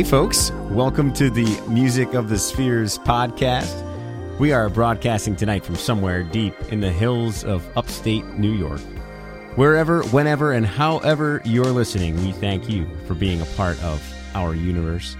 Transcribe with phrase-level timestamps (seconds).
[0.00, 3.68] Hey, folks, welcome to the Music of the Spheres podcast.
[4.38, 8.80] We are broadcasting tonight from somewhere deep in the hills of upstate New York.
[9.56, 14.02] Wherever, whenever, and however you're listening, we thank you for being a part of
[14.34, 15.18] our universe.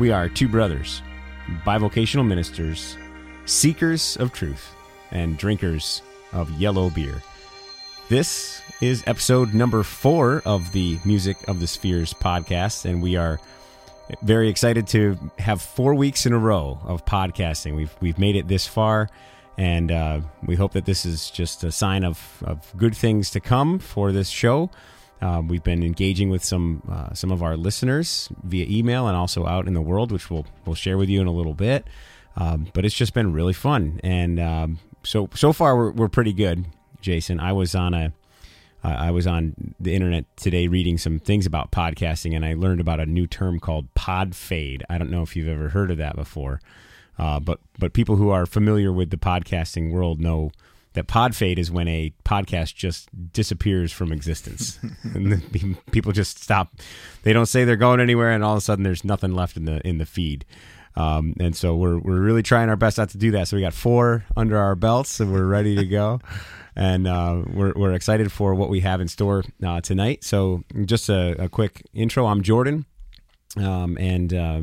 [0.00, 1.00] We are two brothers,
[1.64, 2.98] bivocational ministers,
[3.44, 4.74] seekers of truth,
[5.12, 6.02] and drinkers
[6.32, 7.22] of yellow beer.
[8.08, 13.38] This is episode number four of the Music of the Spheres podcast, and we are
[14.22, 17.76] very excited to have four weeks in a row of podcasting.
[17.76, 19.08] We've we've made it this far,
[19.56, 23.40] and uh, we hope that this is just a sign of, of good things to
[23.40, 24.70] come for this show.
[25.20, 29.46] Um, we've been engaging with some uh, some of our listeners via email and also
[29.46, 31.86] out in the world, which we'll we'll share with you in a little bit.
[32.36, 36.32] Um, but it's just been really fun, and um, so so far we're we're pretty
[36.32, 36.66] good.
[37.00, 38.12] Jason, I was on a
[38.84, 42.80] uh, I was on the internet today reading some things about podcasting, and I learned
[42.80, 44.84] about a new term called pod fade.
[44.88, 46.60] I don't know if you've ever heard of that before,
[47.18, 50.52] uh, but but people who are familiar with the podcasting world know
[50.92, 55.42] that pod fade is when a podcast just disappears from existence, and
[55.90, 56.72] people just stop.
[57.24, 59.64] They don't say they're going anywhere, and all of a sudden there's nothing left in
[59.64, 60.44] the in the feed.
[60.94, 63.48] Um, and so we're we're really trying our best not to do that.
[63.48, 66.20] So we got four under our belts, and we're ready to go
[66.78, 70.22] and uh, we're, we're excited for what we have in store uh, tonight.
[70.22, 72.86] So, just a, a, quick intro I'm Jordan,
[73.56, 74.60] um, and uh,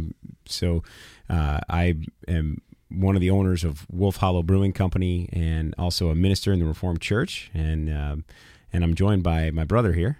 [0.47, 0.81] so
[1.29, 1.95] uh, I
[2.27, 6.59] am one of the owners of Wolf Hollow Brewing Company and also a minister in
[6.59, 8.25] the Reformed Church, and um,
[8.71, 10.17] and I'm joined by my brother here.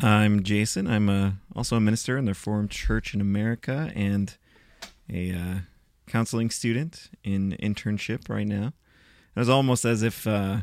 [0.00, 0.86] I'm Jason.
[0.86, 4.36] I'm a, also a minister in the Reformed Church in America and
[5.12, 5.54] a uh,
[6.06, 8.72] counseling student in internship right now.
[9.36, 10.58] It was almost as if uh,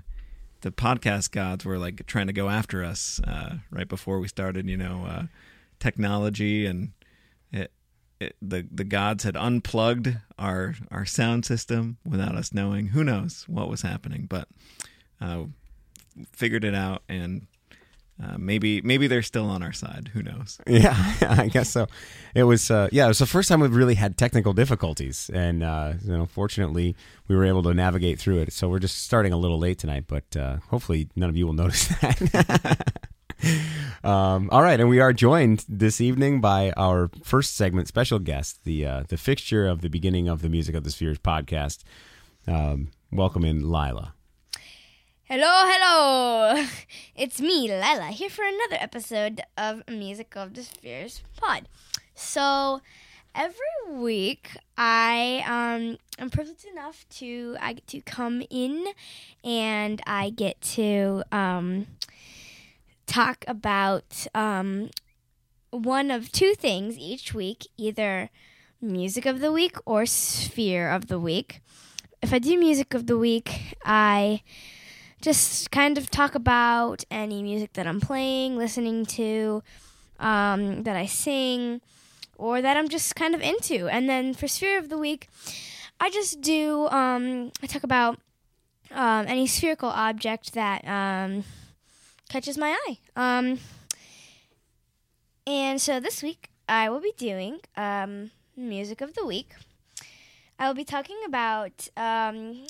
[0.61, 4.67] the podcast gods were like trying to go after us uh, right before we started.
[4.67, 5.23] You know, uh,
[5.79, 6.91] technology and
[7.51, 7.71] it,
[8.19, 12.87] it, the the gods had unplugged our our sound system without us knowing.
[12.87, 14.27] Who knows what was happening?
[14.29, 14.47] But
[15.19, 15.45] uh,
[16.31, 17.47] figured it out and
[18.21, 20.11] uh, maybe maybe they're still on our side.
[20.13, 20.59] Who knows?
[20.67, 21.87] Yeah, I guess so.
[22.35, 25.63] It was uh, yeah, it was the first time we've really had technical difficulties, and
[25.63, 26.95] uh, you know, fortunately,
[27.27, 28.53] we were able to navigate through it.
[28.53, 31.53] So we're just starting a little late tonight, but uh, hopefully, none of you will
[31.63, 33.01] notice that.
[34.03, 38.63] um, all right, and we are joined this evening by our first segment special guest,
[38.65, 41.83] the uh, the fixture of the beginning of the Music of the Spheres podcast.
[42.47, 44.13] Um, welcome in, Lila.
[45.33, 46.65] Hello, hello!
[47.15, 51.69] It's me, Lila, here for another episode of Music of the Spheres pod.
[52.13, 52.81] So,
[53.33, 58.87] every week I um am privileged enough to I get to come in
[59.41, 61.87] and I get to um
[63.07, 64.89] talk about um
[65.69, 68.29] one of two things each week, either
[68.81, 71.61] music of the week or sphere of the week.
[72.21, 74.41] If I do music of the week, I
[75.21, 79.63] just kind of talk about any music that I'm playing, listening to,
[80.19, 81.81] um, that I sing,
[82.37, 83.87] or that I'm just kind of into.
[83.87, 85.29] And then for Sphere of the Week,
[85.99, 88.19] I just do, um, I talk about
[88.89, 91.43] um, any spherical object that um,
[92.29, 92.97] catches my eye.
[93.15, 93.59] Um,
[95.45, 99.53] and so this week, I will be doing um, Music of the Week.
[100.57, 101.89] I will be talking about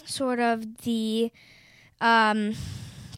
[0.06, 1.31] sort of the
[2.01, 2.56] um,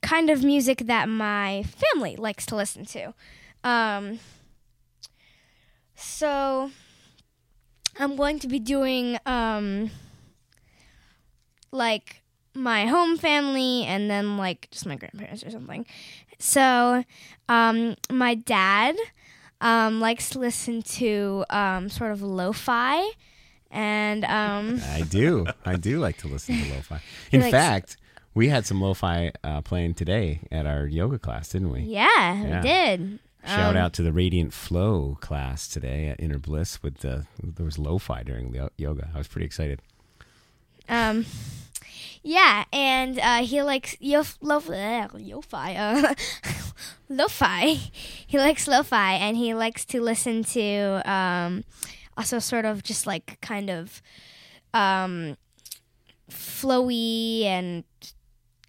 [0.01, 3.13] kind of music that my family likes to listen to.
[3.63, 4.19] Um,
[5.95, 6.69] so
[7.97, 9.89] I'm going to be doing um,
[11.71, 12.21] like
[12.53, 15.85] my home family and then like just my grandparents or something.
[16.37, 17.03] So
[17.47, 18.95] um, my dad
[19.61, 23.09] um, likes to listen to um, sort of lo-fi
[23.71, 25.47] and um, I do.
[25.65, 27.01] I do like to listen to lo-fi.
[27.31, 27.97] In fact,
[28.33, 31.81] we had some lo-fi uh, playing today at our yoga class, didn't we?
[31.81, 32.61] Yeah, yeah.
[32.61, 33.19] we did.
[33.45, 36.81] Shout um, out to the Radiant Flow class today at Inner Bliss.
[36.81, 39.09] With the there was lo-fi during the yoga.
[39.13, 39.81] I was pretty excited.
[40.87, 41.25] Um,
[42.23, 46.13] yeah, and uh, he likes yo lo fi uh,
[47.09, 47.79] lo-fi.
[48.25, 51.65] He likes lo-fi, and he likes to listen to um,
[52.15, 54.01] also sort of just like kind of
[54.73, 55.35] um,
[56.29, 57.83] flowy and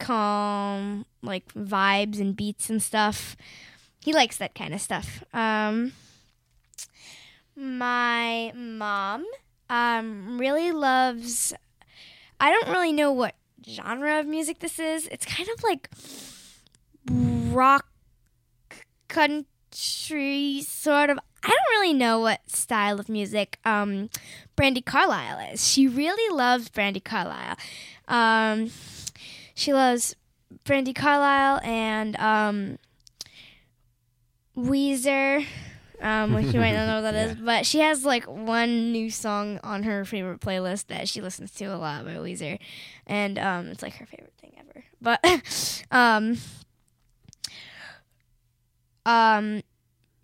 [0.05, 3.37] calm, like vibes and beats and stuff.
[4.05, 5.25] He likes that kind of stuff.
[5.33, 5.93] Um,
[7.57, 9.25] my mom
[9.71, 11.55] um, really loves.
[12.39, 13.35] I don't really know what
[13.67, 15.09] genre of music this is.
[15.09, 15.89] It's kind of like
[17.55, 17.87] rock
[19.09, 21.19] country sort of.
[21.43, 24.11] I don't really know what style of music um,
[24.57, 25.67] Brandi Carlile is.
[25.67, 27.57] She really loves Brandi Carlile.
[28.09, 28.71] Um,
[29.55, 30.15] she loves
[30.65, 32.79] Brandi Carlile and um,
[34.57, 35.47] Weezer.
[36.03, 39.11] Um, which you might not know what that is, but she has like one new
[39.11, 42.59] song on her favorite playlist that she listens to a lot by Weezer,
[43.07, 44.85] and um, it's like her favorite thing ever.
[45.01, 46.37] But um,
[49.07, 49.63] um,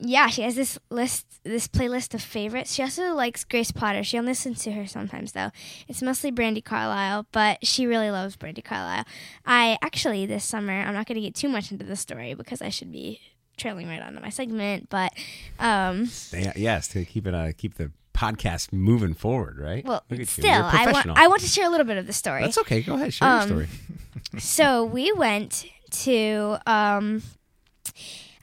[0.00, 2.74] yeah, she has this list, this playlist of favorites.
[2.74, 4.02] She also likes Grace Potter.
[4.02, 5.50] She only listens to her sometimes, though.
[5.88, 9.04] It's mostly Brandi Carlile, but she really loves Brandi Carlile.
[9.44, 12.62] I actually this summer, I'm not going to get too much into the story because
[12.62, 13.20] I should be
[13.56, 15.12] trailing right onto my segment, but
[15.58, 19.84] um, Yeah, yes, to keep it uh, keep the podcast moving forward, right?
[19.84, 20.42] well, Look at you.
[20.42, 21.06] still, I want.
[21.10, 22.42] I want to share a little bit of the story.
[22.42, 22.80] That's okay.
[22.82, 23.68] Go ahead, share Um, your story.
[24.40, 27.22] so we went to um,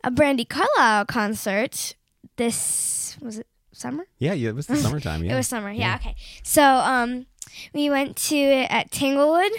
[0.04, 1.96] a Brandi Carlile concert.
[2.38, 4.06] This was it summer.
[4.20, 5.24] Yeah, yeah, it was the summertime.
[5.24, 5.72] Yeah, It was summer.
[5.72, 5.96] Yeah.
[5.96, 6.16] Okay.
[6.44, 7.26] So um,
[7.74, 9.52] we went to it at Tanglewood.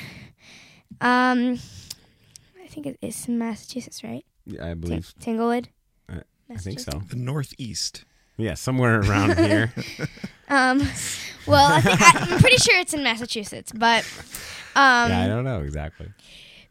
[1.00, 1.58] Um,
[2.62, 4.24] I think it is in Massachusetts, right?
[4.46, 5.14] Yeah, I Tang- believe.
[5.20, 5.68] Tanglewood.
[6.12, 6.20] Uh,
[6.50, 7.02] I think so.
[7.08, 8.04] The Northeast.
[8.36, 9.72] Yeah, somewhere around here.
[10.48, 10.78] Um,
[11.46, 14.04] well, I think, I, I'm pretty sure it's in Massachusetts, but
[14.76, 16.08] um, yeah, I don't know exactly.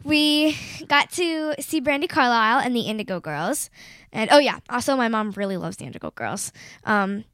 [0.03, 0.57] We
[0.87, 3.69] got to see Brandi Carlile and the Indigo Girls,
[4.11, 6.51] and oh yeah, also my mom really loves the Indigo Girls.
[6.85, 7.25] Um,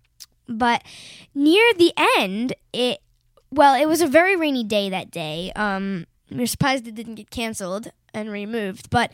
[0.48, 0.84] but
[1.36, 3.00] near the end, it
[3.52, 5.52] well, it was a very rainy day that day.
[5.56, 9.12] Um, we were surprised it didn't get canceled and removed, but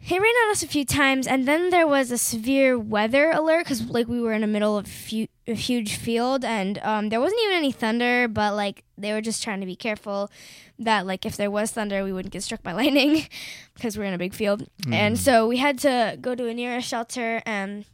[0.00, 3.64] it rained on us a few times, and then there was a severe weather alert
[3.64, 7.20] because like we were in the middle of fu- a huge field, and um, there
[7.20, 10.30] wasn't even any thunder, but like they were just trying to be careful
[10.78, 13.26] that like if there was thunder, we wouldn't get struck by lightning
[13.74, 16.88] because we're in a big field, and so we had to go to a nearest
[16.88, 17.84] shelter and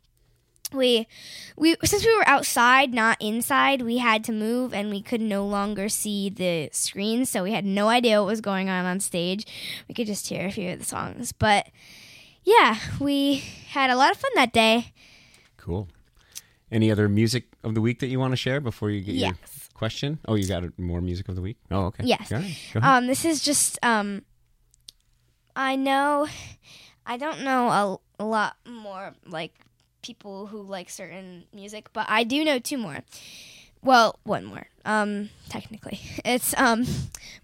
[0.73, 1.07] we
[1.57, 5.47] we since we were outside not inside we had to move and we could no
[5.47, 9.47] longer see the screens so we had no idea what was going on on stage.
[9.89, 11.69] We could just hear a few of the songs but
[12.45, 14.93] yeah we had a lot of fun that day
[15.57, 15.89] Cool.
[16.71, 19.39] Any other music of the week that you want to share before you get your
[19.73, 20.19] question?
[20.29, 21.57] Oh, you got more music of the week?
[21.71, 22.05] Oh, okay.
[22.05, 22.29] Yes.
[22.29, 22.37] Go.
[22.39, 22.85] Go ahead.
[22.85, 24.23] um this is just um
[25.57, 26.27] i know
[27.07, 29.55] i don't know a, a lot more like
[30.03, 32.99] people who like certain music but i do know two more
[33.85, 36.85] well one more um technically it's um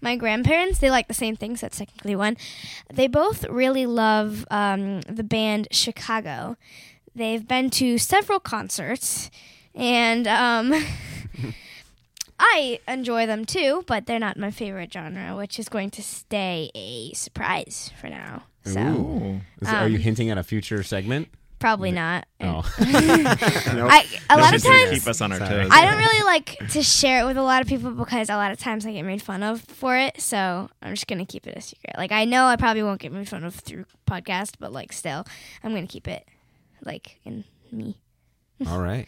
[0.00, 2.37] my grandparents they like the same things that's technically one
[2.92, 6.56] they both really love um the band chicago
[7.14, 9.30] they've been to several concerts
[9.75, 10.73] and um
[12.42, 16.70] I enjoy them too, but they're not my favorite genre, which is going to stay
[16.75, 18.44] a surprise for now.
[18.64, 19.40] So Ooh.
[19.61, 21.28] Is it- are you um, hinting at a future segment?
[21.60, 22.26] Probably not.
[22.40, 22.62] Oh.
[22.78, 25.68] I, a lot of times keep us on our toes.
[25.70, 28.50] I don't really like to share it with a lot of people because a lot
[28.50, 30.20] of times I get made fun of for it.
[30.20, 31.94] So I'm just gonna keep it a secret.
[31.96, 35.24] Like I know I probably won't get made fun of through podcast, but like still,
[35.62, 36.26] I'm gonna keep it
[36.84, 37.98] like in me.
[38.66, 39.06] All right.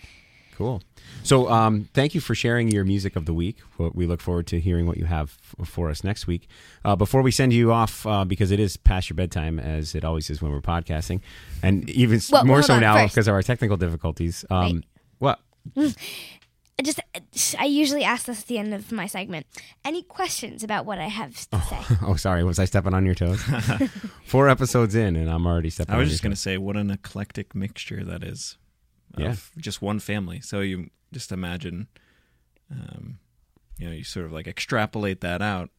[0.63, 0.81] Cool.
[1.25, 3.57] So, um, thank you for sharing your music of the week.
[3.79, 6.47] We look forward to hearing what you have f- for us next week.
[6.85, 10.05] Uh, before we send you off, uh, because it is past your bedtime, as it
[10.05, 11.21] always is when we're podcasting,
[11.65, 14.45] and even Well, more so now because of our technical difficulties.
[14.51, 14.85] Um,
[15.19, 15.41] what?
[15.77, 15.93] I
[16.85, 17.01] just
[17.59, 19.47] I usually ask this at the end of my segment.
[19.85, 21.97] Any questions about what I have to say?
[22.03, 22.45] Oh, sorry.
[22.45, 23.43] Was I stepping on your toes?
[24.27, 25.95] Four episodes in, and I'm already stepping.
[25.95, 26.03] On toes.
[26.03, 28.59] I was just going to say, what an eclectic mixture that is.
[29.19, 30.41] Of Just one family.
[30.41, 31.89] So you just imagine,
[32.71, 33.19] um,
[33.79, 35.71] you know, you sort of like extrapolate that out,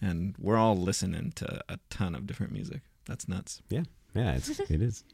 [0.00, 2.82] and we're all listening to a ton of different music.
[3.06, 3.60] That's nuts.
[3.68, 3.82] Yeah,
[4.14, 5.04] yeah, it's, it is.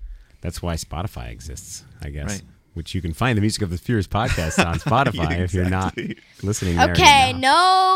[0.42, 2.28] That's why Spotify exists, I guess.
[2.34, 2.42] Right.
[2.74, 5.64] Which you can find the Music of the Spheres podcast on Spotify Yeah, if you're
[5.70, 5.96] not
[6.42, 6.78] listening.
[6.78, 7.38] Okay, now.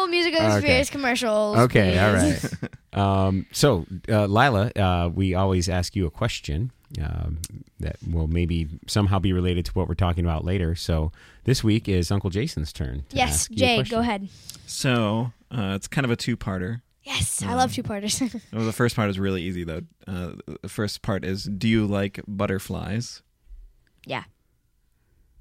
[0.04, 0.60] no music of the Okay.
[0.60, 1.58] spheres commercials.
[1.58, 2.54] Okay, all please.
[2.62, 2.98] right.
[3.26, 6.72] um, so, uh, Lila, uh, we always ask you a question
[7.02, 7.38] um,
[7.78, 10.74] that will maybe somehow be related to what we're talking about later.
[10.74, 11.12] So,
[11.44, 13.04] this week is Uncle Jason's turn.
[13.10, 14.28] To Yes, ask you a Jay, go ahead.
[14.66, 16.82] So uh, it's kind of a two-parter.
[17.02, 18.20] Yes, I love two parters.
[18.52, 19.82] Well, the first part is really easy though.
[20.06, 20.32] Uh,
[20.62, 23.22] the first part is, do you like butterflies?
[24.06, 24.24] yeah.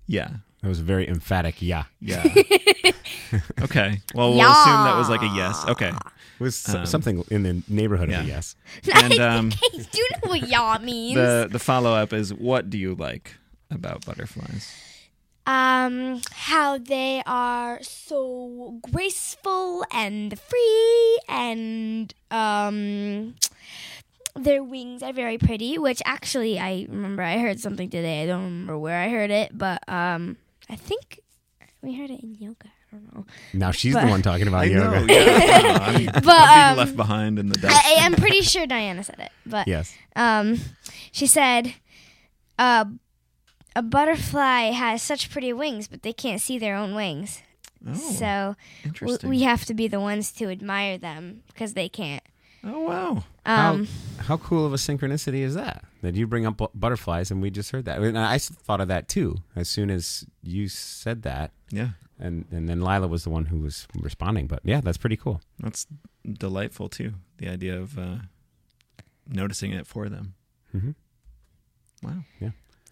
[0.08, 0.38] Yeah.
[0.62, 1.86] That was a very emphatic yeah.
[2.02, 2.24] Yeah.
[3.62, 4.02] okay.
[4.14, 5.66] Well, we'll assume that was like a yes.
[5.68, 5.90] Okay.
[5.90, 8.56] It was so- Um, something in the neighborhood of a yes.
[8.94, 11.16] And um, I do know what y'all means.
[11.16, 13.36] the the follow up is, what do you like
[13.72, 14.74] about butterflies?
[15.48, 23.34] um, how they are so graceful and free and um,
[24.36, 25.78] their wings are very pretty.
[25.80, 28.24] Which actually, I remember I heard something today.
[28.24, 30.38] I don't remember where I heard it, but um,
[30.70, 31.20] I think
[31.82, 32.68] we heard it in yoga.
[32.92, 33.26] I don't know.
[33.54, 35.06] Now she's But- the one talking about I yoga.
[35.06, 35.14] know.
[35.14, 37.76] Yeah, I'm, I'm But, being um, left behind in the dust.
[37.86, 39.94] I, I am pretty sure Diana said it, but Yes.
[40.16, 40.60] um,
[41.12, 41.74] she said,
[42.58, 42.86] uh,
[43.76, 47.42] a butterfly has such pretty wings, but they can't see their own wings.
[47.88, 49.30] oh, so w- interesting.
[49.30, 52.24] we have to be the ones to admire them because they can't.
[52.64, 53.24] oh wow.
[53.46, 55.86] Um, how, how cool of a synchronicity is that?
[56.02, 57.98] That you bring up bu- butterflies and we just heard that.
[57.98, 61.52] I, mean, I s- thought of that too as soon as you said that.
[61.72, 61.90] Yeah,
[62.20, 64.48] And, and then Lila was the one who was responding.
[64.48, 65.42] But yeah, that's pretty cool.
[65.60, 65.86] that's
[66.26, 67.14] delightful too.
[67.38, 68.16] The idea of uh,
[69.28, 70.36] noticing it for them.
[70.72, 70.92] hmm
[72.02, 72.24] Wow.
[72.40, 72.52] Yeah.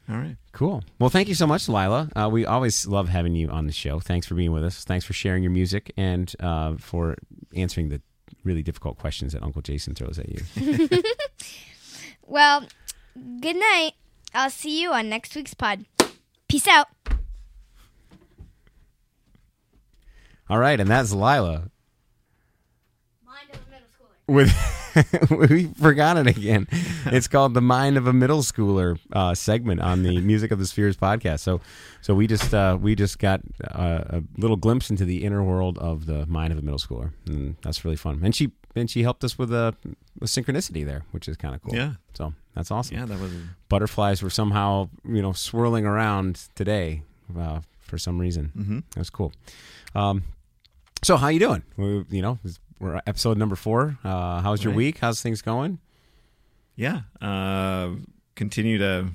[0.10, 0.36] All right.
[0.52, 0.84] Cool.
[1.00, 2.10] Well, thank you so much, Lila.
[2.16, 4.00] Uh, we always love having you on the show.
[4.00, 4.84] Thanks for being with us.
[4.84, 7.16] Thanks for sharing your music and uh, for
[7.56, 8.02] answering the
[8.44, 10.42] really difficult questions that Uncle Jason throws at you.
[12.26, 12.66] well,
[13.42, 13.94] good night.
[14.34, 15.86] I'll see you on next week's pod.
[16.48, 16.88] Peace out.
[20.50, 21.70] All right, and that's Lila.
[23.26, 24.17] Mind of a middle schooler.
[24.28, 24.52] With
[25.50, 26.68] we forgot it again.
[27.06, 30.66] It's called the Mind of a Middle Schooler uh, segment on the Music of the
[30.66, 31.40] Spheres podcast.
[31.40, 31.62] So,
[32.02, 35.78] so we just uh, we just got uh, a little glimpse into the inner world
[35.78, 38.20] of the mind of a middle schooler, and that's really fun.
[38.24, 39.74] And she and she helped us with a,
[40.22, 41.76] a synchronicity there, which is kind of cool.
[41.76, 41.94] Yeah.
[42.14, 42.98] So that's awesome.
[42.98, 43.32] Yeah, that was
[43.70, 47.04] Butterflies were somehow you know swirling around today
[47.40, 48.52] uh, for some reason.
[48.54, 49.32] hmm That was cool.
[49.96, 50.24] Um,
[51.04, 51.64] so how you doing?
[51.78, 52.40] We, you know,
[52.80, 53.98] we're episode number four.
[54.04, 54.78] Uh, how's your Right.
[54.78, 54.98] week?
[55.00, 55.80] How's things going?
[56.76, 57.02] yeah.
[57.22, 57.96] Uh,
[58.36, 59.10] continue to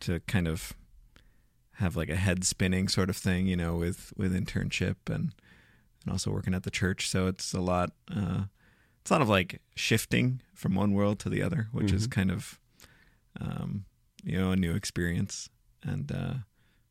[0.00, 0.72] to kind of
[1.72, 5.34] have like a head spinning sort of thing, you know, with with internship and
[6.04, 7.08] and also working at the church.
[7.08, 7.92] So it's a lot.
[8.10, 8.44] Uh,
[9.02, 12.10] it's a lot of like shifting from one world to the other, which is Mhm.
[12.12, 12.58] kind of
[13.40, 13.84] um,
[14.24, 15.48] you know a new experience
[15.82, 16.34] and uh,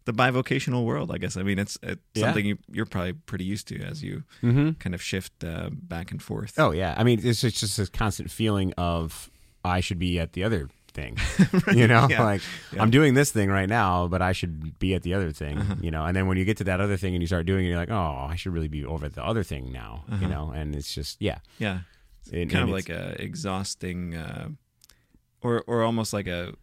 [0.08, 1.12] the bivocational world.
[1.12, 1.38] I guess.
[1.38, 2.26] I mean, it's, it's Yeah.
[2.26, 4.72] something you, you're probably pretty used to as you Mm-hmm.
[4.84, 6.54] kind of shift uh, back and forth.
[6.58, 6.96] Oh yeah.
[6.98, 9.30] I mean, it's just, just this constant feeling of
[9.64, 11.18] I should be at the other thing.
[11.76, 12.24] You know, Yeah.
[12.24, 12.42] like
[12.74, 12.82] Yeah.
[12.82, 15.58] I'm doing this thing right now, but I should be at the other thing.
[15.60, 15.76] Uh-huh.
[15.82, 17.66] You know, and then when you get to that other thing and you start doing
[17.66, 20.06] it, you're like, oh, I should really be over at the other thing now.
[20.10, 20.28] You Uh-huh.
[20.28, 21.80] know, and it's just yeah, Yeah.
[22.34, 24.50] And- kind of it's- like a exhausting uh
[25.42, 26.54] or or almost like a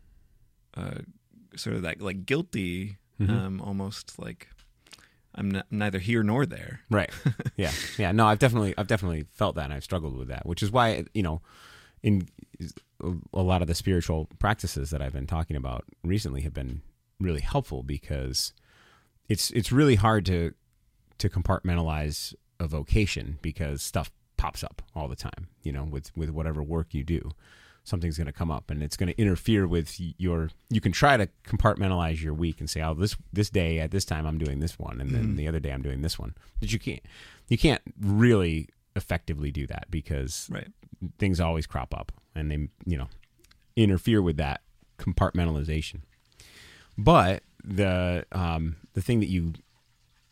[0.77, 0.99] uh
[1.57, 3.31] sort of that like guilty Mhm.
[3.31, 4.49] um almost like
[5.35, 7.11] i'm n- neither here nor there Right.
[7.57, 7.71] Yeah.
[7.99, 8.11] Yeah.
[8.13, 11.05] No, I've definitely, I've definitely felt that, and I've struggled with that, which is why
[11.15, 11.41] you know,
[12.03, 12.27] in
[13.33, 16.83] a lot of the spiritual practices that I've been talking about recently have been
[17.21, 18.53] really helpful because
[19.29, 20.53] it's it's really hard to
[21.19, 25.49] to compartmentalize a vocation because stuff pops up all the time.
[25.63, 27.31] You know, with with whatever work you do.
[27.85, 30.51] Something's going to come up, and it's going to interfere with your.
[30.71, 34.05] You can try to compartmentalize your week and say, "Oh, this this day at this
[34.07, 35.37] time I'm doing this one, and then Mhm.
[35.37, 37.03] the other day I'm doing this one." But you can't
[37.49, 40.69] you can't really effectively do that because right
[41.19, 43.09] things always crop up and they you know
[43.77, 44.63] interfere with that
[44.99, 46.01] compartmentalization
[46.97, 49.53] but the um the thing that you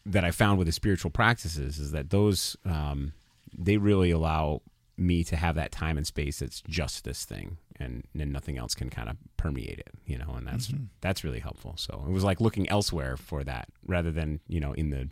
[0.06, 3.12] that i found with the spiritual practices is that those um
[3.56, 4.62] they really allow
[4.96, 8.74] me to have that time and space that's just this thing and and nothing else
[8.74, 10.88] can kind of permeate it you know and that's Mhm.
[11.00, 14.72] that's really helpful so it was like looking elsewhere for that rather than you know
[14.74, 15.08] in the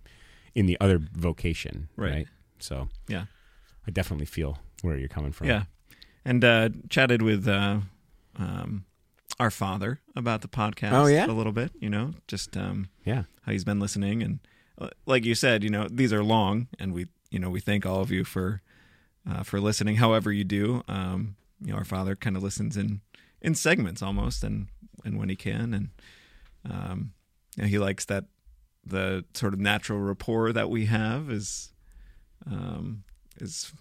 [0.55, 2.13] in the other vocation Right.
[2.13, 3.25] right, so Yeah.
[3.87, 5.65] i definitely feel where you're coming from yeah
[6.25, 7.81] and uh chatted with uh
[8.37, 8.85] um
[9.39, 11.27] our father about the podcast Oh, yeah?
[11.27, 14.41] a little bit you know just um yeah how he's been listening and
[14.79, 17.87] uh, like you said you know these are long and we you know we thank
[17.87, 18.61] all of you for
[19.31, 20.83] uh, for listening however you do.
[20.89, 23.01] Um you know our father kind of listens in
[23.43, 24.69] in segments almost and
[25.05, 25.75] and when he can.
[25.75, 25.89] And
[26.71, 27.13] um
[27.57, 28.25] you know, he likes that
[28.85, 31.73] the sort of natural rapport that we have is
[32.51, 33.05] um
[33.41, 33.73] is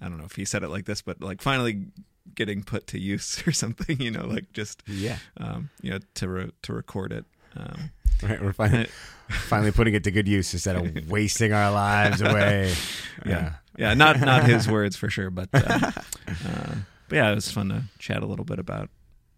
[0.00, 1.86] I don't know if he said it like this but like finally
[2.34, 5.18] getting put to use or something you know like just yeah.
[5.38, 7.24] um you know to re- to record it.
[7.56, 7.90] Um
[8.22, 8.86] right we're finally
[9.28, 12.72] finally putting it to good use instead of wasting our lives away.
[13.26, 13.32] Yeah.
[13.32, 13.52] Yeah
[13.94, 16.74] not not his words for sure but uh, uh,
[17.08, 18.90] but yeah it was fun to chat a little bit about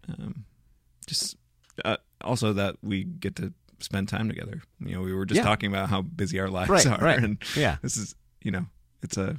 [0.09, 0.45] um,
[1.07, 1.35] just
[1.85, 4.61] uh, also that we get to spend time together.
[4.79, 5.43] You know we were just Yeah.
[5.43, 7.17] talking about how busy our lives Right, are right.
[7.23, 7.77] and yeah.
[7.81, 8.65] this is you know
[9.01, 9.37] it's a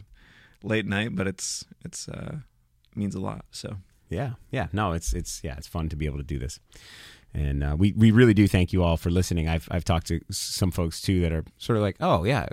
[0.64, 2.37] late night but it's it's uh
[2.97, 3.76] means a lot so.
[4.09, 4.66] Yeah yeah.
[4.73, 6.59] No it's it's yeah it's fun to be able to do this.
[7.35, 9.49] And uh, we we really do thank you all for listening.
[9.49, 12.47] I've i've talked to some folks too that are sort of like oh yeah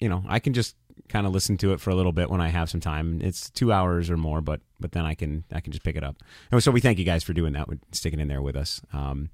[0.00, 0.74] you know i can just
[1.08, 3.20] kind of listen to it for a little bit when I have some time.
[3.22, 6.04] It's two hours or more, but but then I can I can just pick it
[6.04, 6.16] up.
[6.50, 8.80] And so we thank you guys for doing that, sticking in there with us.
[8.92, 9.30] Um,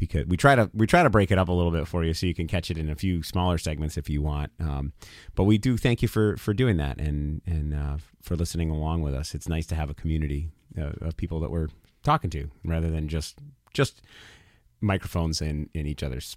[0.00, 2.14] because we try to we try to break it up a little bit for you
[2.14, 4.50] so you can catch it in a few smaller segments if you want.
[4.58, 4.92] Um,
[5.36, 9.02] but we do thank you for for doing that and and uh, for listening along
[9.02, 9.34] with us.
[9.34, 11.68] It's nice to have a community uh, of people that we're
[12.02, 13.38] talking to rather than just
[13.74, 14.02] just
[14.80, 16.36] microphones in in each other's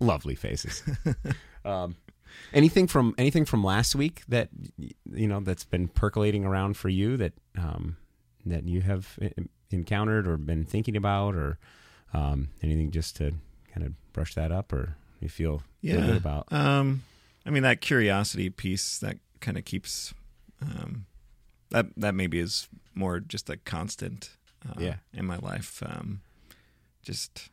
[0.00, 0.82] lovely faces.
[1.64, 1.96] um,
[2.52, 7.16] anything from anything from last week that you know that's been percolating around for you
[7.16, 7.96] that um,
[8.46, 9.18] that you have
[9.70, 11.58] encountered or been thinking about or
[12.12, 13.34] um, anything just to
[13.72, 15.96] kind of brush that up, or you feel yeah.
[15.96, 16.52] good about?
[16.52, 17.02] Um,
[17.46, 20.14] I mean, that curiosity piece that kind of keeps
[20.62, 21.06] um,
[21.70, 24.30] that that maybe is more just a constant
[24.68, 24.96] uh, yeah.
[25.12, 25.82] in my life.
[25.84, 26.20] Um,
[27.02, 27.50] just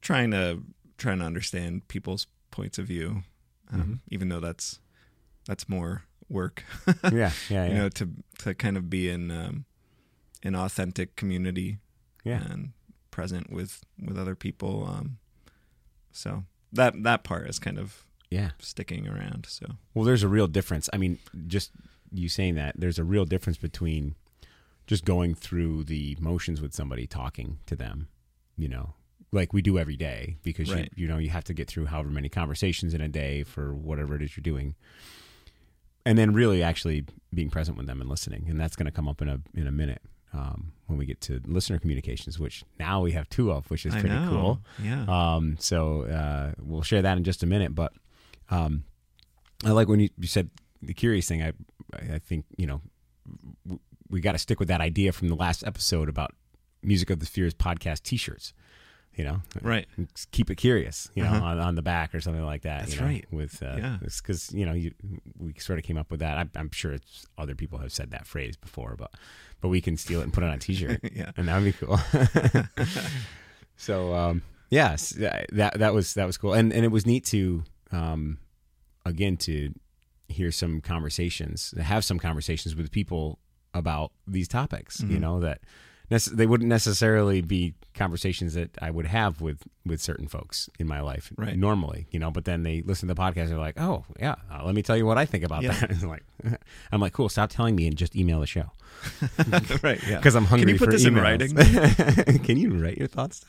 [0.00, 0.62] trying to
[0.98, 3.24] trying to understand people's points of view,
[3.72, 3.98] um, Mhm.
[4.10, 4.78] even though that's
[5.46, 6.62] that's more work.
[7.12, 9.64] yeah, yeah, you know, to to kind of be in um,
[10.44, 11.78] an authentic community
[12.24, 12.44] yeah.
[12.48, 12.72] and
[13.10, 14.86] present with with other people.
[14.86, 15.18] Um,
[16.12, 18.50] so that that part is kind of yeah.
[18.58, 19.46] sticking around.
[19.48, 20.88] So Well, there's a real difference.
[20.92, 21.72] I mean, just
[22.12, 24.14] you saying that, there's a real difference between
[24.86, 28.08] just going through the motions with somebody, talking to them,
[28.56, 28.94] you know,
[29.32, 30.90] like we do every day, because Right.
[30.94, 33.74] you you know you have to get through however many conversations in a day for
[33.74, 34.74] whatever it is you're doing,
[36.04, 39.08] and then really actually being present with them and listening, and that's going to come
[39.08, 40.02] up in a in a minute.
[40.34, 43.92] Um, when we get to listener communications, which now we have two of, which is
[43.94, 44.60] pretty cool.
[44.82, 45.04] Yeah.
[45.06, 47.74] Um, so uh, we'll share that in just a minute.
[47.74, 47.92] But
[48.48, 48.84] um,
[49.62, 50.48] I like when you, you said
[50.80, 51.42] the curious thing.
[51.42, 51.52] I
[52.14, 52.80] I think you know
[53.66, 56.34] w- we got to stick with that idea from the last episode about
[56.82, 58.54] music of the spheres podcast T-shirts.
[59.14, 59.86] You know, right.
[60.30, 61.10] Keep it curious.
[61.14, 61.44] You know, Uh-huh.
[61.44, 62.80] on, on the back or something like that.
[62.80, 63.26] That's you know, right.
[63.30, 63.98] With uh, Yeah.
[64.00, 64.92] because you know you
[65.38, 66.38] we sort of came up with that.
[66.38, 69.10] I, I'm sure it's other people have said that phrase before, but
[69.60, 71.30] but we can steal it and put it on a T-shirt yeah.
[71.36, 71.98] and that would be cool.
[73.76, 75.46] so um, yes, that
[75.78, 78.38] that was that was cool, and and it was neat to um,
[79.04, 79.72] again to
[80.28, 83.38] hear some conversations, have some conversations with people
[83.74, 85.00] about these topics.
[85.00, 85.20] You Mhm.
[85.20, 85.60] know that
[86.08, 91.00] they wouldn't necessarily be conversations that I would have with with certain folks in my
[91.00, 91.56] life Right.
[91.58, 92.06] normally.
[92.10, 94.64] You know, but then they listen to the podcast, and they're like, oh yeah, uh,
[94.64, 95.72] let me tell you what I think about Yeah.
[95.72, 95.90] that.
[96.02, 96.24] And like,
[96.92, 98.70] I'm like, cool, stop telling me and just email the show
[99.82, 100.00] right.
[100.06, 100.16] Yeah.
[100.16, 102.44] because I'm hungry Can you put for this in emails.
[102.44, 103.44] Can you write your thoughts?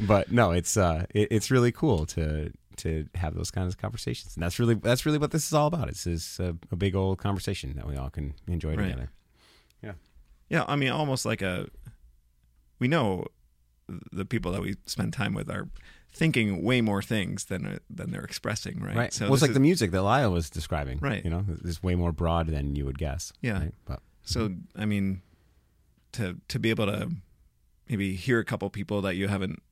[0.00, 4.34] but no, it's uh, it, it's really cool to to have those kinds of conversations,
[4.36, 5.88] and that's really that's really what this is all about.
[5.88, 8.84] It's is a, a big old conversation that we all can enjoy Right.
[8.90, 9.10] together.
[10.48, 10.64] Yeah.
[10.66, 11.68] I mean, almost like a.
[12.78, 13.26] We know
[14.12, 15.68] the people that we spend time with are
[16.12, 18.96] thinking way more things than uh, than they're expressing, right?
[18.96, 19.12] Right.
[19.12, 20.98] So well, it's like is- the music that Lyle was describing.
[21.00, 21.24] Right.
[21.24, 23.32] You know, it's way more broad than you would guess.
[23.42, 23.60] Yeah.
[23.60, 23.74] Right?
[23.84, 25.22] But So I mean,
[26.12, 27.10] to to be able to
[27.88, 29.62] maybe hear a couple people that you haven't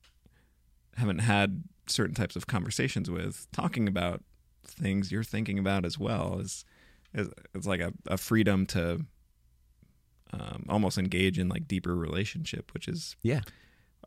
[0.96, 4.22] haven't had certain types of conversations with talking about
[4.64, 6.64] things you're thinking about as well is
[7.12, 9.04] is it's like a, a freedom to
[10.40, 13.40] um, almost engage in like deeper relationship, which is yeah.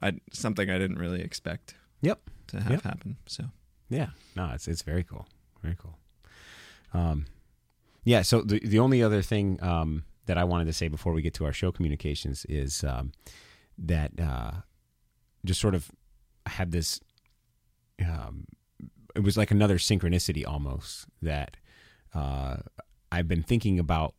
[0.01, 2.19] I, something I didn't really expect Yep.
[2.47, 2.81] to have Yep.
[2.83, 3.17] happen.
[3.25, 3.45] So
[3.89, 5.27] Yeah, no, it's it's very cool,
[5.63, 5.97] very cool.
[6.93, 7.25] Um,
[8.03, 8.21] yeah.
[8.21, 11.33] So the the only other thing um, that I wanted to say before we get
[11.35, 13.11] to our show communications is um,
[13.77, 14.51] that uh,
[15.45, 15.89] just sort of
[16.45, 16.99] had this.
[17.99, 18.45] Um,
[19.15, 21.57] it was like another synchronicity almost that
[22.13, 22.57] uh,
[23.11, 24.13] I've been thinking about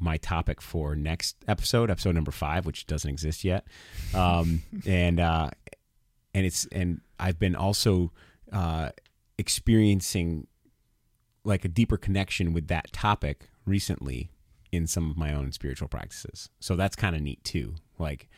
[0.00, 3.66] my topic for next episode, episode number five, which doesn't exist yet,
[4.14, 5.50] um, and uh,
[6.34, 8.12] and it's and I've been also
[8.52, 8.90] uh,
[9.38, 10.46] experiencing
[11.44, 14.30] like a deeper connection with that topic recently
[14.72, 16.50] in some of my own spiritual practices.
[16.60, 17.76] So that's kind of neat too.
[17.98, 18.28] Like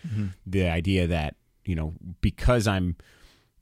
[0.47, 2.97] the idea that, you know, because I'm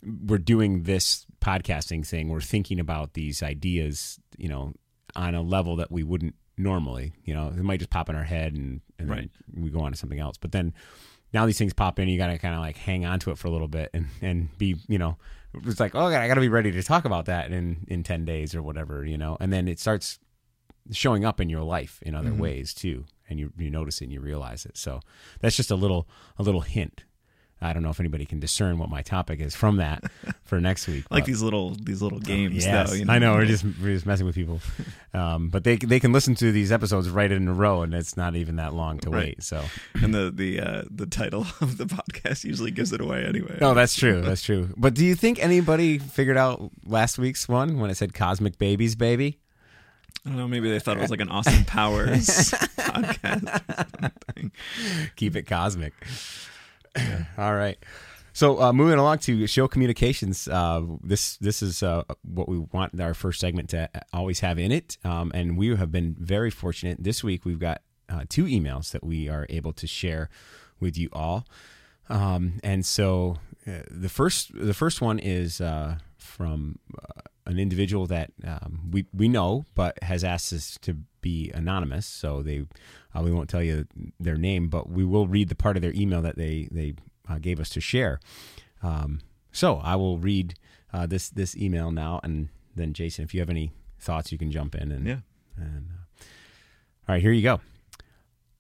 [0.05, 4.75] we're doing this podcasting thing, we're thinking about these ideas, you know,
[5.15, 8.25] on a level that we wouldn't normally, you know, it might just pop in our
[8.25, 9.31] head and, and Right.
[9.53, 10.37] then we go on to something else.
[10.39, 10.73] But then
[11.33, 13.39] now these things pop in, you got to kind of like hang on to it
[13.39, 15.17] for a little bit and, and be, you know,
[15.65, 18.25] it's like, oh, I got to be ready to talk about that in, in 10
[18.25, 20.19] days or whatever, you know, and then it starts
[20.93, 22.39] showing up in your life in other Mhm.
[22.39, 23.05] ways too.
[23.29, 24.77] And you, you notice it and you realize it.
[24.77, 25.01] So
[25.41, 26.07] that's just a little,
[26.39, 27.03] a little hint.
[27.61, 30.05] I don't know if anybody can discern what my topic is from that
[30.45, 31.05] for next week.
[31.11, 32.97] like but- these little these little games, Yes, though.
[32.97, 34.61] You I know we're just we're just messing with people,
[35.15, 38.15] um, but they they can listen to these episodes right in a row, and it's
[38.17, 39.25] not even that long to Right.
[39.37, 39.43] wait.
[39.43, 39.65] So
[39.95, 43.57] and the the uh, the title of the podcast usually gives it away anyway.
[43.61, 44.69] no, that's true, that's true.
[44.77, 48.95] But do you think anybody figured out last week's one when it said "Cosmic Babies,
[48.97, 49.39] Baby"?
[50.25, 50.49] I don't know.
[50.49, 52.27] Maybe they thought it was like an Austin Powers
[52.77, 54.11] podcast.
[55.17, 55.95] Keep it cosmic.
[57.39, 57.79] All right.
[58.33, 63.01] So uh, moving along to show communications, uh, this this is uh, what we want
[63.01, 67.03] our first segment to always have in it, um, and we have been very fortunate.
[67.03, 67.81] This week we've got
[68.11, 70.29] uh, two emails that we are able to share
[70.81, 71.47] with you all,
[72.11, 76.79] um, and so uh, the first the first one is uh, from
[77.47, 82.07] an individual that um, we we know, but has asked us to be anonymous.
[82.07, 82.59] So they
[83.27, 83.87] we won't tell you
[84.27, 86.95] their name, but we will read the part of their email that they they
[87.29, 88.21] uh, gave us to share.
[88.83, 89.21] Um,
[89.53, 90.55] so I will read
[90.93, 94.51] uh, this this email now, and then Jason, if you have any thoughts, you can
[94.51, 94.93] jump in.
[94.93, 95.21] And yeah.
[95.57, 96.25] And, uh,
[97.09, 97.61] all right, here you go.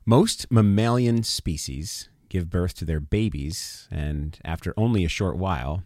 [0.04, 5.82] Most mammalian species give birth to their babies, and after only a short while,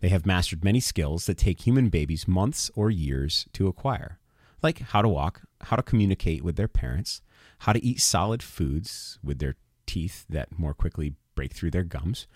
[0.00, 4.18] they have mastered many skills that take human babies months or years to acquire,
[4.62, 7.22] like how to walk, how to communicate with their parents,
[7.60, 12.26] how to eat solid foods with their teeth that more quickly break through their gums,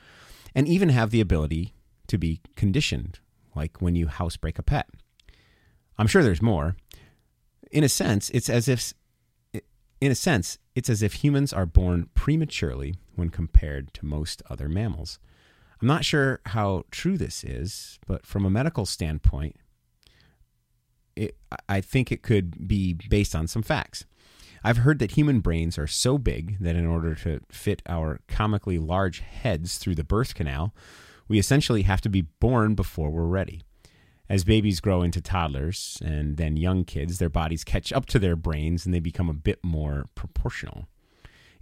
[0.54, 1.74] and even have the ability
[2.06, 3.18] to be conditioned,
[3.54, 4.88] like when you housebreak a pet.
[5.98, 6.76] I'm sure there's more.
[7.70, 8.94] In a sense, it's as if
[10.00, 14.68] in a sense, it's as if humans are born prematurely when compared to most other
[14.68, 15.18] mammals.
[15.80, 19.56] I'm not sure how true this is, but from a medical standpoint,
[21.16, 21.37] it,
[21.68, 24.05] I think it could be based on some facts.
[24.62, 28.79] I've heard that human brains are so big that in order to fit our comically
[28.79, 30.74] large heads through the birth canal,
[31.29, 33.62] we essentially have to be born before we're ready.
[34.27, 38.37] As babies grow into toddlers and then young kids, their bodies catch up to their
[38.37, 40.87] brains and they become a bit more proportional.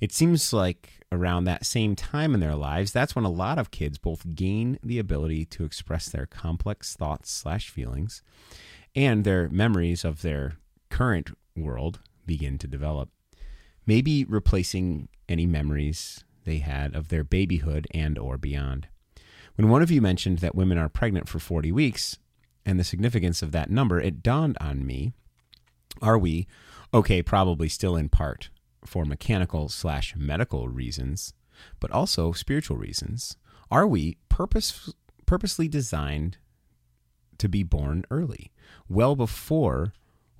[0.01, 3.73] It seems like around that same time in their lives, that's when a lot of
[3.73, 8.23] kids both gain the ability to express their complex thoughts slash feelings
[8.95, 10.57] and their memories of their
[10.91, 13.09] current world begin to develop,
[13.87, 18.89] maybe replacing any memories they had of their babyhood and or beyond.
[19.57, 22.19] When one of you mentioned that women are pregnant for 40 weeks
[22.65, 25.13] and the significance of that number, it dawned on me,
[26.01, 26.47] are we,
[26.93, 28.51] okay, probably still in part
[28.85, 31.35] for mechanical slash medical reasons,
[31.81, 33.37] but also spiritual reasons,
[33.71, 34.93] are we purpose,
[35.27, 36.39] purposely designed
[37.43, 38.53] to be born early,
[38.89, 39.93] well before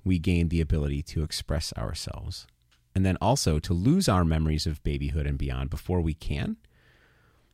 [0.05, 2.47] we gain the ability to express ourselves.
[2.95, 6.55] And then also to lose our memories of babyhood and beyond before we can?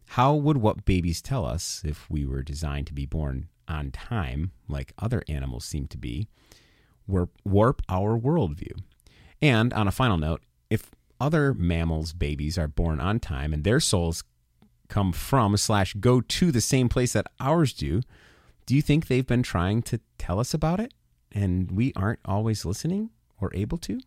[0.09, 4.51] How would what babies tell us, if we were designed to be born on time,
[4.67, 6.27] like other animals seem to be,
[7.07, 8.79] warp, our worldview?
[9.41, 13.79] And on a final note, if other mammals' babies are born on time and their
[13.79, 14.23] souls
[14.89, 18.01] come from slash go to the same place that ours do,
[18.69, 20.93] do you think they've been trying to tell us about it?
[21.31, 23.99] and we aren't always listening or able to.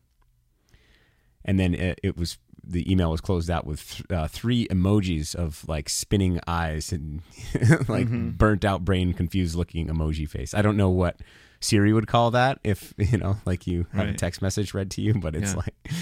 [1.44, 5.66] And then it, it was the email was closed out with uh, three emojis of
[5.68, 7.22] like spinning eyes and
[7.88, 8.30] like mm-hmm.
[8.30, 10.54] burnt out brain confused looking emoji face.
[10.54, 11.16] I don't know what
[11.60, 14.14] Siri would call that if you know like you have right.
[14.14, 15.56] a text message read to you, but it's yeah.
[15.56, 15.92] like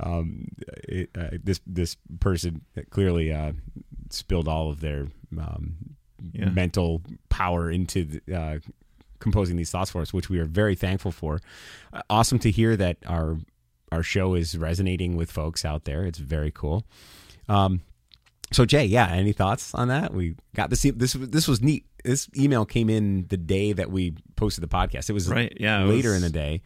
[0.00, 0.48] um,
[0.88, 3.52] it, uh, this this person clearly uh,
[4.08, 5.96] spilled all of their um,
[6.32, 6.48] yeah.
[6.50, 8.58] mental power into the, uh,
[9.18, 11.40] composing these thoughts for us, which we are very thankful for.
[11.92, 13.36] Uh, awesome to hear that our
[13.90, 16.04] our show is resonating with folks out there.
[16.04, 16.84] It's very cool.
[17.48, 17.80] Um,
[18.52, 20.14] so Jay, yeah, any thoughts on that?
[20.14, 20.82] We got this.
[20.82, 21.84] This this was neat.
[22.04, 25.10] This email came in the day that we posted the podcast.
[25.10, 26.18] It was right, yeah, later was...
[26.18, 26.62] in the day.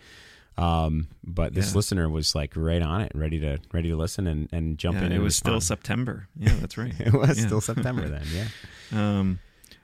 [0.59, 1.77] Um, but this yeah.
[1.77, 5.07] listener was like right on it, ready to ready to listen and, and jump yeah,
[5.07, 5.13] in.
[5.13, 6.29] It was still September.
[6.37, 6.93] Yeah, that's right.
[6.99, 7.47] it was yeah.
[7.47, 8.25] still September then.
[8.33, 8.49] Yeah.
[8.93, 9.39] Um,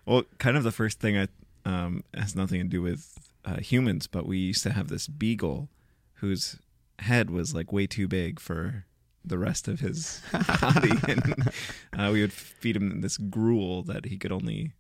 [0.05, 1.29] well, kind of the first thing I
[1.65, 5.69] um, has nothing to do with uh, humans, but we used to have this beagle
[6.15, 6.59] whose
[6.99, 8.85] head was like way too big for
[9.25, 10.23] the rest of his
[10.61, 11.51] body, and
[11.97, 14.73] uh, we would feed him this gruel that he could only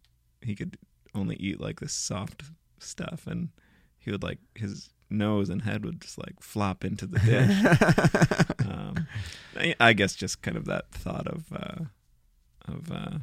[0.42, 0.78] he could
[1.14, 2.42] only eat like this soft
[2.78, 3.48] stuff, and
[3.98, 8.66] he would like his nose and head would just like flop into the dish.
[8.68, 9.06] um,
[9.56, 11.84] I, I, guess just kind of that thought of uh,
[12.66, 13.18] of uh,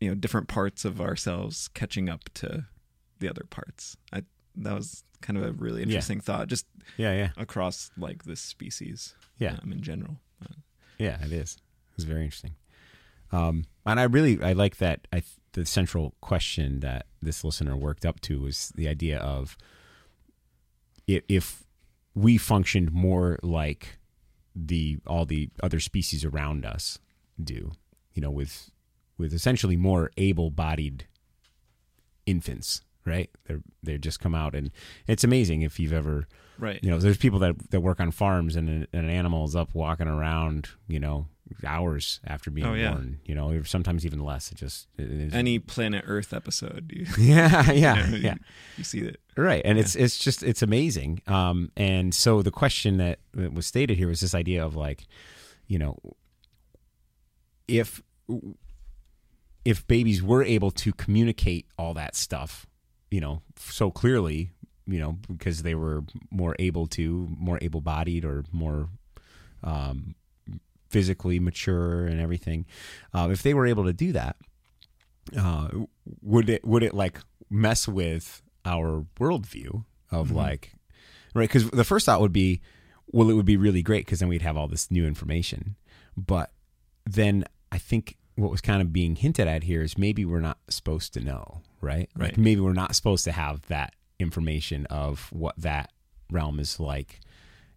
[0.00, 2.66] you know different parts of ourselves catching up to
[3.18, 3.96] the other parts.
[4.12, 4.22] I
[4.56, 6.22] that was kind of a really interesting yeah.
[6.22, 10.18] thought, just yeah, yeah, across like this species, yeah, um, in general.
[10.42, 10.54] Uh,
[10.98, 11.56] yeah, it is.
[11.94, 12.54] It's very interesting.
[13.30, 15.06] Um, and I really I like that.
[15.12, 19.56] I the central question that this listener worked up to was the idea of
[21.08, 21.64] if
[22.14, 23.98] we functioned more like
[24.54, 26.98] the all the other species around us
[27.42, 27.72] do,
[28.12, 28.70] you know, with
[29.16, 31.06] with essentially more able-bodied
[32.26, 33.30] infants, right?
[33.46, 34.70] They're they just come out, and
[35.06, 36.26] it's amazing if you've ever,
[36.58, 36.82] Right.
[36.82, 39.74] you know, there's people that that work on farms, and an, an animal is up
[39.74, 41.28] walking around, you know,
[41.64, 42.92] hours after being Oh, yeah.
[42.92, 44.50] born, you know, or sometimes even less.
[44.52, 48.34] It just it is, Any Planet Earth episode, you, yeah, yeah, you know, yeah.
[48.34, 48.38] You,
[48.78, 49.16] you see that.
[49.36, 51.22] Right, and it's it's just it's amazing.
[51.26, 55.06] Um, and so the question that, that was stated here was this idea of like,
[55.66, 55.96] you know,
[57.66, 58.02] if
[59.64, 62.66] if babies were able to communicate all that stuff,
[63.10, 64.50] you know, so clearly,
[64.86, 68.88] you know, because they were more able to, more able-bodied, or more
[69.62, 70.14] um,
[70.88, 72.66] physically mature and everything,
[73.14, 74.36] uh, if they were able to do that,
[75.36, 75.68] uh,
[76.22, 77.20] would it would it like
[77.50, 80.72] mess with our worldview of like
[81.34, 82.60] right because the first thought would be
[83.12, 85.76] well it would be really great because then we'd have all this new information.
[86.16, 86.50] But
[87.06, 90.58] then i think what was kind of being hinted at here is maybe we're not
[90.68, 92.08] supposed to know right?
[92.16, 92.38] Like Right.
[92.38, 95.92] maybe we're not supposed to have that information of what that
[96.30, 97.20] realm is like.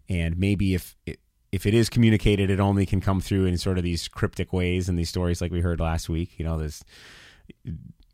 [0.08, 1.20] And maybe if it
[1.52, 4.88] if it is communicated it only can come through in sort of these cryptic ways
[4.88, 6.82] and these stories like we heard last week you know there's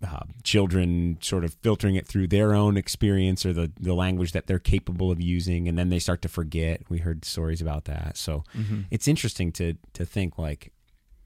[0.07, 4.47] uh, children sort of filtering it through their own experience or the, the language that
[4.47, 6.83] they're capable of using and then they start to forget.
[6.89, 8.17] We heard stories about that.
[8.17, 8.45] So
[8.91, 10.73] it's interesting to to think like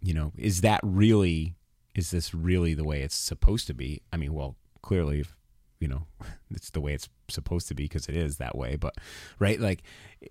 [0.00, 1.54] you know is that really
[1.94, 4.00] is this really the way it's supposed to be?
[4.10, 5.36] I mean well clearly if,
[5.82, 6.06] you know
[6.54, 8.94] it's the way it's supposed to be because it is that way but
[9.38, 9.82] right like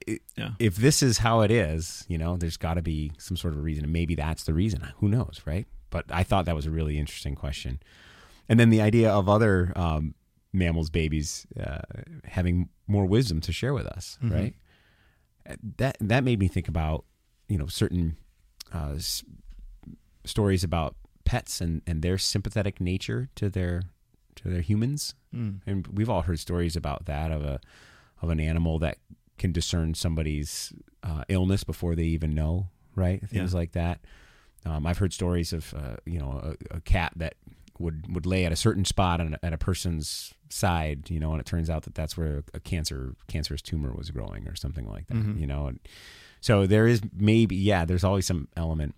[0.07, 0.51] it, Yeah.
[0.59, 3.59] if this is how it is you know there's got to be some sort of
[3.59, 5.67] a reason and maybe that's the reason who knows right?
[5.89, 7.79] But i thought that was a really interesting question.
[8.49, 10.15] And then the idea of other um,
[10.53, 11.79] mammals babies uh,
[12.25, 14.55] having more wisdom to share with us right?
[15.77, 17.03] That that made me think about
[17.49, 18.17] you know certain
[18.73, 19.23] uh, s-
[20.23, 23.81] stories about pets and, and their sympathetic nature to their
[24.43, 25.62] to their humans Mm.
[25.65, 27.60] and we've all heard stories about that of a
[28.21, 28.97] of an animal that
[29.38, 30.73] can discern somebody's
[31.04, 33.21] uh, illness before they even know, right?
[33.27, 33.58] Things Yeah.
[33.60, 34.01] like that.
[34.65, 37.36] Um, I've heard stories of uh, you know a, a cat that
[37.80, 41.39] would would lay at a certain spot on, at a person's side, you know, and
[41.39, 45.08] it turns out that that's where a cancer cancerous tumor was growing or something like
[45.08, 45.39] that, Mhm.
[45.39, 45.65] you know.
[45.67, 45.80] And
[46.41, 48.93] so there is maybe yeah, there's always some element.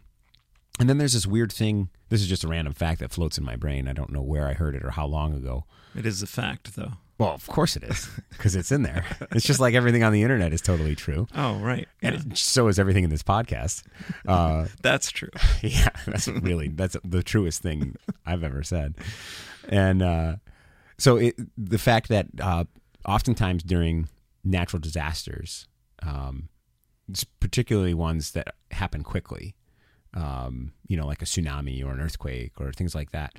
[0.80, 1.90] And then there's this weird thing.
[2.10, 3.88] This is just a random fact that floats in my brain.
[3.88, 5.66] I don't know where I heard it or how long ago.
[5.96, 6.94] It is a fact, though.
[7.20, 9.06] Well, of course it is, because it's in there.
[9.32, 11.88] It's just like everything on the internet is totally true, Oh, right.
[12.02, 12.10] Yeah.
[12.14, 13.84] and it, so is everything in this podcast.
[14.28, 15.30] Uh, That's true.
[15.62, 18.96] yeah, that's really that's the truest thing I've ever said.
[19.70, 20.36] And uh,
[20.98, 22.64] so it, the fact that uh,
[23.08, 24.10] oftentimes during
[24.44, 25.68] natural disasters,
[26.02, 26.50] um,
[27.40, 29.54] particularly ones that happen quickly,
[30.14, 33.34] um, you know, like a tsunami or an earthquake or things like that,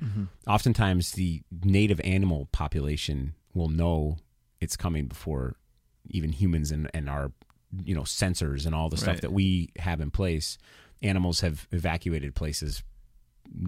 [0.47, 4.17] oftentimes the native animal population will know
[4.59, 5.55] it's coming before
[6.07, 7.31] even humans and, and our
[7.83, 10.57] you know sensors and all the stuff that we have in place.
[11.01, 12.83] Animals have evacuated places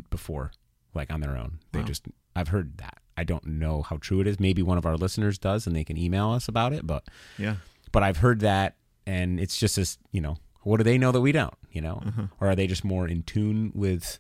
[0.10, 0.52] before
[0.94, 1.60] like on their own.
[1.72, 1.86] They Wow.
[1.86, 3.00] just i've heard that.
[3.20, 4.40] I don't know how true it is.
[4.40, 7.04] Maybe one of our listeners does and they can email us about it but
[7.38, 7.58] Yeah.
[7.92, 11.22] but i've heard that and it's just as, you know what do they know that
[11.22, 11.98] we don't you know
[12.40, 14.20] or are they just more in tune with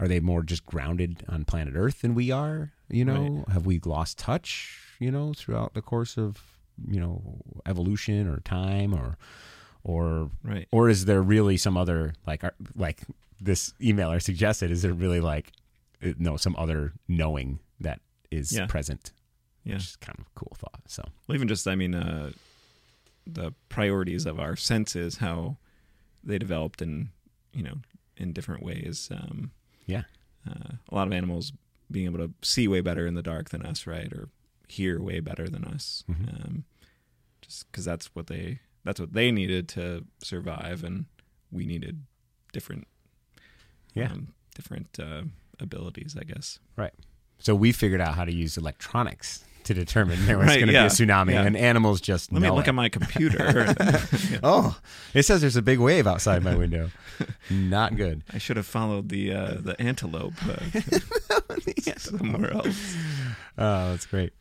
[0.00, 3.78] are they more just grounded on planet earth than we are you know have we
[3.84, 6.38] lost touch you know throughout the course of
[6.94, 7.22] you know
[7.66, 9.16] evolution or time or
[9.82, 10.66] or Right.
[10.72, 12.42] or is there really some other like
[12.74, 13.00] like
[13.40, 15.52] this emailer suggested is there really like
[16.02, 18.66] uh, no some other knowing that is Yeah.
[18.66, 19.12] present
[19.64, 19.74] Yeah.
[19.74, 22.30] which is kind of a cool thought so Well, even just, I mean, uh,
[23.26, 25.56] the priorities of our senses, how
[26.24, 27.10] they developed in,
[27.52, 27.74] you know,
[28.16, 29.10] in different ways.
[29.12, 29.50] Um,
[29.86, 30.04] yeah
[30.48, 31.52] uh, a lot of animals
[31.90, 34.12] being able to see way better in the dark than us, right?
[34.12, 34.28] Or
[34.68, 36.04] hear way better than us.
[36.10, 36.44] Mhm.
[36.44, 36.64] Um,
[37.42, 41.06] just because that's what they that's what they needed to survive, and
[41.50, 42.02] we needed
[42.52, 42.86] different,
[43.94, 44.12] Yeah.
[44.12, 45.22] um, different uh,
[45.60, 46.58] abilities, I guess.
[46.76, 46.92] Right.
[47.38, 50.72] So we figured out how to use electronics to determine there was Right, going to
[50.72, 51.42] yeah, be a tsunami yeah.
[51.42, 52.68] and animals just Let me look it.
[52.68, 53.74] at my computer.
[54.42, 54.78] oh
[55.12, 56.90] it says there's a big wave outside my window
[57.50, 60.56] not good I should have followed the uh, the antelope uh,
[61.98, 62.96] somewhere else.
[63.56, 64.32] Oh, that's great.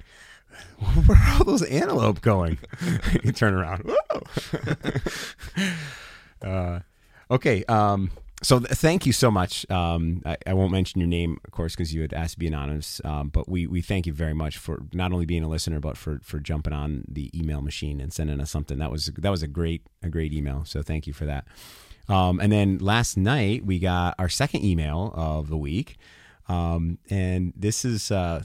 [1.05, 2.57] Where are all those antelope going?
[3.23, 3.83] you turn around.
[3.83, 4.23] Whoa!
[6.47, 6.79] uh,
[7.31, 7.63] okay.
[7.65, 8.11] Um,
[8.43, 9.69] so th- thank you so much.
[9.71, 12.47] Um, I, I won't mention your name, of course, because you had asked to be
[12.47, 13.01] anonymous.
[13.03, 15.97] Um, but we, we thank you very much for not only being a listener, but
[15.97, 18.77] for, for jumping on the email machine and sending us something.
[18.77, 20.65] That was that was a great a great email.
[20.65, 21.45] So thank you for that.
[22.09, 25.97] Um, and then last night we got our second email of the week,
[26.49, 28.43] um, and this is uh,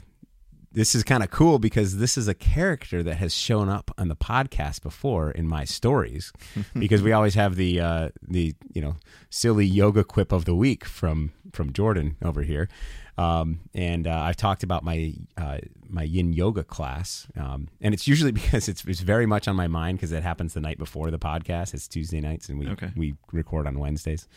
[0.71, 4.07] this is kind of cool because this is a character that has shown up on
[4.07, 6.31] the podcast before in my stories
[6.73, 8.95] because we always have the uh, the you know
[9.29, 12.69] silly yoga quip of the week from from Jordan over here.
[13.17, 15.57] Um, and uh, I've talked about my uh,
[15.89, 19.67] my Yin yoga class, um, and it's usually because it's, it's very much on my
[19.67, 21.73] mind because it happens the night before the podcast.
[21.73, 22.91] It's Tuesday nights, and we Okay.
[22.95, 24.27] we record on Wednesdays.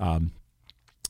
[0.00, 0.32] Um,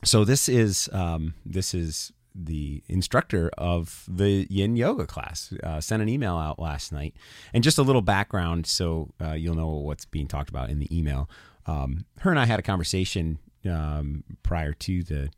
[0.03, 5.53] so this is um, this is the instructor of the Yin yoga class.
[5.63, 7.15] Uh, sent an email out last night,
[7.53, 10.97] and just a little background so uh, you'll know what's being talked about in the
[10.97, 11.29] email.
[11.65, 15.29] Um, her and I had a conversation um, prior to the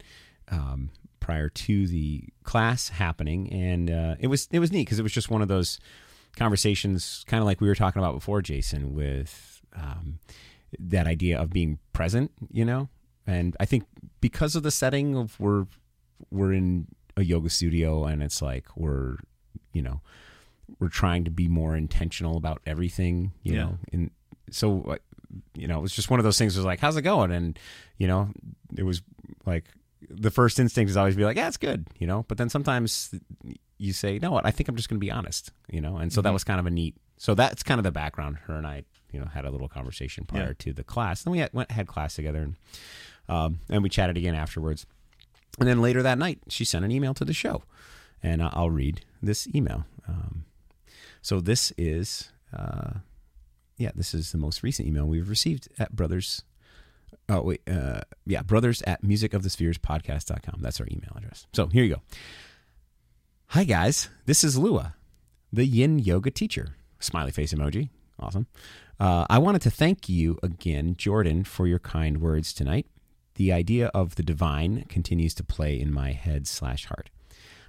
[0.51, 5.03] um, prior to the class happening, and uh, it was it was neat because it
[5.03, 5.79] was just one of those
[6.35, 10.19] conversations, kind of like we were talking about before, Jason, with um,
[10.77, 12.89] that idea of being present, you know.
[13.25, 13.85] And I think
[14.21, 15.65] because of the setting of we're
[16.31, 19.17] we're in a yoga studio, and it's like we're
[19.73, 20.01] you know
[20.79, 23.59] we're trying to be more intentional about everything, you Yeah.
[23.63, 23.77] know.
[23.91, 24.11] And
[24.51, 24.97] so, uh,
[25.55, 26.55] you know, it was just one of those things.
[26.55, 27.31] Was like, how's it going?
[27.31, 27.57] And
[27.97, 28.29] you know,
[28.77, 29.01] it was
[29.45, 29.65] like
[30.09, 32.23] the first instinct is always be like, yeah, it's good, you know.
[32.27, 33.13] But then sometimes
[33.79, 34.45] you say, no, what?
[34.45, 35.97] I think I'm just going to be honest, you know.
[35.97, 36.33] And so that Mhm.
[36.33, 36.95] was kind of a neat.
[37.17, 38.37] So that's kind of the background.
[38.45, 40.53] Her and I, you know, had a little conversation prior Yeah.
[40.59, 41.23] to the class.
[41.23, 42.55] Then we had, went had class together, and
[43.27, 44.85] um, and we chatted again afterwards.
[45.57, 47.63] And then later that night, she sent an email to the show,
[48.21, 49.85] and I- I'll read this email.
[50.07, 50.45] Um,
[51.21, 52.99] so this is, uh,
[53.77, 56.43] yeah, this is the most recent email we've received at Brothers.
[57.27, 60.61] Oh wait, uh, yeah, brothers at musicofthespherespodcast.com.
[60.61, 61.45] That's our email address.
[61.53, 62.01] So here you go.
[63.47, 64.95] Hi guys, this is Lua,
[65.51, 66.75] the Yin Yoga teacher.
[66.99, 67.89] Smiley face emoji.
[68.19, 68.47] Awesome.
[68.99, 72.85] Uh, I wanted to thank you again, Jordan, for your kind words tonight.
[73.39, 77.09] The idea of the divine continues to play in my head slash heart.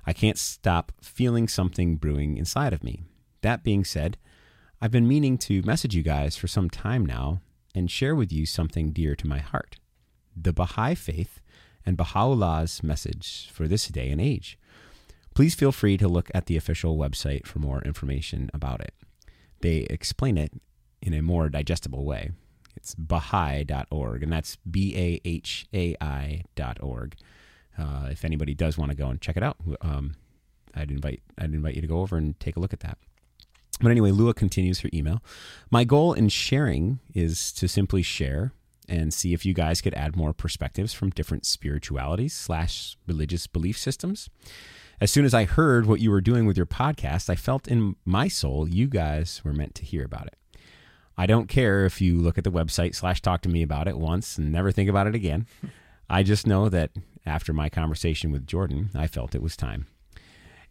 [0.04, 3.04] I can't stop feeling something brewing inside of me.
[3.42, 4.18] That being said,
[4.80, 7.40] I've been meaning to message you guys for some time now
[7.72, 9.76] and share with you something dear to my heart
[10.34, 11.40] the Baha'i faith
[11.86, 14.58] and Baha'u'llah's message for this day and age.
[15.36, 18.94] Please feel free to look at the official website for more information about it.
[19.60, 20.52] They explain it
[21.00, 22.32] in a more digestible way.
[22.80, 27.14] It's Baha'i.org, and that's B A H A I dot org.
[27.78, 30.14] Uh, if anybody does want to go and check it out, um,
[30.74, 32.98] I'd invite I'd invite you to go over and take a look at that.
[33.80, 35.22] But anyway, Lua continues her email.
[35.70, 38.52] My goal in sharing is to simply share
[38.88, 43.78] and see if you guys could add more perspectives from different spiritualities slash religious belief
[43.78, 44.28] systems.
[45.00, 47.96] As soon as I heard what you were doing with your podcast, I felt in
[48.04, 50.36] my soul you guys were meant to hear about it.
[51.16, 53.98] I don't care if you look at the website slash talk to me about it
[53.98, 55.46] once and never think about it again.
[56.10, 56.90] I just know that
[57.26, 59.86] after my conversation with Jordan, I felt it was time.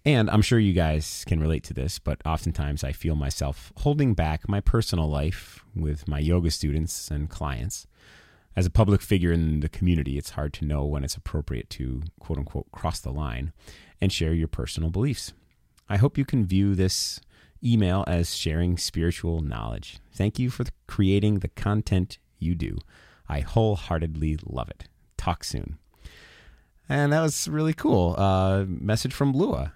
[0.05, 4.13] And I'm sure you guys can relate to this, but oftentimes I feel myself holding
[4.13, 7.85] back my personal life with my yoga students and clients.
[8.55, 12.01] As a public figure in the community, it's hard to know when it's appropriate to
[12.19, 13.53] quote unquote cross the line
[14.01, 15.33] and share your personal beliefs.
[15.87, 17.19] I hope you can view this
[17.63, 19.99] email as sharing spiritual knowledge.
[20.13, 22.77] Thank you for creating the content you do.
[23.27, 24.85] I wholeheartedly love it.
[25.17, 25.77] Talk soon.
[26.87, 28.15] And that was really cool.
[28.17, 29.73] Uh, message from Lua.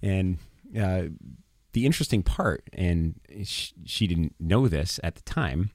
[0.00, 0.38] And
[0.78, 1.04] uh,
[1.72, 5.70] the interesting part, and sh- she didn't know this at the time,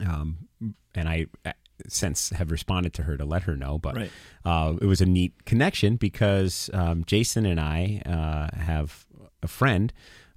[0.00, 0.48] um,
[0.94, 1.52] and I uh,
[1.86, 4.10] since have responded to her to let her know, but Right.
[4.44, 9.06] uh, it was a neat connection because um, Jason and I uh, have
[9.42, 9.92] a friend.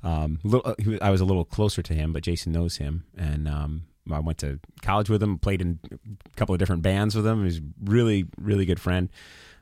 [0.05, 3.03] Um, little, uh, was- I was a little closer to him, but Jason knows him,
[3.17, 7.15] and um, I went to college with him, played in a couple of different bands
[7.15, 7.43] with him.
[7.43, 9.09] He's a really, really good friend,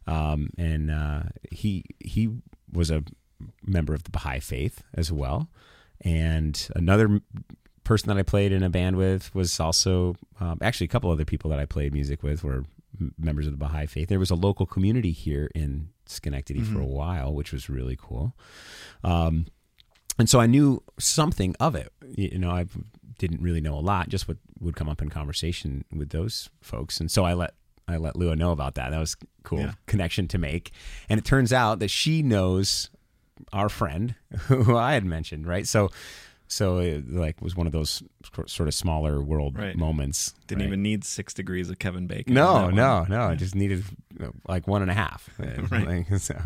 [0.06, 2.30] um, and uh, he he
[2.72, 3.04] was a
[3.66, 5.50] member of the Baha'i faith as well.
[6.02, 7.22] And another
[7.86, 11.26] person that I played in a band with was also um, actually a couple other
[11.26, 12.66] people that I played music with were
[13.18, 14.10] members of the Baha'i faith.
[14.10, 18.36] There was a local community here in Schenectady for a while, which was really cool.
[19.04, 19.48] Um,
[20.20, 21.92] and so I knew something of it.
[22.16, 22.66] You know, I
[23.18, 27.00] didn't really know a lot, just what would come up in conversation with those folks.
[27.00, 27.54] And so I let
[27.88, 28.92] I let Lua know about that.
[28.92, 29.74] That was a cool Yeah.
[29.88, 30.72] connection to make.
[31.10, 32.90] And it turns out that she knows
[33.52, 34.16] our friend
[34.48, 35.68] who I had mentioned, right?
[35.68, 35.90] So
[36.48, 38.04] so it like was one of those
[38.46, 39.76] sort of smaller world Right.
[39.76, 40.34] moments.
[40.48, 40.68] Didn't right?
[40.68, 42.34] even need six degrees of Kevin Bacon.
[42.34, 43.22] No, no, no.
[43.24, 43.84] I just needed
[44.22, 45.30] uh, like one and a half.
[45.40, 46.06] uh, Right.
[46.22, 46.40] so,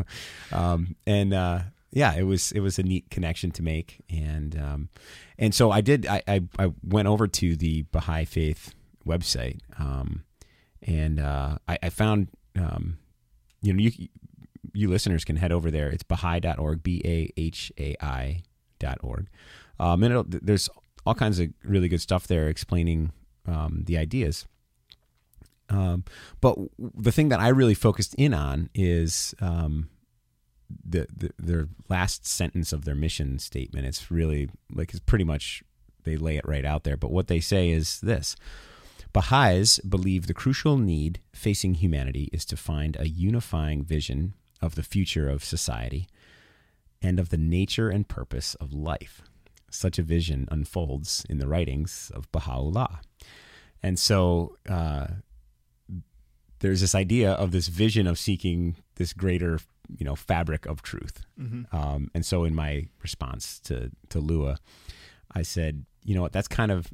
[0.52, 1.60] um, and uh,
[1.92, 4.90] yeah, it was it was a neat connection to make, and um,
[5.38, 6.06] and so I did.
[6.06, 8.74] I, I I went over to the Baha'i Faith
[9.06, 10.24] website, um,
[10.82, 12.28] and uh, I, I found
[12.58, 12.98] um,
[13.62, 14.10] you know you
[14.74, 15.90] you listeners can head over there.
[15.90, 18.44] It's Baha'i.org, B A H A I
[18.80, 19.28] dot org.
[19.80, 20.70] Um, and there's
[21.06, 23.12] all kinds of really good stuff there explaining
[23.48, 24.46] um, the ideas.
[25.70, 26.04] Um,
[26.42, 29.90] but the thing that I really focused in on is um,
[30.70, 33.86] the, the their last sentence of their mission statement.
[33.86, 35.64] It's really like it's pretty much
[36.04, 36.98] they lay it right out there.
[36.98, 38.36] But what they say is this:
[39.14, 44.84] Baha'is believe the crucial need facing humanity is to find a unifying vision of the
[44.84, 46.08] future of society
[47.02, 49.22] and of the nature and purpose of life.
[49.70, 53.02] Such a vision unfolds in the writings of Baha'u'llah.
[53.84, 55.08] And so uh,
[56.60, 59.60] there's this idea of this vision of seeking this greater,
[59.98, 61.22] you know, fabric of truth.
[61.40, 61.76] Mm-hmm.
[61.76, 64.58] Um, and so in my response to to Lua,
[65.32, 66.88] I said, you know what, that's kind of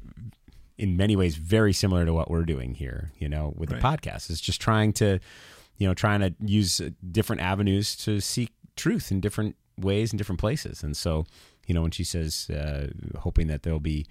[0.76, 3.80] in many ways very similar to what we're doing here, you know, with Right.
[3.80, 4.28] the podcast.
[4.30, 5.20] It's just trying to,
[5.78, 10.18] you know, trying to use uh, different avenues to seek truth in different ways in
[10.18, 10.82] different places.
[10.82, 11.26] And so,
[11.66, 12.88] you know, when she says, uh,
[13.20, 14.04] hoping that there'll be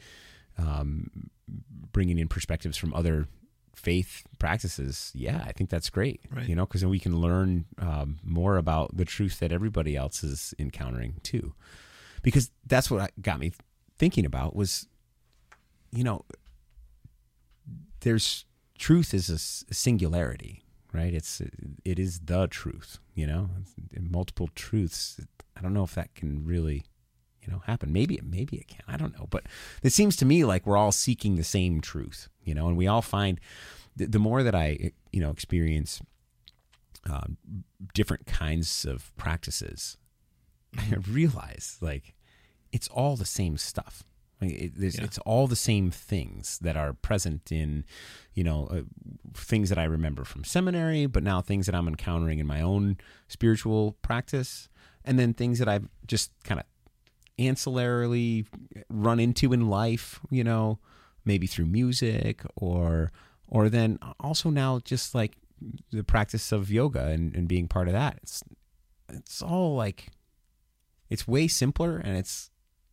[0.58, 1.30] um,
[1.91, 3.28] bringing in perspectives from other
[3.76, 6.22] faith practices, yeah, I think that's great.
[6.30, 6.48] Right.
[6.48, 10.24] You know, because then we can learn um, more about the truth that everybody else
[10.24, 11.54] is encountering too.
[12.22, 13.52] Because that's what got me
[13.98, 14.88] thinking about was,
[15.92, 16.24] you know,
[18.02, 18.46] there's
[18.78, 21.14] truth is a singularity, right?
[21.14, 21.42] It's
[21.84, 23.50] it is the truth, you know.
[24.00, 25.20] Multiple truths.
[25.58, 26.86] I don't know if that can really,
[27.46, 27.91] you know, happen.
[27.91, 28.84] Maybe it maybe it can.
[28.88, 29.44] I don't know, but
[29.82, 32.88] it seems to me like we're all seeking the same truth, you know, and we
[32.88, 33.39] all find
[33.96, 36.02] the, the more that I, you know, experience
[37.10, 37.38] um,
[37.94, 39.98] different kinds of practices,
[40.78, 42.16] I realize like
[42.72, 44.04] it's all the same stuff.
[44.41, 45.04] Like, it, Yeah.
[45.04, 47.86] It's all the same things that are present in,
[48.34, 48.82] you know, uh,
[49.34, 52.98] things that I remember from seminary, but now things that I'm encountering in my own
[53.28, 54.68] spiritual practice,
[55.06, 56.66] and then things that I've just kind of
[57.40, 58.46] ancillarily
[58.90, 60.80] run into in life, you know,
[61.26, 63.12] maybe through music or
[63.48, 65.38] or then also now just like
[65.92, 68.20] the practice of yoga and, and being part of that.
[68.22, 68.44] It's
[69.10, 70.08] it's all like
[71.10, 72.50] it's way simpler and it's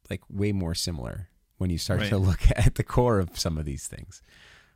[0.09, 1.29] like way more similar
[1.59, 4.23] when you start to look at the core of some of these things.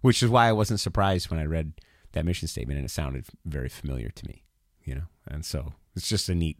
[0.00, 1.72] Which is why I wasn't surprised when I read
[2.12, 4.44] that mission statement and it sounded very familiar to me,
[4.84, 5.04] you know.
[5.26, 6.58] And so it's just a neat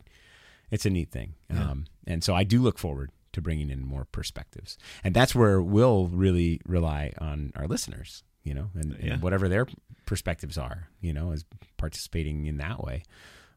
[0.74, 1.34] it's a neat thing.
[1.50, 1.70] Yeah.
[1.70, 4.76] Um, and so I do look forward to bringing in more perspectives.
[5.04, 9.66] And that's where we'll really rely on our listeners, you know, and, and whatever their
[10.06, 11.44] perspectives are, you know, as
[11.76, 13.02] participating in that way.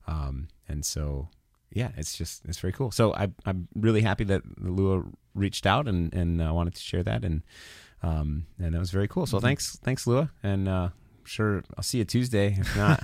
[0.08, 1.30] Um, and so,
[1.72, 2.92] yeah, it's just, it's very cool.
[2.92, 5.04] So I, I'm really happy that Lua
[5.36, 7.24] reached out and, and uh, wanted to share that.
[7.26, 7.44] And,
[8.04, 9.26] um, and that was very cool.
[9.26, 9.42] So Mhm.
[9.42, 10.30] thanks, thanks Lua.
[10.44, 10.90] And, uh,
[11.26, 12.56] sure I'll see you Tuesday.
[12.58, 13.04] If not,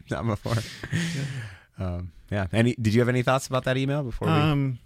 [0.10, 0.56] not before.
[1.80, 2.46] Um, yeah.
[2.52, 4.34] Any, did you have any thoughts about that email before we?
[4.34, 4.78] Um,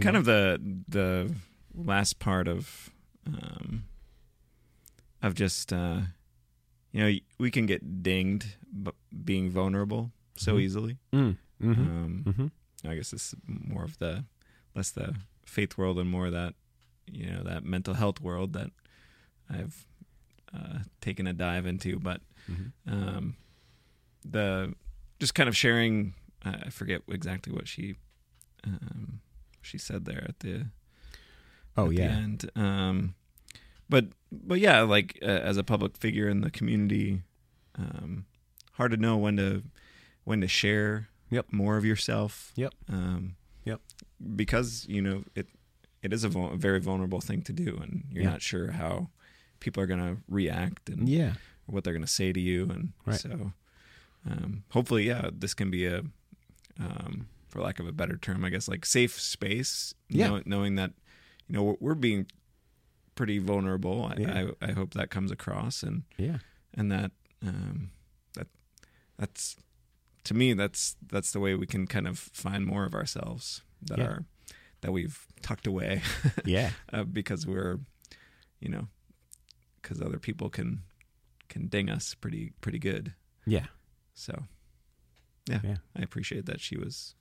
[0.00, 1.34] kind of the the
[1.74, 2.90] last part of
[3.26, 3.84] um
[5.22, 6.00] of just uh
[6.92, 8.44] you know we can get dinged
[8.82, 8.90] b-
[9.24, 10.60] being vulnerable so Mhm.
[10.60, 12.50] easily Mm, mhm, um mhm.
[12.90, 14.24] i guess it's more of the
[14.74, 15.14] less the
[15.46, 16.54] faith world and more that
[17.06, 18.70] you know that mental health world that
[19.48, 19.86] i've
[20.52, 22.20] uh taken a dive into but
[22.50, 22.72] Mhm.
[22.86, 23.36] um
[24.28, 24.74] the
[25.20, 26.14] just kind of sharing
[26.44, 27.96] uh, i forget exactly what she
[28.64, 29.20] um
[29.62, 30.66] she said there at the
[31.76, 32.08] Oh at the yeah.
[32.10, 32.50] end.
[32.56, 33.14] Um,
[33.88, 37.22] but but yeah, like uh, as a public figure in the community,
[37.78, 38.26] um,
[38.72, 39.62] hard to know when to
[40.24, 41.52] when to share Yep.
[41.52, 42.52] more of yourself.
[42.56, 42.74] Yep.
[42.88, 43.80] Um, Yep.
[44.34, 45.46] Because you know it
[46.02, 48.30] it is a, vul- a very vulnerable thing to do, and you're Yeah.
[48.30, 49.10] not sure how
[49.60, 51.34] people are going to react and Yeah.
[51.66, 53.20] what they're going to say to you, and Right.
[53.20, 53.52] so
[54.28, 56.02] um, hopefully, yeah, this can be a
[56.80, 59.94] um, for lack of a better term, I guess, like safe space.
[60.08, 60.28] Yeah.
[60.28, 60.92] know- knowing that
[61.48, 62.26] you know we're, being
[63.14, 64.04] pretty vulnerable.
[64.06, 64.50] I, Yeah.
[64.62, 66.38] I I hope that comes across, and Yeah.
[66.74, 67.10] and that
[67.42, 67.90] um,
[68.34, 68.46] that
[69.18, 69.56] that's
[70.24, 73.98] to me that's that's the way we can kind of find more of ourselves that
[73.98, 74.04] Yeah.
[74.06, 74.24] are
[74.82, 76.02] that we've tucked away
[76.44, 76.70] Yeah.
[76.92, 77.80] uh, because we're
[78.60, 78.88] you know
[79.82, 80.82] because other people can
[81.48, 83.14] can ding us pretty pretty good.
[83.46, 83.66] Yeah.
[84.14, 84.44] So
[85.50, 85.76] yeah, Yeah.
[85.96, 87.14] I appreciate that she was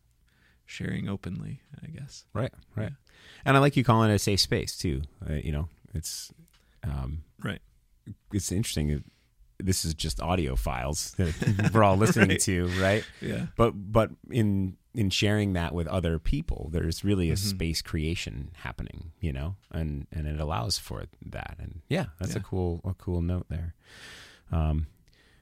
[0.65, 1.61] sharing openly.
[1.83, 2.25] I guess.
[2.33, 2.53] Right.
[2.75, 2.91] Right.
[3.45, 5.01] And I like you calling it a safe space too.
[5.27, 6.31] Uh, you know, it's
[6.83, 7.61] um, Right.
[8.33, 9.03] It's interesting.
[9.61, 12.39] This is just audio files that we're all listening Right.
[12.41, 13.03] to, right?
[13.21, 13.47] Yeah.
[13.57, 17.37] But but in in sharing that with other people, there's really a Mhm.
[17.37, 21.55] space creation happening, you know, and and it allows for that.
[21.59, 23.75] And yeah, that's a cool a cool note there.
[24.51, 24.87] Um,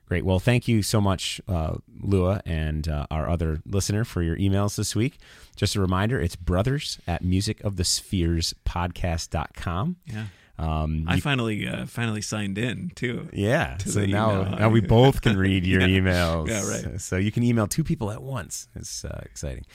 [0.07, 0.23] Great.
[0.23, 4.77] Well, thank you so much, uh, Lua, and uh, our other listener for your emails
[4.77, 5.17] this week.
[5.57, 9.95] Just a reminder, it's brothers at musicofthespherespodcast.com.
[10.05, 10.25] Yeah.
[10.59, 13.29] Um, I you- finally uh, finally signed in too.
[13.31, 13.75] yeah.
[13.77, 14.57] to So now, email.
[14.59, 15.99] now we both can read your Yeah.
[15.99, 16.47] emails.
[16.47, 16.99] Yeah, right.
[17.01, 18.67] So you can email two people at once.
[18.75, 19.65] It's uh, exciting.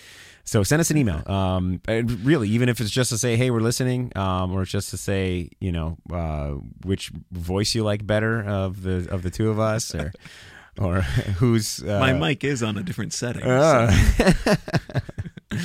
[0.44, 1.22] So send us an email.
[1.30, 4.96] Um, really, even if it's just to say, "Hey, we're listening," um, or just to
[4.96, 9.58] say, you know, uh, which voice you like better of the of the two of
[9.60, 10.12] us, or
[10.78, 11.02] or
[11.38, 13.42] who's uh, My mic is on a different setting.
[13.46, 13.88] Ah.
[14.16, 14.54] so-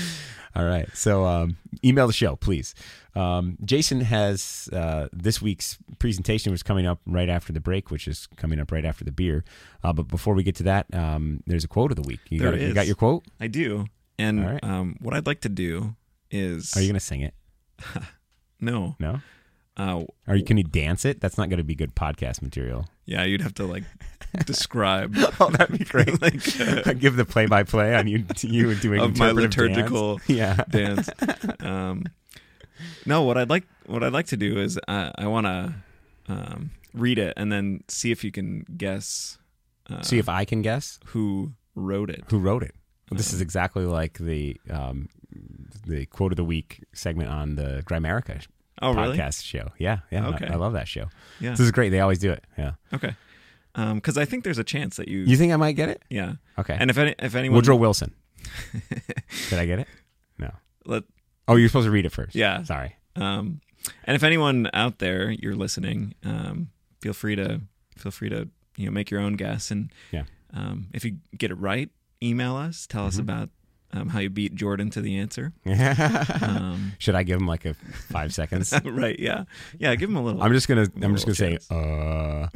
[0.56, 0.88] All right.
[0.96, 2.74] So um, email the show, please.
[3.16, 8.08] Um, Jason has uh, this week's presentation was coming up right after the break, which
[8.08, 9.44] is coming up right after the beer.
[9.84, 12.20] Uh, but before we get to that, um, there's a quote of the week.
[12.30, 13.24] You, There got, you got your quote?
[13.40, 13.86] I do.
[14.20, 14.64] And right.
[14.64, 15.96] um, what I'd like to do
[16.32, 17.34] is Are you going to sing it?
[18.60, 18.96] no.
[19.00, 19.22] No.
[19.78, 20.44] Uh, Are you?
[20.44, 21.22] Can you dance it?
[21.22, 22.88] That's not going to be good podcast material.
[23.06, 23.84] yeah, you'd have to like
[24.46, 26.20] describe Oh, that'd be great.
[26.22, 29.92] like uh, Give the play-by-play on you, you doing of my interpretive dance.
[29.92, 30.56] liturgical Yeah.
[30.70, 31.10] dance.
[31.60, 32.06] Um,
[33.06, 35.74] no, what I'd like what I'd like to do is uh, I want to
[36.28, 39.38] um, read it and then see if you can guess.
[39.90, 41.00] Uh, See if I can guess.
[41.08, 42.24] who wrote it.
[42.30, 42.74] Who wrote it?
[43.12, 45.08] This Um, is exactly like the um,
[45.86, 48.46] the quote of the week segment on the Grimerica
[48.82, 49.18] Oh, really?
[49.18, 49.70] podcast show.
[49.80, 50.28] Yeah, yeah.
[50.28, 50.48] Okay.
[50.48, 51.08] I, I love that show.
[51.40, 51.52] Yeah.
[51.52, 51.90] This is great.
[51.90, 52.44] They always do it.
[52.58, 52.74] Yeah.
[52.94, 53.16] Okay.
[53.74, 55.20] Because I think there's a chance that you.
[55.20, 56.02] You think I might get it?
[56.10, 56.34] yeah.
[56.58, 56.76] Okay.
[56.80, 58.14] And if any, if anyone Woodrow Wilson.
[59.50, 59.88] Did I get it?
[60.38, 60.52] No.
[60.86, 61.04] let
[61.48, 62.36] Oh, you're supposed to read it first.
[62.36, 62.64] Yeah.
[62.64, 62.96] Sorry.
[63.16, 63.62] Um,
[64.04, 66.70] and if anyone out there you're listening, um,
[67.02, 67.62] feel free to
[67.98, 70.24] feel free to you know make your own guess, and Yeah.
[70.54, 71.90] um, if you get it right,
[72.22, 72.88] email us.
[72.88, 73.08] Tell Mm-hmm.
[73.08, 73.50] us about
[73.94, 75.54] um, how you beat Jordan to the answer.
[76.42, 78.74] Um, Should I give him like a five seconds?
[78.86, 79.18] right?
[79.20, 79.46] Yeah,
[79.80, 79.96] yeah.
[79.96, 80.42] Give him a little.
[80.42, 80.88] I'm just gonna.
[81.02, 82.48] I'm just gonna little say uh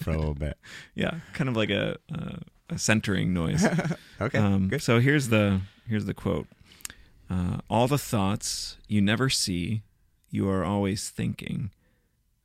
[0.00, 0.56] for a little bit.
[0.94, 2.38] yeah, kind of like a a,
[2.70, 3.64] a centering noise.
[4.20, 4.38] Okay.
[4.38, 4.82] Um, good.
[4.82, 6.46] so here's the here's the quote.
[7.30, 9.82] Uh, All the thoughts you never see,
[10.30, 11.70] you are always thinking.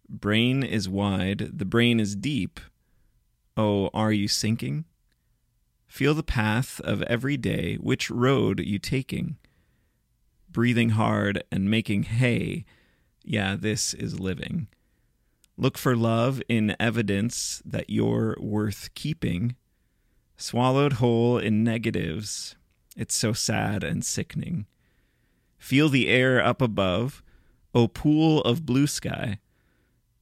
[0.07, 2.59] Brain is wide, the brain is deep.
[3.57, 4.85] Oh, are you sinking?
[5.89, 9.35] Feel the path of every day, which road you taking?
[10.49, 12.63] Breathing hard and making hay.
[13.25, 14.67] Yeah, this is living.
[15.57, 19.57] Look for love in evidence that you're worth keeping
[20.39, 22.55] swallowed whole in negatives.
[22.95, 24.67] It's so sad and sickening.
[25.57, 27.21] Feel the air up above,
[27.75, 29.39] O pool of blue sky.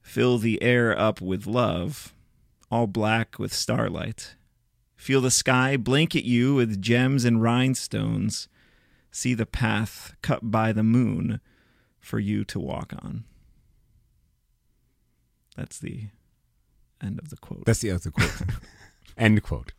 [0.00, 2.14] Fill the air up with love,
[2.70, 4.34] all black with starlight.
[4.98, 8.48] Feel the sky blanket you with gems and rhinestones.
[9.12, 11.40] See the path cut by the moon
[12.00, 13.22] for you to walk on.
[15.56, 16.08] That's the
[17.00, 17.64] end of the quote.
[17.64, 18.42] That's the end of the quote.
[19.16, 19.72] End quote.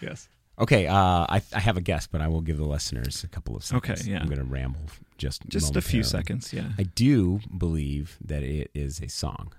[0.00, 0.28] yes.
[0.58, 0.94] Okay, uh,
[1.28, 4.02] I, I have a guess, but I will give the listeners a couple of seconds.
[4.02, 4.20] Okay, yeah.
[4.20, 4.82] I'm going to ramble
[5.18, 6.68] just Just a few seconds, yeah.
[6.78, 9.52] I do believe that it is a song.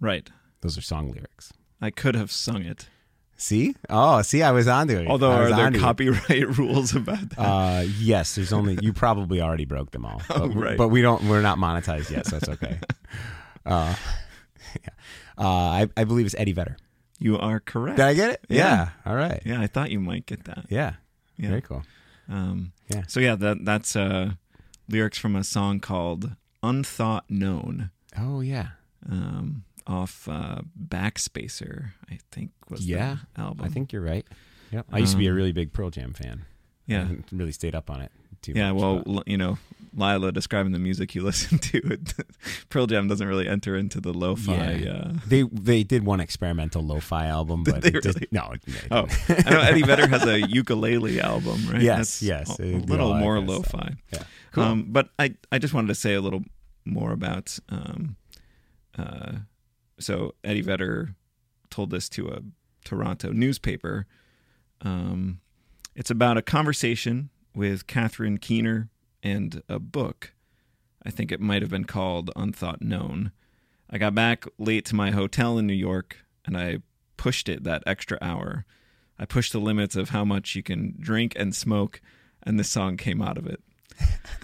[0.00, 0.28] Right.
[0.62, 1.52] Those are song lyrics.
[1.80, 2.88] I could have sung it.
[3.36, 3.74] See?
[3.90, 5.08] Oh, see, I was onto it.
[5.08, 5.78] Although, are there it.
[5.80, 7.38] copyright rules about that?
[7.38, 10.76] Uh, yes, there's only you probably already broke them all, but, Oh, right.
[10.78, 11.24] but we don't.
[11.24, 12.78] We're not monetized yet, so it's okay.
[13.66, 13.94] uh,
[14.82, 14.90] yeah.
[15.36, 16.76] uh, I, I believe it's Eddie Vedder.
[17.18, 17.96] you are correct.
[17.96, 18.44] Did I get it?
[18.48, 18.90] Yeah.
[19.04, 19.42] All right.
[19.44, 20.66] Yeah, I thought you might get that.
[20.68, 20.94] Yeah.
[21.36, 21.48] Yeah.
[21.48, 21.82] Very cool.
[22.28, 23.02] Um, Yeah.
[23.08, 24.32] So yeah, that that's uh,
[24.88, 28.68] lyrics from a song called "Unthought Known" Oh yeah.
[29.10, 31.90] um, off uh, Backspacer.
[32.10, 33.64] I think was Yeah, the album.
[33.64, 34.26] I think you're right.
[34.72, 34.86] Yep.
[34.92, 36.44] I used to be a Um, really big Pearl Jam fan.
[36.86, 38.12] Yeah, really stayed up on it
[38.42, 38.72] too yeah.
[38.72, 38.82] much.
[38.82, 39.56] Well, but- you know,
[39.96, 42.12] Lilia describing the music you listen to, it,
[42.68, 44.72] Pearl Jam doesn't really enter into the lo-fi.
[44.84, 44.90] Yeah.
[44.92, 48.28] Uh, they they did one experimental lo-fi album, but it just, really?
[48.32, 48.52] no.
[48.66, 49.06] they Oh.
[49.46, 51.80] I know Eddie Vedder has a ukulele album, right?
[51.80, 53.94] Yes, That's yes, a, a little more lo-fi.
[54.12, 54.22] Yeah.
[54.52, 54.64] Cool.
[54.64, 56.42] Um, but I, I just wanted to say a little
[56.84, 57.56] more about.
[57.68, 58.16] Um,
[58.98, 59.32] uh,
[59.98, 61.14] so Eddie Vedder
[61.70, 62.40] told this to a
[62.84, 64.06] Toronto newspaper.
[64.82, 65.40] Um,
[65.94, 68.88] it's about a conversation with Catherine Keener
[69.22, 70.32] and a book.
[71.04, 73.32] I think it might have been called Unthought Known.
[73.90, 76.78] I got back late to my hotel in New York and I
[77.16, 78.64] pushed it that extra hour.
[79.18, 82.00] I pushed the limits of how much you can drink and smoke,
[82.42, 83.62] and this song came out of it.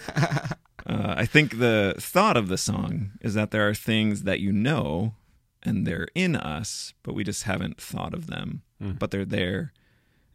[0.87, 4.51] Uh, I think the thought of the song is that there are things that you
[4.51, 5.15] know
[5.63, 8.63] and they're in us, but we just haven't thought of them.
[8.83, 8.99] Mm.
[8.99, 9.73] But they're there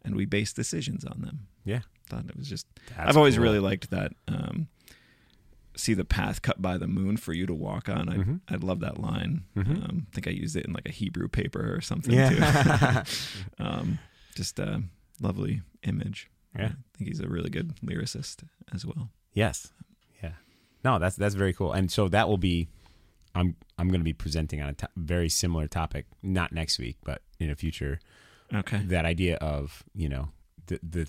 [0.04, 1.48] and we base decisions on them.
[1.64, 1.80] Yeah.
[2.08, 2.66] Thought it was just,
[2.96, 3.42] That's I've always cool.
[3.44, 4.68] really liked that um,
[5.76, 8.08] see the path cut by the moon for you to walk on.
[8.08, 8.40] I Mhm.
[8.48, 9.42] I'd love that line.
[9.56, 9.84] Mhm.
[9.90, 13.02] Um, I think I used it in like a Hebrew paper or something Yeah.
[13.02, 13.12] too.
[13.58, 13.98] um,
[14.36, 14.82] just a
[15.20, 16.30] lovely image.
[16.56, 16.66] Yeah.
[16.68, 19.10] I think he's a really good lyricist as well.
[19.34, 19.72] yes.
[20.22, 20.32] Yeah.
[20.84, 21.72] No, that's that's very cool.
[21.72, 22.68] And so that will be
[23.36, 26.96] I'm I'm going to be presenting on a to- very similar topic not next week,
[27.04, 28.00] but in a future
[28.54, 28.78] Okay.
[28.86, 30.28] that idea of, you know,
[30.66, 31.08] the the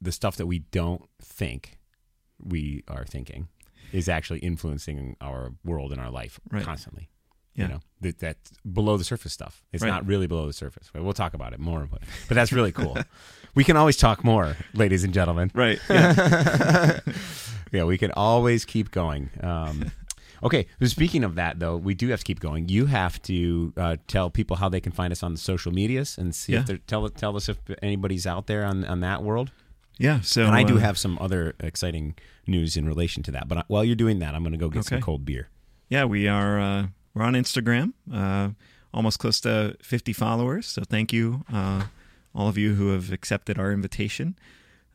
[0.00, 1.78] the stuff that we don't think
[2.42, 3.48] we are thinking
[3.92, 6.64] is actually influencing our world and our life Right.
[6.64, 7.08] constantly.
[7.54, 7.62] Yeah.
[7.64, 9.62] You know, that that's below the surface stuff.
[9.72, 9.90] It's Right.
[9.90, 10.90] not really below the surface.
[10.94, 12.96] We'll talk about it more, but, but that's really cool.
[13.54, 15.50] we can always talk more, ladies and gentlemen.
[15.54, 15.78] Right.
[15.90, 17.00] Yeah.
[17.72, 19.30] yeah, we can always keep going.
[19.40, 19.90] Um,
[20.44, 22.68] okay, so speaking of that, though, we do have to keep going.
[22.68, 26.18] You have to uh, tell people how they can find us on the social medias
[26.18, 26.60] and see Yeah.
[26.60, 29.50] if they're tell tell us if anybody's out there on on that world.
[29.98, 30.20] yeah.
[30.20, 32.14] So and I do uh, have some other exciting
[32.46, 33.48] news in relation to that.
[33.48, 35.48] But uh, while you're doing that, I'm going to go get some cold beer.
[35.88, 36.60] Yeah, we are.
[36.60, 37.92] Uh, we're on Instagram.
[38.12, 38.50] Uh,
[38.92, 40.66] almost close to 50 followers.
[40.66, 41.84] So thank you, uh,
[42.34, 44.36] all of you who have accepted our invitation.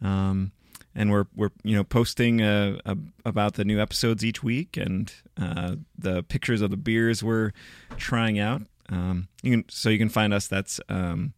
[0.02, 0.52] Um,
[0.96, 5.14] and we're we're you know posting uh, uh, about the new episodes each week and
[5.40, 7.52] uh, the pictures of the beers we're
[7.98, 8.62] trying out.
[8.90, 10.48] Um, you can so you can find us.
[10.48, 11.34] That's um,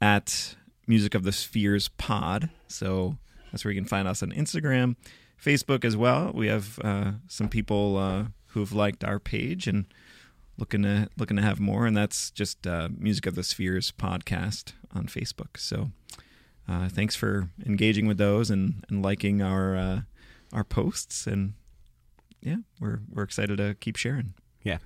[0.00, 0.56] at
[0.86, 2.50] Music of the Spheres Pod.
[2.68, 3.16] So
[3.50, 4.96] that's where you can find us on Instagram,
[5.42, 6.32] Facebook as well.
[6.34, 9.86] We have uh, some people uh, who've liked our page and
[10.58, 14.72] looking to looking to have more, and that's just uh, Music of the Spheres podcast
[14.94, 15.56] on Facebook.
[15.56, 15.90] So
[16.70, 20.00] uh, thanks for engaging with those and, and liking our uh,
[20.52, 21.54] our posts, and
[22.40, 24.34] yeah, we're we're excited to keep sharing.
[24.62, 24.78] Yeah,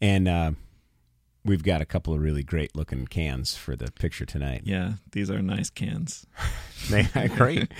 [0.00, 0.50] and uh,
[1.44, 4.62] we've got a couple of really great looking cans for the picture tonight.
[4.64, 6.26] Yeah, these are nice cans.
[6.90, 7.72] They are great.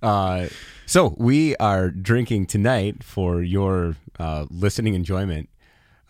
[0.00, 0.48] Uh,
[0.86, 5.48] so we are drinking tonight for your uh, listening enjoyment.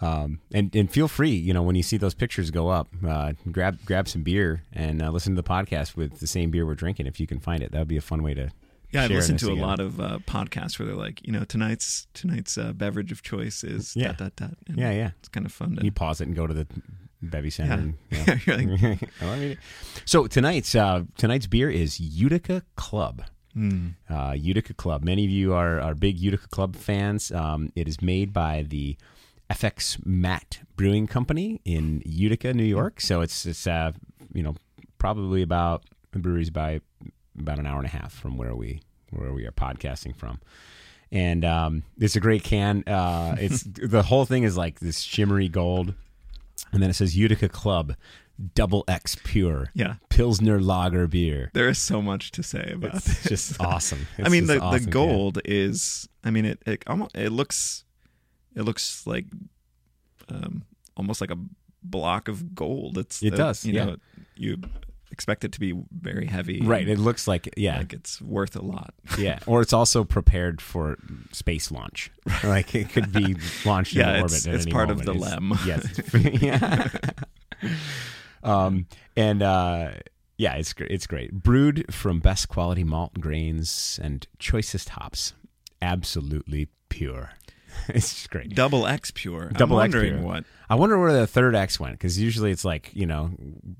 [0.01, 3.33] Um, and, and feel free, you know, when you see those pictures go up, uh,
[3.51, 6.75] grab grab some beer and uh, listen to the podcast with the same beer we're
[6.75, 7.73] drinking if you can find it.
[7.73, 8.51] That would be a fun way to.
[8.93, 9.67] Yeah, I've listened to a together.
[9.67, 13.65] lot of uh, podcasts where they're like, you know, tonight's tonight's uh, beverage of choice
[13.65, 14.09] is Yeah.
[14.09, 14.55] dot dot dot.
[14.69, 15.11] And Yeah, yeah.
[15.19, 15.85] it's kind of fun to.
[15.85, 16.67] You pause it and go to the
[17.23, 17.95] bevy center.
[18.11, 18.25] Yeah.
[18.31, 18.47] And.
[18.47, 19.59] You're like, Well, I mean,
[20.05, 23.23] so tonight's uh, tonight's beer is Utica Club.
[24.11, 25.03] uh, Utica Club.
[25.03, 27.33] Many of you are, are big Utica Club fans.
[27.33, 28.97] Um, it is made by the
[29.51, 33.01] FX Matt Brewing Company in Utica, New York.
[33.01, 33.93] So it's it's uh,
[34.33, 34.57] you know
[34.99, 36.81] probably about the brewery's by
[37.39, 38.81] about an hour and a half from where we
[39.11, 40.41] where we are podcasting from.
[41.13, 42.83] And um, it's a great can.
[42.87, 45.95] Uh, it's the whole thing is like this shimmery gold,
[46.73, 47.95] and then it says Utica Club,
[48.55, 51.51] Double X Pure yeah, Pilsner Lager Beer.
[51.55, 53.23] there is so much to say about It's this.
[53.29, 54.09] just awesome.
[54.19, 54.91] I mean, the awesome the can.
[54.91, 56.09] gold is.
[56.25, 57.85] I mean, it it almost it looks
[58.57, 59.27] it looks like
[60.29, 60.65] um,
[60.97, 61.39] almost like a
[61.83, 62.99] block of gold.
[62.99, 63.85] It's It uh, does, You yeah.
[63.85, 63.97] know,
[64.35, 64.59] you
[65.13, 66.89] expect it to be very heavy, Right.
[66.89, 68.93] It looks like yeah, Like it's worth a lot.
[69.19, 69.39] yeah.
[69.47, 70.97] Or it's also prepared for
[71.33, 72.11] space launch.
[72.43, 74.47] Like it could be launched Yeah, in it's- orbit.
[74.49, 75.53] at it's any part of the It's- LEM.
[75.65, 76.43] Yes.
[76.43, 76.89] yeah.
[78.43, 78.87] um.
[79.17, 79.93] And uh.
[80.39, 80.75] Yeah, it's.
[80.79, 81.33] It's great.
[81.33, 85.33] Brewed from best quality malt grains and choicest hops,
[85.81, 87.31] absolutely pure.
[87.89, 88.55] It's just great.
[88.55, 89.51] Double X pure.
[89.51, 90.19] Double I'm X pure.
[90.21, 90.45] what.
[90.69, 93.31] I wonder where the third X went because usually it's like you know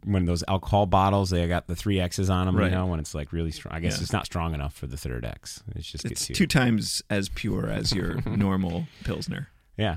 [0.05, 2.57] when those alcohol bottles they got the three X's on them.
[2.57, 2.67] Right.
[2.71, 3.75] You know when it's like really strong.
[3.75, 4.03] I guess Yeah.
[4.03, 5.63] it's not strong enough for the third X.
[5.75, 9.49] It's just It's two times as pure as your normal pilsner.
[9.77, 9.97] Yeah,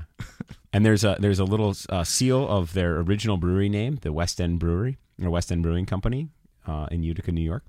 [0.74, 4.40] and there's a there's a little uh, seal of their original brewery name, the West
[4.40, 6.28] End Brewery or West End Brewing Company
[6.66, 7.64] uh, in Utica, New York.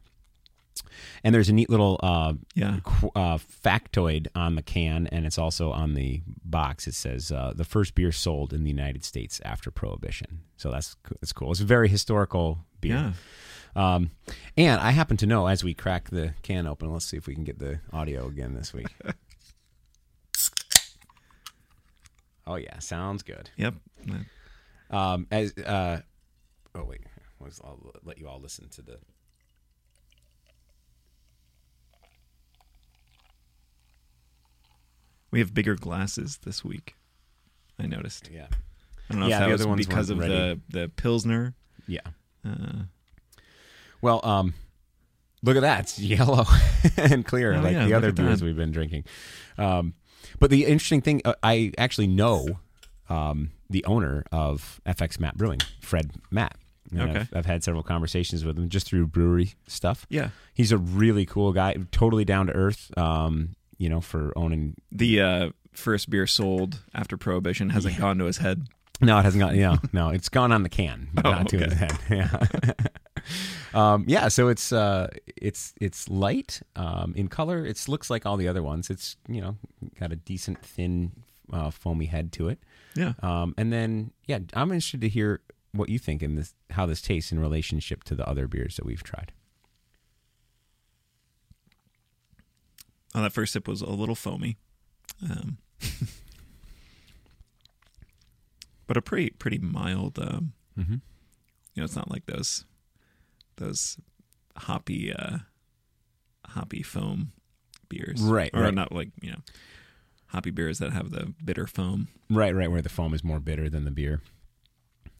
[1.23, 2.79] And there's a neat little uh, Yeah.
[2.83, 6.87] qu- uh, factoid on the can, and it's also on the box.
[6.87, 10.41] It says uh, the first beer sold in the United States after Prohibition.
[10.57, 11.51] So that's that's cool.
[11.51, 12.95] It's a very historical beer.
[12.95, 13.13] Yeah.
[13.95, 14.11] Um,
[14.57, 17.35] and I happen to know as we crack the can open, let's see if we
[17.35, 18.87] can get the audio again this week.
[22.47, 23.49] oh yeah, sounds good.
[23.57, 23.75] Yep.
[24.89, 26.01] Um, as uh,
[26.75, 27.01] oh wait,
[27.63, 28.97] I'll let you all listen to the.
[35.31, 36.95] We have bigger glasses this week.
[37.79, 38.29] I noticed.
[38.31, 38.47] Yeah,
[39.09, 40.29] I don't know Yeah, if that the was other ones because of weren't
[40.69, 41.53] the the pilsner.
[41.87, 42.01] yeah.
[42.45, 42.83] Uh,
[44.01, 44.53] Well, um,
[45.43, 45.81] look at that.
[45.81, 46.45] It's yellow
[46.97, 49.05] and clear, Oh, like yeah, the other beers we've been drinking.
[49.57, 49.93] Um,
[50.39, 52.59] but the interesting thing, uh, I actually know
[53.09, 56.55] um, the owner of FX Matt Brewing, Fred Matt.
[56.91, 57.19] And Okay.
[57.21, 60.05] I've, I've had several conversations with him just through brewery stuff.
[60.09, 60.29] yeah.
[60.53, 62.91] He's a really cool guy, totally down to earth.
[62.97, 64.75] Um, you know, for owning.
[64.91, 68.67] The uh, first beer sold after Prohibition hasn't gone to his head.
[69.01, 69.55] No, it hasn't gone.
[69.55, 71.91] Yeah, no, it's gone on the can, but Oh, not to his head.
[72.09, 72.45] Yeah.
[73.73, 74.27] um, yeah.
[74.27, 77.65] So it's uh, it's it's light um, in color.
[77.65, 78.89] It looks like all the other ones.
[78.91, 79.57] It's you know
[79.99, 81.11] got a decent thin
[81.51, 82.59] uh, foamy head to it.
[82.95, 83.13] Yeah.
[83.23, 85.41] Um, and then yeah, I'm interested to hear
[85.73, 88.85] what you think in this, how this tastes in relationship to the other beers that
[88.85, 89.31] we've tried.
[93.13, 94.57] Oh, that first sip was a little foamy,
[95.29, 95.57] um,
[98.87, 100.19] but a pretty pretty mild.
[100.19, 100.93] Um, Mm-hmm.
[100.93, 101.01] you
[101.77, 102.63] know, it's not like those
[103.57, 103.97] those
[104.55, 105.39] hoppy uh,
[106.47, 107.33] hoppy foam
[107.89, 108.73] beers, Right, Or right.
[108.73, 109.39] not like you know
[110.27, 112.07] hoppy beers that have the bitter foam.
[112.29, 114.21] Right, right, where the foam is more bitter than the beer.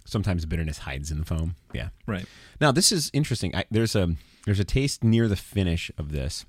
[0.06, 1.56] Sometimes bitterness hides in the foam.
[1.74, 1.90] Yeah.
[2.08, 2.26] Right.
[2.62, 3.54] Now this is interesting.
[3.54, 4.16] I, there's a
[4.46, 6.46] there's a taste near the finish of this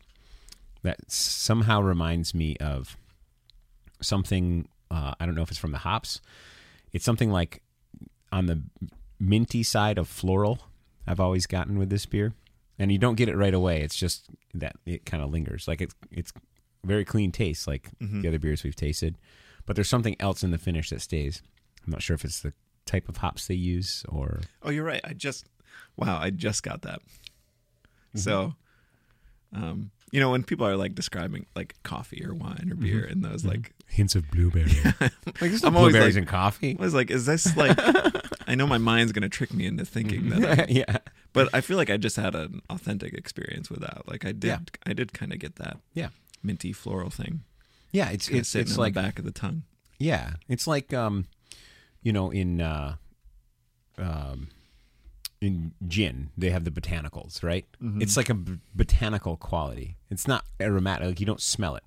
[0.82, 2.96] that somehow reminds me of
[4.00, 4.68] something.
[4.90, 6.20] Uh, I don't know if it's from the hops.
[6.92, 7.62] It's something like
[8.30, 8.62] on the
[9.18, 10.58] minty side of floral.
[11.06, 12.34] I've always gotten with this beer,
[12.78, 13.82] and you don't get it right away.
[13.82, 15.66] It's just that it kind of lingers.
[15.66, 16.32] Like it's it's
[16.84, 18.22] very clean taste, like Mhm.
[18.22, 19.16] the other beers we've tasted.
[19.66, 21.42] But there's something else in the finish that stays.
[21.86, 22.52] I'm not sure if it's the
[22.86, 25.00] type of hops they use or Oh, you're right.
[25.04, 25.46] I just
[25.96, 27.00] wow, I just got that.
[28.14, 28.54] So,
[29.54, 33.24] um, you know, when people are like describing like coffee or wine or beer, and
[33.24, 34.70] those like, hints of blueberry.
[35.00, 35.10] like
[35.40, 36.76] there's no I'm always blueberries like- in coffee.
[36.78, 37.76] I was like, is this like?
[38.46, 40.98] I know my mind's gonna trick me into thinking that, yeah,
[41.32, 44.06] but I feel like I just had an authentic experience with that.
[44.06, 44.58] Like I did, Yeah.
[44.84, 46.08] I did kind of get that yeah,
[46.42, 47.42] minty floral thing.
[47.92, 48.10] yeah.
[48.10, 49.62] It's Kinda it's it's like the back of the tongue.
[49.98, 51.26] yeah, it's like um,
[52.02, 52.96] you know, in uh,
[53.96, 54.48] um,
[55.42, 57.66] in gin they have the botanicals, right?
[58.00, 59.96] It's like a b- botanical quality.
[60.10, 61.06] It's not aromatic.
[61.08, 61.82] Like you don't smell it,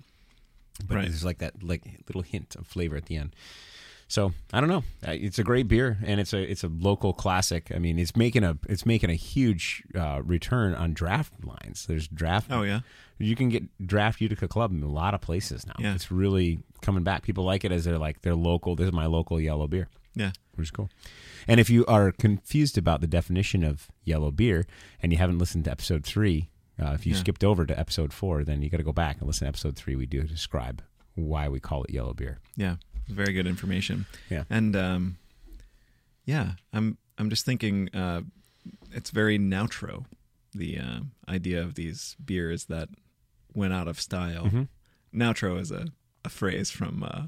[0.87, 1.05] but Right.
[1.07, 3.35] there's like that like little hint of flavor at the end.
[4.07, 4.83] So I don't know.
[5.01, 7.71] It's a great beer, and it's a it's a local classic.
[7.73, 11.85] I mean, it's making a it's making a huge uh, return on draft lines.
[11.87, 12.51] There's draft.
[12.51, 12.81] Oh yeah,
[13.17, 15.73] You can get draft Utica Club in a lot of places now.
[15.79, 15.95] Yeah.
[15.95, 17.23] It's really coming back.
[17.23, 18.75] People like it as they're like they're local.
[18.75, 20.31] This is my local yellow beer, yeah.
[20.55, 20.89] which is cool.
[21.47, 24.65] And if you are confused about the definition of yellow beer
[25.01, 26.49] and you haven't listened to episode three,
[26.81, 27.19] uh, if you Yeah.
[27.19, 29.75] skipped over to episode four, then you got to go back and listen to episode
[29.75, 29.95] three.
[29.95, 30.81] We do describe
[31.15, 32.39] why we call it yellow beer.
[32.55, 32.75] Yeah,
[33.07, 34.05] very good information.
[34.29, 34.43] Yeah.
[34.49, 35.17] and um,
[36.25, 38.21] yeah, I'm I'm just thinking uh,
[38.91, 40.05] it's very Nautro,
[40.53, 40.99] the uh,
[41.29, 42.89] idea of these beers that
[43.53, 44.45] went out of style.
[44.47, 44.67] Mhm.
[45.13, 45.87] Nautro is a,
[46.25, 47.27] a phrase from uh,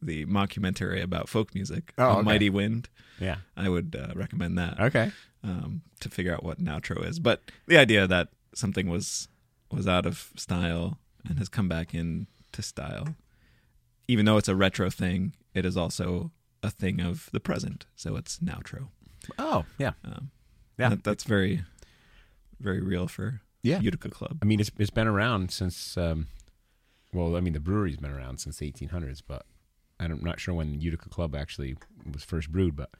[0.00, 2.22] the mockumentary about folk music, Oh, A okay.
[2.22, 2.88] Mighty Wind.
[3.20, 3.38] Yeah.
[3.56, 5.10] I would uh, recommend that Okay.
[5.42, 7.18] um, to figure out what Nautro is.
[7.18, 9.28] But the idea that something was
[9.70, 12.26] was out of style and has come back into
[12.62, 13.16] style,
[14.06, 16.30] even though it's a retro thing, it is also
[16.62, 17.84] a thing of the present.
[17.96, 18.90] So it's Nautro.
[19.38, 19.92] Oh, yeah.
[20.04, 20.30] Um,
[20.78, 20.90] Yeah.
[20.90, 21.64] that- that's very,
[22.60, 23.80] very real for Yeah.
[23.80, 24.38] Utica Club.
[24.40, 25.96] I mean, it's it's been around since.
[25.96, 26.28] Um,
[27.12, 29.44] well, I mean, the brewery's been around since the 1800s, but
[30.00, 31.76] I'm not sure when Utica Club actually
[32.12, 32.76] was first brewed.
[32.76, 32.90] But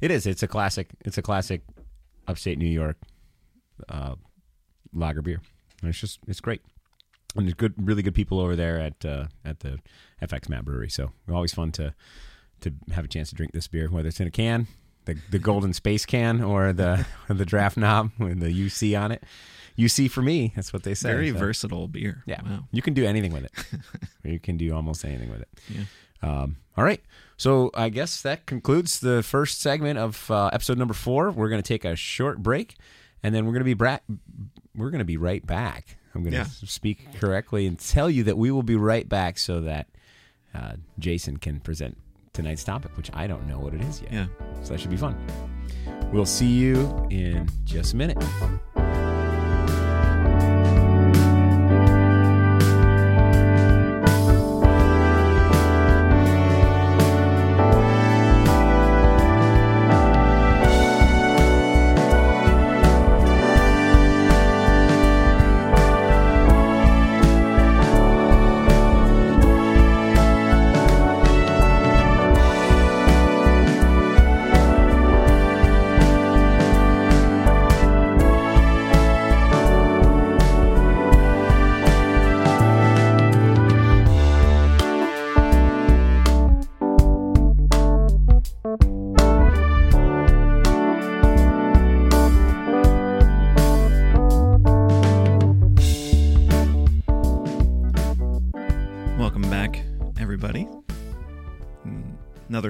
[0.00, 0.26] it is.
[0.26, 0.90] It's a classic.
[1.00, 1.62] It's a classic,
[2.26, 2.96] upstate New York,
[3.88, 4.14] uh,
[4.92, 5.40] lager beer.
[5.80, 6.62] And it's just it's great.
[7.34, 9.78] And there's good, really good people over there at uh, at the
[10.22, 10.90] FX Matt Brewery.
[10.90, 11.94] So always fun to
[12.60, 14.66] to have a chance to drink this beer, whether it's in a can,
[15.06, 19.24] the the golden space can, or the the draft knob with the UC on it.
[19.78, 20.52] UC for me.
[20.54, 21.08] That's what they say.
[21.10, 21.38] Very so.
[21.38, 22.22] versatile beer.
[22.26, 22.64] Yeah, Wow.
[22.72, 23.52] you can do anything with it.
[24.30, 25.48] you can do almost anything with it.
[25.70, 25.84] Yeah.
[26.22, 27.00] Um, all right.
[27.36, 31.30] So I guess that concludes the first segment of uh, episode number four.
[31.30, 32.76] We're going to take a short break,
[33.22, 33.98] and then we're going to be bra-
[34.74, 35.96] we're going to be right back.
[36.14, 36.44] I'm going to Yeah.
[36.44, 39.88] speak correctly and tell you that we will be right back so that
[40.54, 41.96] uh, Jason can present
[42.32, 44.12] tonight's topic, which I don't know what it is yet.
[44.12, 44.26] Yeah.
[44.62, 45.16] So that should be fun.
[46.12, 48.22] We'll see you in just a minute.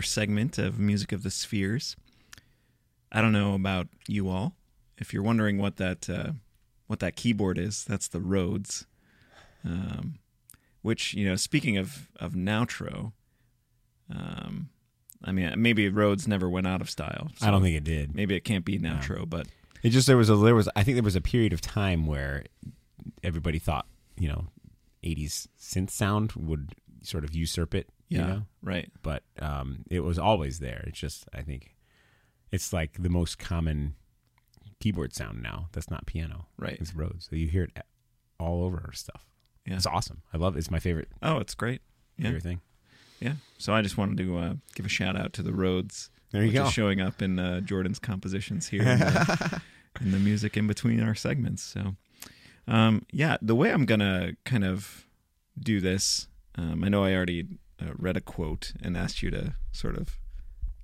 [0.03, 1.94] Another segment of Music of the Spheres.
[3.12, 4.57] I don't know about you all.
[4.98, 6.32] If you're wondering what that uh,
[6.88, 8.84] what that keyboard is, that's the Rhodes.
[9.64, 10.18] Um,
[10.82, 13.12] which you know, speaking of of Nautro,
[14.11, 14.70] um,
[15.22, 17.30] I mean, maybe Rhodes never went out of style.
[17.40, 18.12] I don't think it did.
[18.12, 19.46] Maybe it can't be Nautro, but
[19.84, 22.07] It just there was a there was I think there was a period of time
[22.07, 22.42] where
[23.22, 23.86] everybody thought
[24.18, 24.46] you know
[25.05, 26.72] 80s synth sound would
[27.03, 27.88] sort of usurp it.
[28.12, 28.42] Yeah, You know?
[28.62, 28.90] right.
[29.02, 30.84] but um, it was always there.
[30.86, 31.74] It's just I think
[32.50, 33.94] it's like the most common
[34.80, 35.68] keyboard sound now.
[35.72, 36.46] That's not piano.
[36.58, 36.76] Right.
[36.80, 37.28] It's Rhodes.
[37.30, 37.78] So you hear it
[38.38, 39.24] all over our stuff.
[39.66, 39.76] Yeah.
[39.76, 40.22] It's awesome.
[40.34, 40.58] I love it.
[40.58, 41.82] It's my favorite Oh, it's great.
[42.18, 42.26] Yeah.
[42.26, 42.60] favorite thing.
[43.20, 43.34] Yeah.
[43.58, 46.10] So I just wanted to uh, give a shout out to the Rhodes.
[46.32, 46.66] There you which go.
[46.66, 49.62] is showing up in uh, Jordan's compositions here in the,
[50.00, 51.62] in the music in between our segments.
[51.62, 51.94] So,
[52.66, 55.06] um, yeah, the way I'm gonna kind of
[55.58, 57.46] do this, um, I know I already
[57.83, 60.18] uh, read a quote and asked you to sort of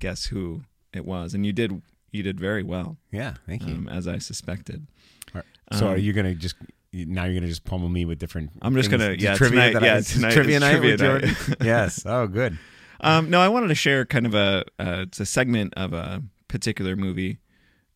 [0.01, 1.83] guess who it was, and you did.
[2.11, 3.75] You did very well, Yeah, thank you.
[3.75, 4.87] um, as I suspected.
[5.35, 5.45] Right.
[5.75, 6.57] so um, are you gonna just
[6.91, 8.51] now you're gonna just pummel me with different?
[8.63, 9.03] I'm just things?
[9.03, 10.97] gonna- yeah, trivia tonight- that yeah, I, tonight trivia night trivia.
[10.97, 11.37] Jordan.
[11.63, 12.05] yes.
[12.07, 12.57] Oh, good.
[13.03, 16.23] Um, no, I wanted to share kind of a uh, it's a segment of a
[16.49, 17.39] particular movie,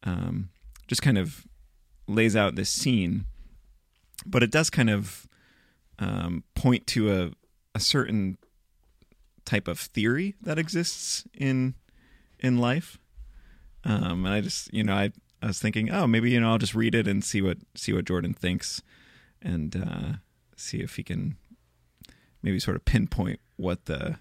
[0.05, 0.51] um,
[0.89, 1.47] just kind of
[2.07, 3.25] lays out this scene,
[4.27, 5.27] but it does kind of
[5.99, 7.31] um, point to a
[7.75, 8.37] a certain
[9.45, 11.75] type of theory that exists in
[12.39, 12.99] in life.
[13.85, 15.13] Um, and I just you know I
[15.43, 17.93] I was thinking oh maybe you know I'll just read it and see what see
[17.93, 18.83] what Jordan thinks,
[19.41, 20.13] and uh,
[20.57, 21.37] see if he can
[22.43, 24.17] maybe sort of pinpoint what the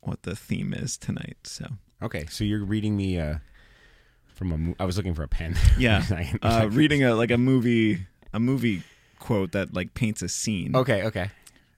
[0.00, 1.36] what the theme is tonight.
[1.44, 1.66] So
[2.02, 3.36] Okay, so you're reading me uh,
[4.26, 4.58] from a.
[4.58, 5.56] mo- I was looking for a pen.
[5.78, 6.04] yeah,
[6.42, 8.82] uh, reading a like a movie a movie
[9.18, 10.76] quote that like paints a scene.
[10.76, 11.04] okay.
[11.04, 11.30] Okay.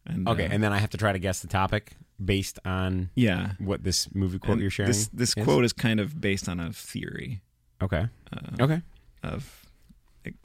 [0.06, 0.44] and, Okay.
[0.46, 1.92] uh, And then I have to try to guess the topic
[2.22, 4.88] based on yeah, what this movie quote And you're sharing.
[4.90, 5.44] This this is?
[5.44, 7.40] quote is kind of based on a theory
[7.82, 8.06] Okay.
[8.32, 8.82] uh, Okay.
[9.22, 9.64] of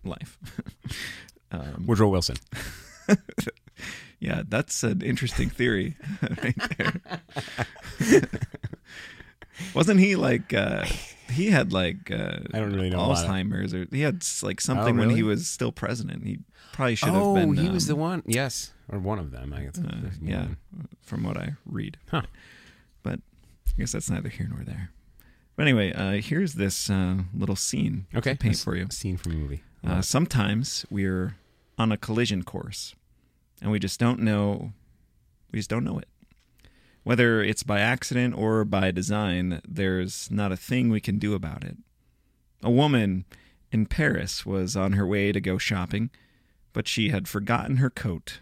[0.03, 0.37] life.
[1.51, 2.37] um, Woodrow Wilson.
[4.19, 5.95] yeah, that's an interesting theory.
[6.43, 7.01] right there.
[9.73, 10.85] Wasn't he like uh,
[11.33, 14.23] he had like uh, I don't really know a lot of- Alzheimer's or he had
[14.41, 15.15] like something when really?
[15.15, 16.25] he was still president.
[16.25, 16.39] He
[16.71, 17.55] probably should have oh, been.
[17.55, 18.23] he was the um, one.
[18.25, 19.53] Yes, or one of them.
[19.53, 19.77] I guess.
[19.77, 20.87] Uh, yeah, one.
[21.01, 21.97] from what I read.
[22.09, 22.23] Huh.
[23.03, 23.19] But
[23.67, 24.91] I guess that's neither here nor there.
[25.55, 28.31] But anyway, uh, here's this uh, little scene Okay.
[28.31, 28.87] to paint for you.
[28.89, 29.63] Scene from a movie.
[29.85, 31.35] Uh, sometimes we're
[31.77, 32.95] on a collision course,
[33.61, 34.71] and we just don't know.
[35.51, 36.07] We just don't know it.
[37.03, 41.63] Whether it's by accident or by design, there's not a thing we can do about
[41.63, 41.77] it.
[42.63, 43.25] A woman
[43.71, 46.09] in Paris was on her way to go shopping,
[46.71, 48.39] but she had forgotten her coat.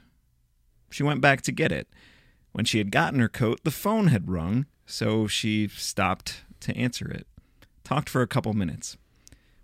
[0.91, 1.87] She went back to get it.
[2.51, 7.09] When she had gotten her coat, the phone had rung, so she stopped to answer
[7.09, 7.25] it.
[7.83, 8.97] Talked for a couple minutes.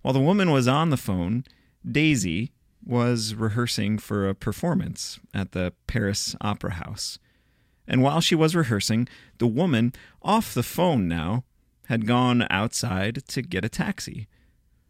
[0.02, 1.44] While the woman was on the phone,
[1.90, 2.52] Daisy
[2.84, 7.20] was rehearsing for a performance at the Paris Opera House.
[7.88, 9.08] And while she was rehearsing,
[9.38, 11.44] the woman, off the phone now,
[11.88, 14.28] had gone outside to get a taxi.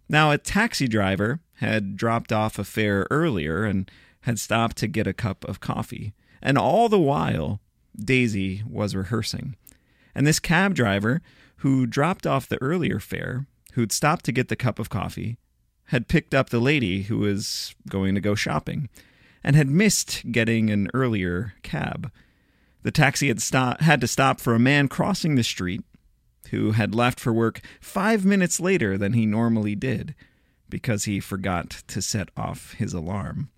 [0.10, 3.90] Now, a taxi driver had dropped off a fare earlier and
[4.22, 6.14] had stopped to get a cup of coffee.
[6.42, 7.60] And all the while,
[7.96, 9.56] Daisy was rehearsing.
[10.16, 11.22] And this cab driver,
[11.58, 15.38] who dropped off the earlier fare, who'd stopped to get the cup of coffee,
[15.86, 18.90] had picked up the lady who was going to go shopping
[19.44, 22.12] and had missed getting an earlier cab.
[22.88, 25.82] The taxi had, sto- had to stop for a man crossing the street
[26.52, 30.16] who had left for work five minutes later than he normally did
[30.70, 33.50] because he forgot to set off his alarm.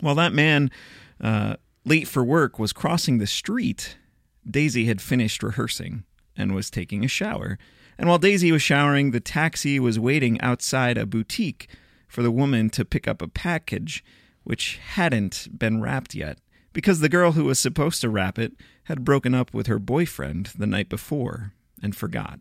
[0.00, 0.72] While that man,
[1.20, 3.96] uh, late for work, was crossing the street,
[4.44, 6.02] Daisy had finished rehearsing
[6.36, 7.60] and was taking a shower.
[7.96, 11.68] And while Daisy was showering, the taxi was waiting outside a boutique
[12.08, 14.04] for the woman to pick up a package
[14.42, 16.38] which hadn't been wrapped yet,
[16.72, 18.52] because the girl who was supposed to wrap it
[18.84, 21.52] had broken up with her boyfriend the night before
[21.82, 22.40] and forgot.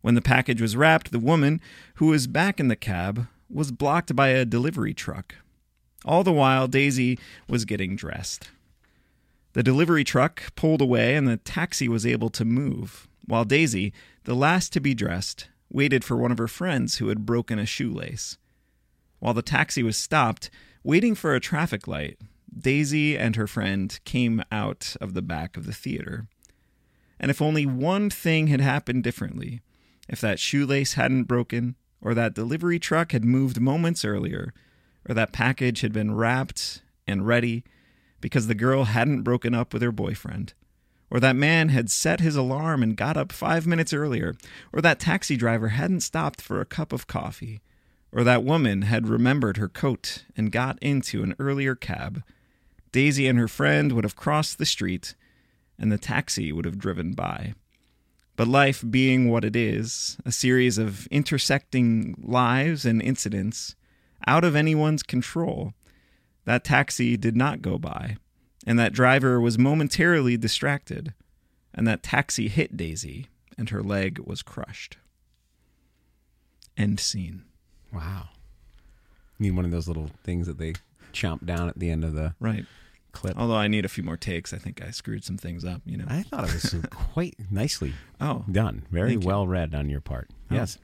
[0.00, 1.60] When the package was wrapped, the woman,
[1.94, 5.34] who was back in the cab, was blocked by a delivery truck.
[6.04, 7.18] All the while, Daisy
[7.48, 8.50] was getting dressed.
[9.54, 13.92] The delivery truck pulled away and the taxi was able to move, while Daisy,
[14.24, 17.66] the last to be dressed, waited for one of her friends who had broken a
[17.66, 18.38] shoelace.
[19.18, 20.48] While the taxi was stopped,
[20.84, 22.18] waiting for a traffic light,
[22.56, 26.26] Daisy and her friend came out of the back of the theater.
[27.20, 29.60] And if only one thing had happened differently,
[30.08, 34.54] if that shoelace hadn't broken, or that delivery truck had moved moments earlier,
[35.08, 37.64] or that package had been wrapped and ready
[38.20, 40.54] because the girl hadn't broken up with her boyfriend,
[41.10, 44.34] or that man had set his alarm and got up five minutes earlier,
[44.72, 47.60] or that taxi driver hadn't stopped for a cup of coffee,
[48.12, 52.22] or that woman had remembered her coat and got into an earlier cab,
[52.92, 55.14] Daisy and her friend would have crossed the street,
[55.78, 57.54] and the taxi would have driven by.
[58.36, 63.74] But life being what it is, a series of intersecting lives and incidents,
[64.26, 65.74] out of anyone's control,
[66.44, 68.16] that taxi did not go by,
[68.66, 71.14] and that driver was momentarily distracted,
[71.74, 73.26] and that taxi hit Daisy,
[73.56, 74.98] and her leg was crushed.
[76.76, 77.42] End scene.
[77.92, 78.28] Wow.
[79.38, 80.74] Need one of those little things that they
[81.12, 82.66] chomp down at the end of the Right.
[83.12, 83.36] Clip.
[83.38, 85.82] Although I need a few more takes, I think I screwed some things up.
[85.84, 86.04] You know.
[86.08, 88.86] I thought it was quite nicely oh, done.
[88.90, 89.28] Very Thank you.
[89.28, 90.30] well read on your part.
[90.50, 90.54] Oh.
[90.56, 90.78] Yes.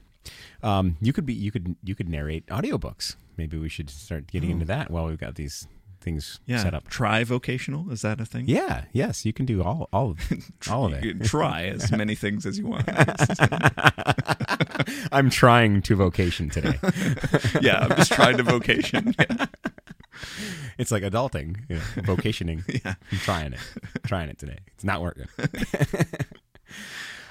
[0.63, 3.15] Um, you could be you could you could narrate audiobooks.
[3.37, 4.53] Maybe we should start getting Oh.
[4.53, 5.67] into that while we've got these
[6.01, 6.61] things yeah.
[6.61, 6.87] set up.
[6.87, 8.45] Tri-vocational is that a thing?
[8.47, 10.19] Yeah, yes, you can do all all of,
[10.69, 11.23] all of it.
[11.23, 12.87] try as many things as you want.
[15.11, 16.79] I'm trying to vocation today.
[17.61, 19.15] yeah, I'm just trying to vocation.
[19.19, 19.45] Yeah.
[20.77, 22.63] It's like adulting, you know, vocationing.
[22.67, 22.95] Yeah.
[23.11, 23.59] I'm trying it.
[24.05, 24.57] trying it today.
[24.73, 25.25] It's not working.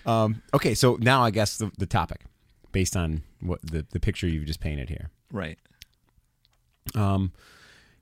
[0.07, 2.23] um, okay, so now I guess the, the topic,
[2.73, 5.11] based on what the, the picture you've just painted here.
[5.33, 5.59] Right.
[6.95, 7.33] Um,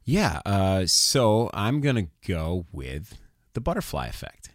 [0.05, 0.41] yeah.
[0.45, 3.19] Uh, so I'm gonna go with
[3.55, 4.51] the butterfly effect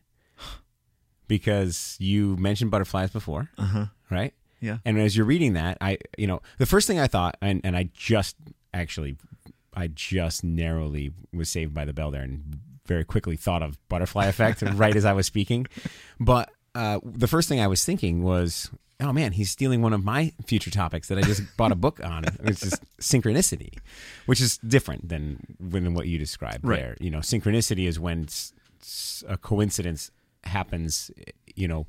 [1.28, 3.86] because you mentioned butterflies before, Uh huh.
[4.10, 4.34] right?
[4.60, 4.78] Yeah.
[4.86, 7.76] And as you're reading that, I, you know, the first thing I thought, and, and
[7.78, 8.36] I just
[8.74, 9.18] actually,
[9.78, 14.26] I just narrowly was saved by the bell there and very quickly thought of butterfly
[14.26, 15.68] effect right as I was speaking.
[16.20, 20.04] But uh, the first thing I was thinking was, oh man, he's stealing one of
[20.04, 22.24] my future topics that I just bought a book on.
[22.46, 23.78] It's just synchronicity,
[24.26, 26.80] which is different than than what you described Right.
[26.80, 26.98] there.
[27.00, 28.28] You know, synchronicity is when
[29.28, 30.10] a coincidence
[30.44, 31.12] happens,
[31.56, 31.88] you know,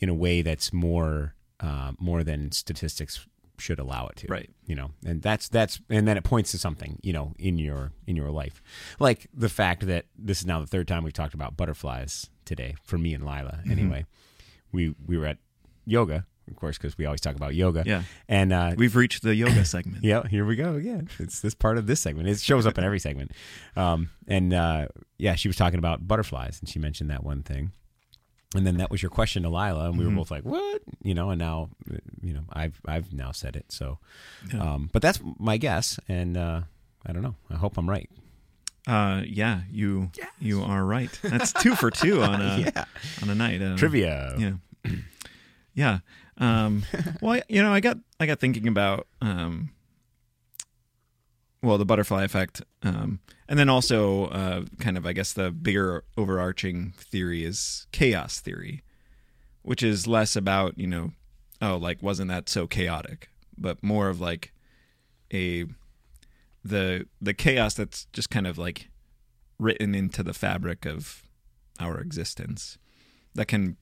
[0.00, 3.26] in a way that's more uh, more than statistics
[3.58, 4.26] should allow it to.
[4.28, 4.50] Right.
[4.66, 7.92] You know, and that's that's and then it points to something you know in your
[8.06, 8.62] in your life,
[8.98, 12.74] like the fact that this is now the third time we've talked about butterflies today
[12.82, 13.62] for me and Lilia.
[13.70, 14.06] Anyway,
[14.72, 15.38] we we were at
[15.84, 17.82] yoga, of course, because we always talk about yoga.
[17.86, 18.02] Yeah.
[18.28, 20.02] And uh, We've reached the yoga segment.
[20.04, 21.08] yeah, here we go again.
[21.18, 22.28] It's this part of this segment.
[22.28, 23.32] It shows up in every segment.
[23.76, 24.88] Um, and uh,
[25.18, 27.72] yeah, she was talking about butterflies, and she mentioned that one thing.
[28.54, 30.16] And then that was your question to Lilia, and we were Mhm.
[30.16, 31.28] both like, "What?" You know.
[31.30, 31.68] And now,
[32.22, 33.66] you know, I've I've now said it.
[33.70, 33.98] So,
[34.52, 34.60] Yeah.
[34.74, 36.62] um, but that's my guess, and uh,
[37.04, 37.34] I don't know.
[37.50, 38.08] I hope I'm right.
[38.86, 41.10] Uh, yeah, you you are right.
[41.22, 42.84] That's two for two on a yeah.
[43.22, 43.60] on a night.
[43.60, 44.34] Uh, Trivia.
[44.38, 44.92] Yeah,
[45.74, 45.98] yeah.
[46.38, 46.84] Um,
[47.20, 49.70] well, you know, I got I got thinking about um,
[51.62, 56.04] well, the butterfly effect, um, and then also uh, kind of I guess the bigger
[56.16, 58.82] overarching theory is chaos theory,
[59.62, 61.12] which is less about you know,
[61.60, 64.52] oh, like wasn't that so chaotic, but more of like
[65.32, 65.66] a
[66.64, 68.88] the the chaos that's just kind of like
[69.58, 71.24] written into the fabric of
[71.80, 72.78] our existence
[73.34, 73.76] that can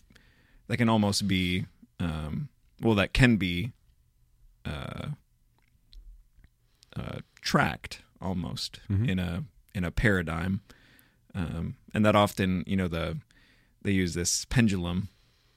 [0.68, 1.66] that can almost be
[2.01, 2.49] um,
[2.81, 3.72] well that can be
[4.64, 5.09] uh,
[6.97, 9.09] uh, tracked almost Mhm.
[9.09, 9.44] in a
[9.74, 10.61] in a paradigm
[11.34, 13.18] um, and that often you know the
[13.82, 15.09] they use this pendulum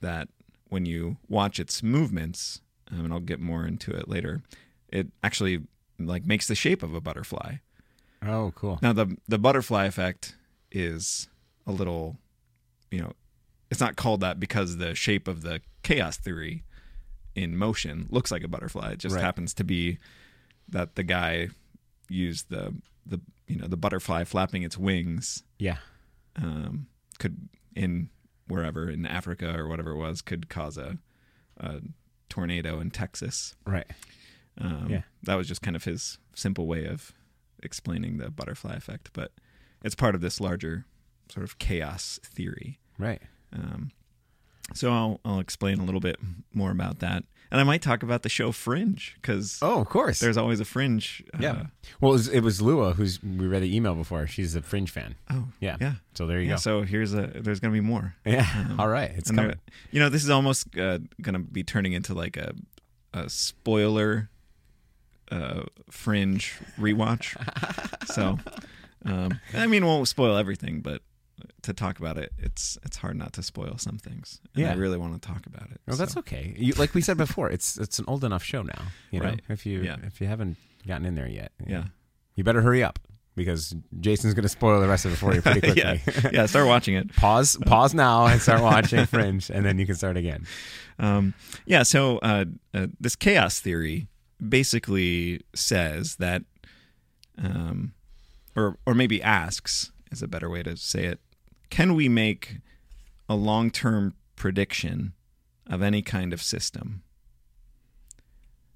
[0.02, 0.28] that
[0.70, 2.62] when you watch its movements
[2.92, 4.44] um, and I'll get more into it later
[4.90, 5.64] it actually
[5.98, 7.56] like makes the shape of a butterfly
[8.22, 8.78] Oh, cool.
[8.82, 10.36] now the the butterfly effect
[10.72, 11.28] is
[11.66, 12.18] a little,
[12.92, 13.14] you know,
[13.72, 16.64] it's not called that because the shape of the chaos theory
[17.34, 18.92] in motion looks like a butterfly.
[18.92, 19.24] It just Right.
[19.24, 19.98] happens to be
[20.68, 21.50] that the guy
[22.10, 22.74] used the
[23.06, 25.78] the you know the butterfly flapping its wings Yeah.
[26.36, 26.88] um,
[27.18, 28.10] could in
[28.48, 30.98] wherever in Africa or whatever it was could cause a,
[31.58, 31.82] a
[32.30, 33.56] tornado in Texas.
[33.66, 33.88] Right.
[34.60, 35.02] Um, Yeah.
[35.24, 37.14] That was just kind of his simple way of
[37.62, 39.32] explaining the butterfly effect, but
[39.84, 40.86] it's part of this larger
[41.32, 42.80] sort of chaos theory.
[42.98, 43.22] Right.
[43.54, 43.92] Um,
[44.74, 46.18] so I'll I'll explain a little bit
[46.54, 50.20] more about that, and I might talk about the show Fringe because Oh, of course.
[50.20, 51.24] there's always a Fringe.
[51.34, 51.64] Uh, yeah.
[52.02, 54.28] Well, it was, it was Lua who's we read the email before.
[54.28, 55.16] She's a Fringe fan.
[55.30, 55.46] Oh.
[55.60, 55.78] Yeah.
[55.82, 55.94] Yeah.
[56.16, 56.54] So there you Yeah.
[56.54, 56.58] go.
[56.60, 58.16] So here's a there's gonna be more.
[58.26, 58.46] Yeah.
[58.56, 59.12] Um, All right.
[59.16, 59.48] It's coming.
[59.48, 59.58] there-
[59.92, 62.54] you know, this is almost uh, gonna be turning into like a
[63.14, 64.30] a spoiler
[65.32, 67.36] uh, Fringe rewatch.
[68.14, 68.38] so,
[69.06, 71.02] um, I mean, won't spoil everything, but
[71.64, 74.40] to talk about it, it's it's hard not to spoil some things.
[74.56, 75.80] And I really want to talk about it.
[75.88, 76.54] Oh, that's okay.
[76.58, 78.82] You, like we said before, it's it's an old enough show now.
[79.12, 79.42] You know, Right.
[79.50, 79.98] if you Yeah.
[80.04, 81.80] if you haven't gotten in there yet, you Yeah.
[81.82, 81.86] know,
[82.36, 83.00] you better hurry up.
[83.36, 85.82] because Jason's going to spoil the rest of it for you pretty quickly.
[85.82, 86.46] yeah, yeah.
[86.46, 87.16] Start watching it.
[87.16, 90.46] pause, pause now, and start watching Fringe, and then you can start again.
[91.02, 91.34] Um,
[91.66, 91.84] yeah.
[91.84, 94.10] So uh, uh, this chaos theory
[94.46, 96.42] basically says that,
[97.38, 97.94] um,
[98.56, 101.20] or or maybe asks is a better way to say it.
[101.70, 102.58] Can we make
[103.28, 105.14] a long term prediction
[105.68, 107.04] of any kind of system?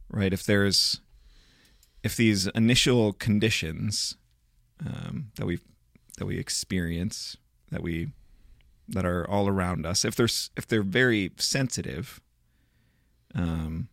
[0.09, 0.31] Right.
[0.31, 1.01] If there's
[2.03, 4.17] if these initial conditions
[4.85, 5.59] um, that we
[6.17, 7.37] that we experience
[7.71, 8.09] that we
[8.87, 10.27] that are all around us if they're
[10.57, 12.21] if they're very sensitive
[13.33, 13.87] um,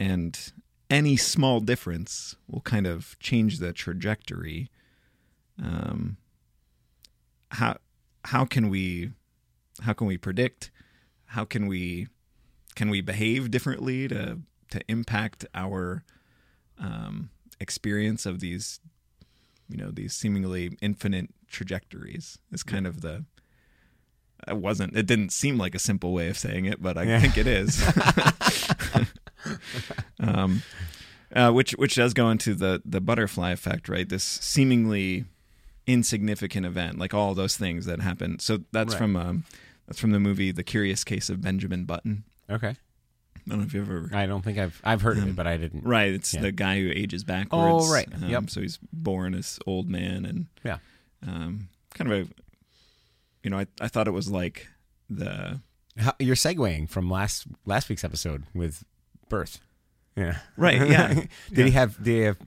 [0.00, 0.52] and
[0.88, 4.70] any small difference will kind of change the trajectory
[5.62, 6.16] um,
[7.52, 7.78] how
[8.24, 9.10] how can we
[9.82, 10.70] how can we predict?
[11.26, 12.08] How can we
[12.74, 14.40] can we behave differently to
[14.70, 16.02] to impact our
[16.78, 17.30] um,
[17.60, 18.80] experience of these
[19.68, 22.38] you know these seemingly infinite trajectories?
[22.52, 23.24] Is kind of the
[24.46, 27.20] it wasn't it didn't seem like a simple way of saying it but i Yeah.
[27.20, 27.82] think it is.
[30.20, 30.62] Um
[31.34, 34.08] uh, which which does go into the the butterfly effect right?
[34.08, 35.24] This seemingly
[35.86, 38.98] insignificant event like all those things that happen so that's Right.
[38.98, 39.44] from um
[39.86, 42.70] that's from the movie the curious case of benjamin button Okay.
[42.70, 45.36] i don't know if you've ever I don't think I've I've heard of Um, it,
[45.36, 45.84] but I didn't.
[45.84, 46.40] Right, it's Yeah.
[46.40, 47.84] the guy who ages backwards.
[47.88, 48.08] Oh, right.
[48.12, 48.50] Um, Yep.
[48.50, 50.78] So he's born as old man, and Yeah.
[51.26, 52.30] um, kind of a,
[53.44, 54.66] you know, I I thought it was like
[55.08, 55.60] the
[55.96, 58.82] How, you're segueing from last last week's episode with
[59.28, 59.60] birth.
[60.16, 60.38] Yeah.
[60.56, 61.14] Right, yeah.
[61.14, 61.64] did Yeah.
[61.66, 61.96] he have?
[62.02, 62.38] Did he have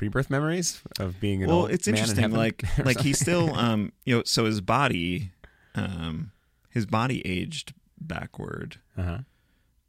[0.00, 2.30] pre-birth memories of being an well, old it's man interesting.
[2.44, 5.30] Like like he still um you know so his body
[5.74, 6.32] um
[6.76, 9.18] his body aged backward Uh-huh.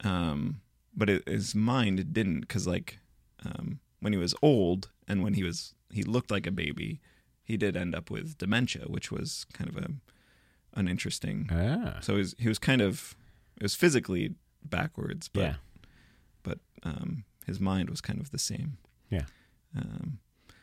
[0.04, 0.62] um
[0.96, 3.00] but it, his mind didn't because like
[3.46, 7.00] um when he was old and when he was he looked like a baby
[7.44, 9.88] he did end up with dementia which was kind of a
[10.80, 12.00] an interesting Ah.
[12.02, 13.16] So he was, he was kind of
[13.60, 14.26] it was physically
[14.64, 15.56] backwards, but Yeah.
[16.44, 18.78] but um, his mind was kind of the same.
[19.10, 19.26] Yeah.
[19.76, 20.20] Um,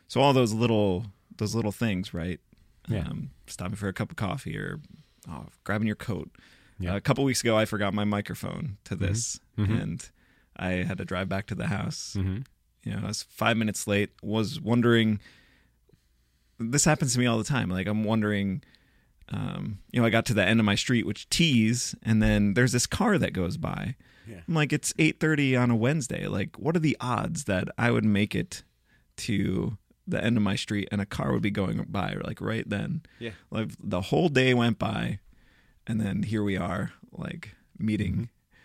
[0.07, 1.05] so all those little
[1.37, 2.39] those little things, right?
[2.87, 3.01] Yeah.
[3.07, 4.79] Um, stopping for a cup of coffee or
[5.29, 6.29] oh, grabbing your coat.
[6.79, 6.93] Yeah.
[6.93, 9.81] Uh, a couple weeks ago, I forgot my microphone to this, Mhm.
[9.81, 10.09] and
[10.55, 12.15] I had to drive back to the house.
[12.17, 12.39] Mm-hmm.
[12.85, 14.11] You know, I was five minutes late.
[14.23, 15.19] Was wondering.
[16.59, 17.69] This happens to me all the time.
[17.69, 18.63] Like I'm wondering.
[19.31, 22.55] Um, you know, I got to the end of my street, which tees, and then
[22.55, 23.95] there's this car that goes by.
[24.27, 24.41] Yeah.
[24.47, 26.25] I'm like, it's 8:30 on a Wednesday.
[26.27, 28.63] Like, what are the odds that I would make it
[29.19, 29.77] to
[30.07, 33.01] the end of my street and a car would be going by like right then?
[33.19, 33.31] Yeah.
[33.51, 35.19] Like the whole day went by,
[35.87, 38.13] and then here we are, like meeting.
[38.13, 38.23] Mm-hmm.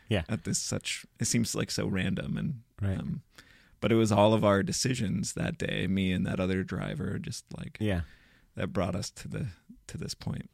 [0.08, 0.22] Yeah.
[0.28, 2.98] At this such, it seems like so random and Right.
[2.98, 3.22] um,
[3.80, 7.44] but it was all of our decisions that day, me and that other driver, just
[7.56, 8.02] like Yeah.
[8.56, 9.46] that brought us to the
[9.86, 10.50] to this point.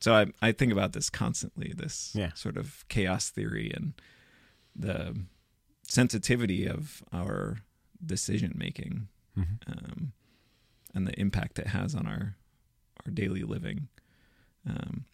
[0.00, 2.32] So I I think about this constantly, this Yeah.
[2.34, 3.94] sort of chaos theory and
[4.76, 5.16] the
[5.88, 7.58] sensitivity of our
[8.04, 9.58] decision making Mhm.
[9.66, 10.12] um,
[10.94, 12.36] and the impact it has on our
[13.04, 13.88] our daily living.
[14.66, 15.04] Um,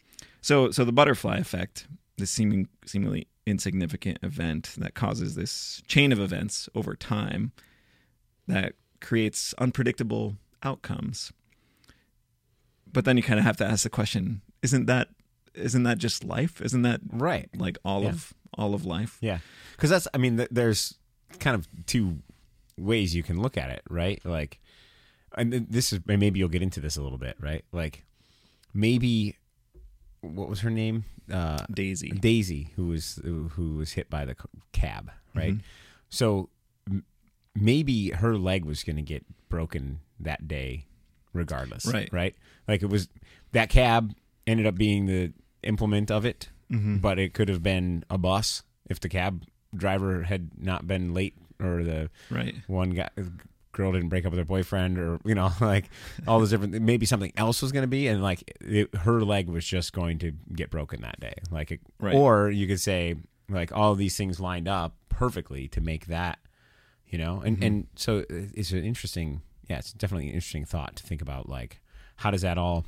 [0.41, 1.87] so so the butterfly effect,
[2.19, 7.53] this seeming seemingly insignificant event that causes this chain of events over time
[8.47, 11.33] that creates unpredictable outcomes.
[12.93, 15.09] But then you kind of have to ask the question: Isn't that
[15.55, 16.61] isn't that just life?
[16.61, 17.49] Isn't that Right.
[17.57, 18.11] like all Yeah.
[18.11, 19.19] of all of life?
[19.21, 19.39] Yeah,
[19.73, 20.99] because that's I mean, th- there's
[21.39, 22.23] kind of two
[22.81, 24.21] ways you can look at it, right?
[24.25, 24.61] Like,
[25.37, 27.65] and th- this is maybe you'll get into this a little bit, right?
[27.73, 28.05] Like,
[28.75, 29.37] maybe
[30.21, 31.05] what was her name?
[31.33, 32.11] Uh, Daisy.
[32.11, 34.35] Daisy, who was who was hit by the
[34.73, 35.55] cab, right?
[35.55, 35.61] Mhm.
[36.09, 36.49] So
[36.89, 37.05] m-
[37.55, 40.87] maybe her leg was going to get broken that day,
[41.33, 42.13] regardless, Right.
[42.13, 42.35] Right?
[42.67, 43.09] Like it was
[43.53, 44.15] that cab
[44.47, 45.33] ended up being the
[45.63, 46.99] implement of it, Mm-hmm.
[46.99, 49.45] but it could have been a bus if the cab
[49.75, 52.55] driver had not been late or the Right.
[52.67, 53.09] one guy
[53.73, 55.85] girl didn't break up with her boyfriend or you know like
[56.27, 59.49] all those different maybe something else was going to be and like it, her leg
[59.49, 62.15] was just going to get broken that day like it, Right.
[62.15, 63.15] or you could say
[63.49, 66.41] like all these things lined up perfectly to make that
[67.07, 67.67] you know and Mhm.
[67.67, 71.81] and so it's an interesting yeah it's definitely an interesting thought to think about like
[72.17, 72.87] how does that all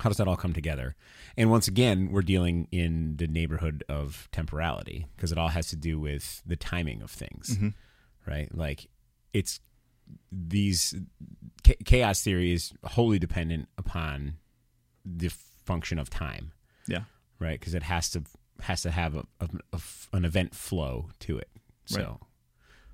[0.00, 0.94] how does that all come together
[1.38, 5.76] and once again we're dealing in the neighborhood of temporality because it all has to
[5.76, 7.68] do with the timing of things hmm
[8.26, 8.54] right?
[8.54, 8.88] Like
[9.32, 9.60] it's
[10.30, 10.94] these
[11.84, 14.34] chaos theory is wholly dependent upon
[15.04, 15.28] the
[15.64, 16.52] function of time,
[16.86, 17.04] Yeah.
[17.38, 17.58] right?
[17.58, 18.22] Because it has to
[18.60, 19.80] has to have a, a- a
[20.12, 21.48] an event flow to it.
[21.86, 22.18] So, Right.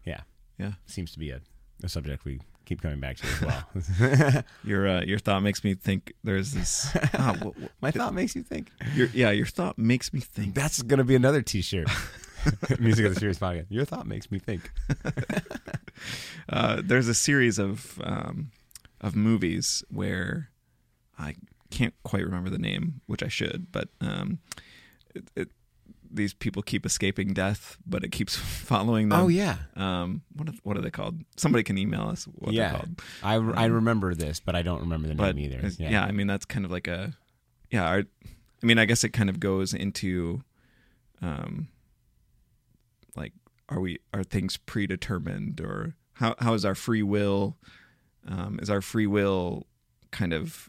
[0.05, 0.21] yeah,
[0.59, 0.73] Yeah.
[0.87, 1.41] seems to be a,
[1.83, 4.45] a subject we keep coming back to as well.
[4.65, 6.13] Your uh, your thought makes me think.
[6.25, 6.89] There's this.
[7.15, 8.71] ah, wh- wh- My thought makes you think.
[8.95, 10.55] your, yeah, your thought makes me think.
[10.55, 11.89] That's gonna be another T-shirt.
[12.79, 13.67] Music of the Spheres podcast.
[13.71, 14.71] Your thought makes me think.
[16.49, 18.51] Uh, there's a series of um,
[19.01, 20.49] of movies where
[21.19, 21.35] I
[21.71, 24.39] can't quite remember the name, which I should, but um,
[25.15, 25.49] it, it,
[26.11, 29.21] these people keep escaping death, but it keeps following them.
[29.21, 31.21] Oh yeah, Um, what are, what are they called?
[31.37, 32.69] Somebody can email us what Yeah.
[32.71, 33.03] they're called.
[33.23, 35.59] I, I remember this, but I don't remember the But name either.
[35.59, 36.05] it's- yeah.
[36.05, 37.13] I mean that's kind of like a
[37.71, 37.85] yeah.
[37.87, 37.99] Our,
[38.63, 40.43] I mean, I guess it kind of goes into
[41.21, 41.69] um,
[43.19, 43.33] like
[43.69, 47.59] are we are things predetermined or how how is our free will
[48.27, 49.67] um, is our free will
[50.11, 50.69] kind of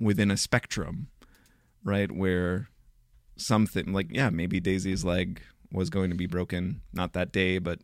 [0.00, 1.08] within a spectrum,
[1.82, 2.10] right?
[2.10, 2.68] Where
[3.36, 5.40] something like yeah, maybe Daisy's leg
[5.72, 7.80] was going to be broken not that day, but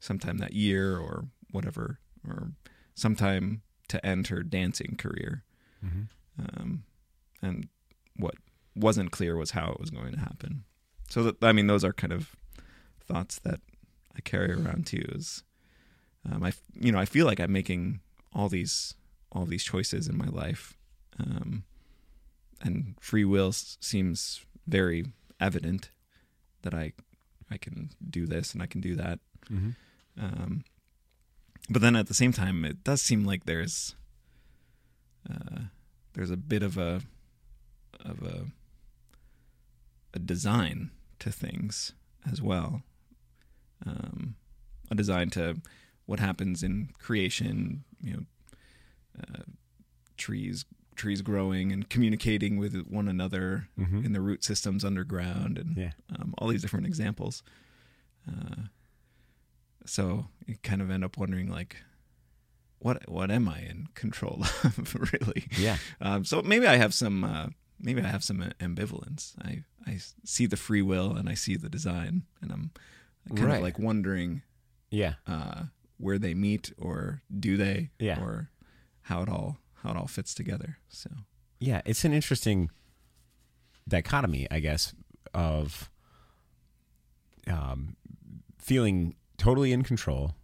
[0.00, 2.52] sometime that year or whatever, or
[2.94, 5.44] sometime to end her dancing career.
[5.84, 6.08] Mhm.
[6.38, 6.82] Um,
[7.42, 7.68] and
[8.16, 8.34] what
[8.74, 10.64] wasn't clear was how it was going to happen.
[11.08, 12.34] So that I mean, those are kind of
[13.08, 13.60] thoughts that
[14.16, 15.04] I carry around too.
[15.14, 15.42] Is
[16.30, 18.00] um, I you know I feel like I'm making
[18.32, 18.94] all these
[19.32, 20.76] all these choices in my life,
[21.18, 21.64] um,
[22.60, 25.06] and free will s- seems very
[25.40, 25.90] evident
[26.62, 26.92] that I
[27.50, 29.18] I can do this and I can do that.
[29.50, 29.74] Mhm.
[30.20, 30.64] Um,
[31.70, 33.94] but then at the same time, it does seem like there's
[35.30, 35.62] uh,
[36.14, 37.02] there's a bit of a
[38.00, 38.46] of a
[40.14, 41.92] a design to things
[42.30, 42.82] as well.
[43.86, 44.34] Um,
[44.90, 45.56] a design to
[46.06, 48.22] what happens in creation, you know,
[49.20, 49.42] uh,
[50.16, 50.64] trees
[50.96, 54.04] trees growing and communicating with one another Mhm.
[54.04, 55.92] in the root systems underground and Yeah.
[56.10, 57.44] um, all these different examples.
[58.26, 58.62] Uh,
[59.86, 61.76] so you kind of end up wondering like,
[62.80, 65.46] what what am I in control of really?
[65.56, 65.78] Yeah.
[66.00, 67.48] Um, so maybe I have some uh,
[67.80, 69.34] maybe I have some ambivalence.
[69.40, 72.70] I I see the free will and I see the design, and I'm
[73.34, 73.56] kind Right.
[73.56, 74.42] of like wondering
[74.90, 75.14] Yeah.
[75.26, 75.64] uh,
[75.98, 78.20] where they meet or do they, Yeah.
[78.20, 78.50] or
[79.02, 80.78] how it all how it all fits together.
[80.88, 81.10] So
[81.60, 82.70] Yeah, it's an interesting
[83.88, 84.92] dichotomy, I guess,
[85.32, 85.90] of
[87.46, 87.96] um,
[88.58, 90.34] feeling totally in control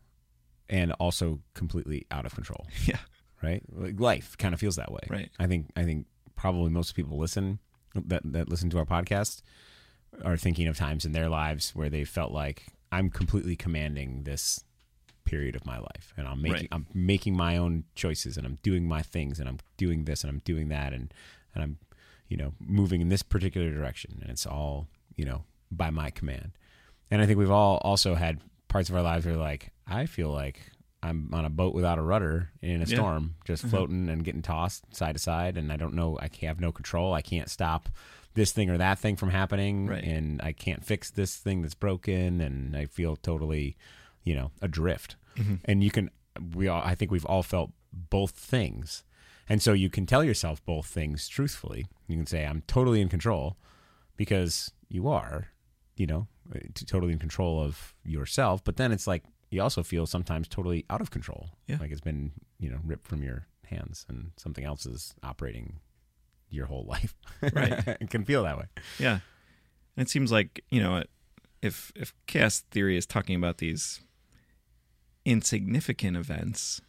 [0.68, 2.66] and also completely out of control.
[2.86, 2.98] yeah,
[3.42, 3.62] Right?
[3.68, 5.00] Like life kind of feels that way.
[5.10, 5.30] Right.
[5.38, 6.06] I think I think
[6.36, 7.58] probably most people listen
[7.94, 9.42] that that listen to our podcast
[10.24, 14.62] are thinking of times in their lives where they felt like I'm completely commanding this
[15.24, 16.68] period of my life and I'm making Right.
[16.70, 20.30] I'm making my own choices and I'm doing my things and I'm doing this and
[20.30, 21.12] I'm doing that and
[21.54, 21.78] and I'm
[22.28, 26.52] you know moving in this particular direction and it's all you know by my command
[27.10, 30.30] and I think we've all also had parts of our lives where like I feel
[30.30, 30.60] like
[31.04, 32.96] I'm on a boat without a rudder in a Yeah.
[32.96, 33.70] storm just mm-hmm.
[33.70, 37.12] floating and getting tossed side to side and I don't know I have no control.
[37.12, 37.88] I can't stop
[38.34, 40.02] this thing or that thing from happening Right.
[40.02, 43.76] and I can't fix this thing that's broken and I feel totally
[44.24, 45.16] you know adrift.
[45.36, 45.54] Mm-hmm.
[45.66, 46.10] And you can
[46.54, 49.04] we all i think we've all felt both things.
[49.48, 51.86] And so you can tell yourself both things truthfully.
[52.08, 53.56] You can say i'm totally in control
[54.16, 55.48] because you are
[55.96, 56.28] you know
[56.86, 58.64] totally in control of yourself.
[58.64, 59.24] But then it's like
[59.54, 61.78] you also feel sometimes totally out of control Yeah.
[61.80, 65.80] like it's been you know ripped from your hands and something else is operating
[66.50, 67.72] your whole life Right.
[68.02, 68.66] it can feel that way
[68.98, 69.18] Yeah,
[69.96, 71.02] and it seems like you know,
[71.62, 74.00] if if chaos theory is talking about these
[75.24, 76.80] insignificant events,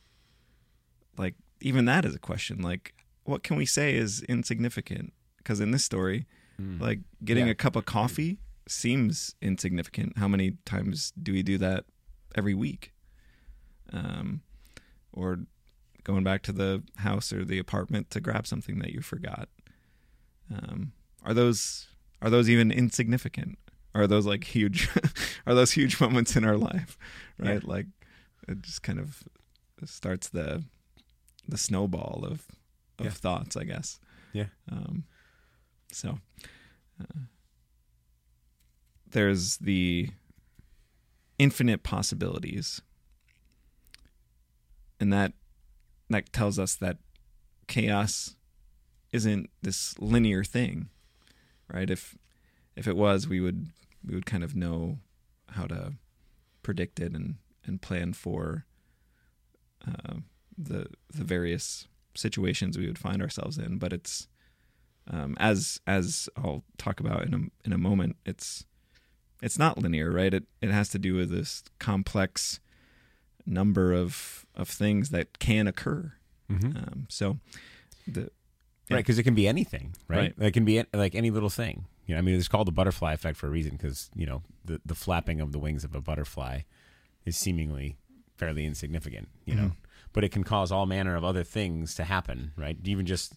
[1.18, 2.62] like even that is a question.
[2.62, 2.94] Like,
[3.24, 5.14] what can we say is insignificant?
[5.38, 6.26] Because in this story,
[6.58, 6.82] hmm.
[6.82, 7.52] like getting Yeah.
[7.52, 10.18] a cup of coffee seems insignificant.
[10.18, 11.86] How many times do we do that
[12.36, 12.94] every week?
[13.92, 14.42] Um,
[15.12, 15.40] or
[16.04, 19.50] going back to the house or the apartment to grab something that you forgot.
[20.54, 20.92] Um,
[21.24, 21.88] are those
[22.22, 23.58] are those even insignificant?
[23.96, 24.90] Are those like huge?
[25.48, 26.98] are those huge moments in our life?
[27.40, 27.88] Right, like
[28.48, 29.24] it just kind of
[29.86, 30.64] starts the
[31.48, 32.46] the snowball of
[33.00, 33.12] of Yeah.
[33.12, 34.00] thoughts, I guess.
[34.34, 34.48] Yeah.
[34.72, 35.04] Um,
[35.92, 36.20] so
[37.02, 37.20] uh,
[39.10, 40.10] there's the
[41.38, 42.82] infinite possibilities,
[45.00, 45.34] and that
[46.10, 46.98] that tells us that
[47.68, 48.36] chaos
[49.12, 50.90] isn't this linear thing,
[51.72, 51.90] right?
[51.90, 52.18] If
[52.76, 53.68] if it was, we would
[54.06, 55.00] we would kind of know
[55.52, 55.94] how to
[56.64, 57.36] predict it and
[57.66, 58.66] and plan for
[59.88, 60.16] uh,
[60.58, 63.78] the the various situations we would find ourselves in.
[63.78, 64.28] But it's
[65.10, 68.18] um, as as I'll talk about in a in a moment.
[68.26, 68.66] It's
[69.42, 70.34] it's not linear, right?
[70.34, 72.60] It it has to do with this complex
[73.46, 76.14] number of of things that can occur.
[76.50, 76.76] Mhm.
[76.76, 77.40] Um, so
[78.08, 78.32] the
[78.88, 80.36] Right, because it can be anything, right?
[80.38, 80.48] Right.
[80.50, 81.86] It can be like any little thing.
[82.06, 84.44] You know, I mean, it's called the butterfly effect for a reason because you know
[84.64, 86.62] the the flapping of the wings of a butterfly
[87.26, 87.98] is seemingly
[88.38, 89.28] fairly insignificant.
[89.46, 89.72] You know,
[90.14, 92.78] but it can cause all manner of other things to happen, right?
[92.84, 93.34] Even just,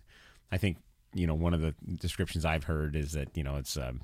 [0.52, 0.76] I think
[1.14, 4.02] you know, one of the descriptions I've heard is that you know it's um,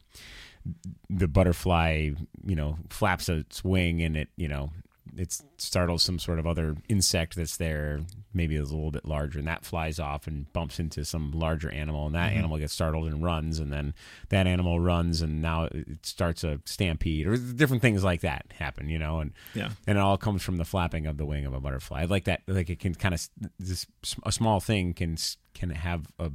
[1.10, 2.10] the butterfly,
[2.44, 4.70] you know, flaps its wing and it, you know,
[5.16, 8.00] it startles some sort of other insect that's there,
[8.32, 11.70] maybe is a little bit larger, and that flies off and bumps into some larger
[11.70, 12.38] animal, and that mm-hmm.
[12.38, 13.94] animal gets startled and runs, and then
[14.30, 18.88] that animal runs, and now it starts a stampede, or different things like that happen,
[18.88, 19.70] you know, and yeah.
[19.86, 22.02] and it all comes from the flapping of the wing of a butterfly.
[22.02, 23.28] I like that, like it can kind of
[23.58, 23.86] this
[24.24, 25.16] a small thing can
[25.52, 26.30] can have a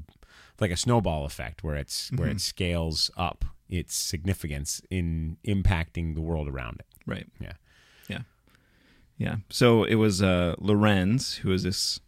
[0.59, 2.37] like a snowball effect where it's where it mm-hmm.
[2.37, 6.85] scales up its significance in impacting the world around it.
[7.05, 7.53] right Yeah.
[8.07, 8.21] yeah
[9.17, 9.35] yeah.
[9.49, 11.99] So it was uh, Lorenz who was this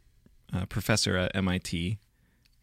[0.53, 1.97] uh, professor at MIT.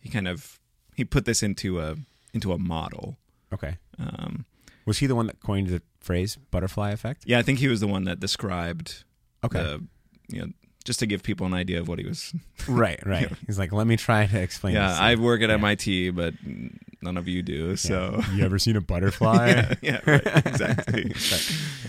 [0.00, 0.58] He kind of
[0.96, 1.96] he put this into a
[2.34, 3.16] into a model.
[3.52, 3.78] Okay.
[3.98, 4.44] Um,
[4.86, 7.24] Was he the one that coined the phrase butterfly effect?
[7.26, 9.04] yeah, I think he was the one that described
[9.44, 9.58] Okay.
[9.62, 9.84] the
[10.28, 10.48] you know
[10.88, 12.34] just to give people an idea of what he was.
[12.68, 13.30] right, right.
[13.46, 14.98] He's like, let me try to explain yeah.
[14.98, 15.54] I work at Yeah.
[15.54, 16.34] MIT, but
[17.00, 17.76] none of you do.
[17.76, 19.46] So You ever seen a butterfly?
[19.48, 21.14] yeah, yeah, right, exactly.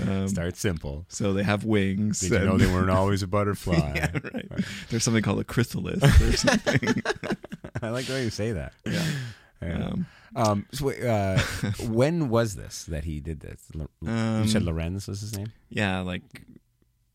[0.07, 1.05] Um, Start simple.
[1.09, 2.19] so they have wings.
[2.21, 3.93] Did you know they weren't always a butterfly?
[3.95, 4.47] yeah, right.
[4.89, 7.01] There's something called a chrysalis or something.
[7.81, 8.73] I like the way you say that.
[8.85, 9.05] yeah.
[9.61, 9.87] Yeah.
[9.87, 10.05] Um,
[10.35, 11.39] Um, so, wait, uh,
[11.89, 13.61] when was this that he did this?
[13.73, 15.51] Lo- you said Um, Lorenz was his name.
[15.69, 16.21] yeah, like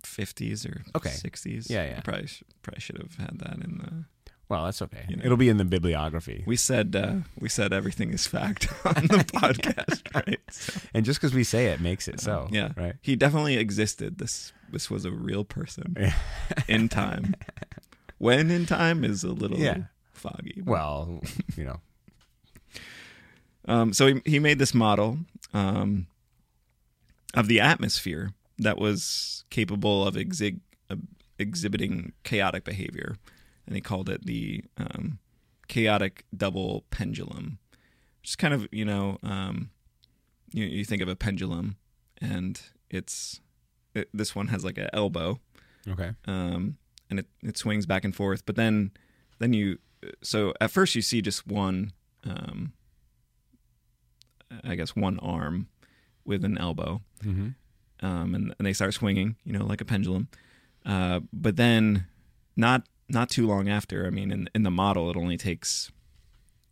[0.05, 1.11] 50s or Okay.
[1.11, 1.69] 60s.
[1.69, 1.95] Yeah, yeah.
[1.99, 4.05] I probably sh- probably should have had that in the.
[4.49, 5.05] Well, that's okay.
[5.09, 5.23] You know.
[5.25, 6.45] It'll be in the bibliography.
[6.47, 10.39] We said uh, we said everything is fact on the podcast, right?
[10.51, 12.49] So, and just because we say it makes it so.
[12.53, 12.95] yeah, Right.
[13.01, 14.19] He definitely existed.
[14.19, 16.15] This this was a real person Yeah.
[16.69, 17.35] in time.
[18.19, 19.85] when in time is a little Yeah.
[20.13, 20.55] foggy.
[20.63, 21.23] but- Well,
[21.57, 21.81] you know.
[23.67, 25.19] Um, so he, he made this model
[25.55, 26.07] um,
[27.33, 30.61] of the atmosphere that was capable of exig-
[30.91, 30.97] uh,
[31.39, 33.17] exhibiting chaotic behavior,
[33.67, 35.19] and he called it the um,
[35.69, 37.59] chaotic double pendulum.
[38.23, 39.71] Just kind of, you know, um,
[40.53, 41.77] you, you think of a pendulum,
[42.21, 42.61] and
[42.91, 43.41] it's
[43.95, 45.41] it, this one has like an elbow,
[45.89, 46.13] Okay.
[46.27, 46.77] um,
[47.11, 48.45] and it, it swings back and forth.
[48.47, 48.91] But then,
[49.39, 49.79] then you,
[50.23, 51.93] so at first you see just one,
[52.25, 52.73] um,
[54.63, 55.69] I guess one arm
[56.25, 57.49] with an elbow, Mm-hmm.
[58.05, 60.29] Um, and, and they start swinging, you know, like a pendulum.
[60.87, 62.07] Uh, but then,
[62.57, 65.91] not not too long after, I mean, in in the model, it only takes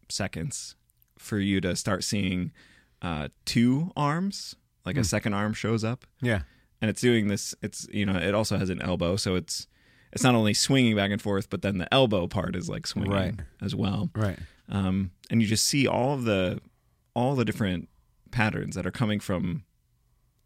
[0.08, 0.74] seconds
[1.18, 2.52] for you to start seeing
[3.00, 4.54] uh, two arms,
[4.84, 5.04] like a Hmm.
[5.04, 6.42] second arm shows up Yeah.
[6.80, 9.66] and it's doing this it's you know it also has an elbow so it's
[10.12, 13.12] it's not only swinging back and forth but then the elbow part is like swinging
[13.12, 13.34] Right.
[13.60, 14.38] as well Right.
[14.68, 16.60] um, and you just see all of the
[17.14, 17.88] all the different
[18.32, 19.62] patterns that are coming from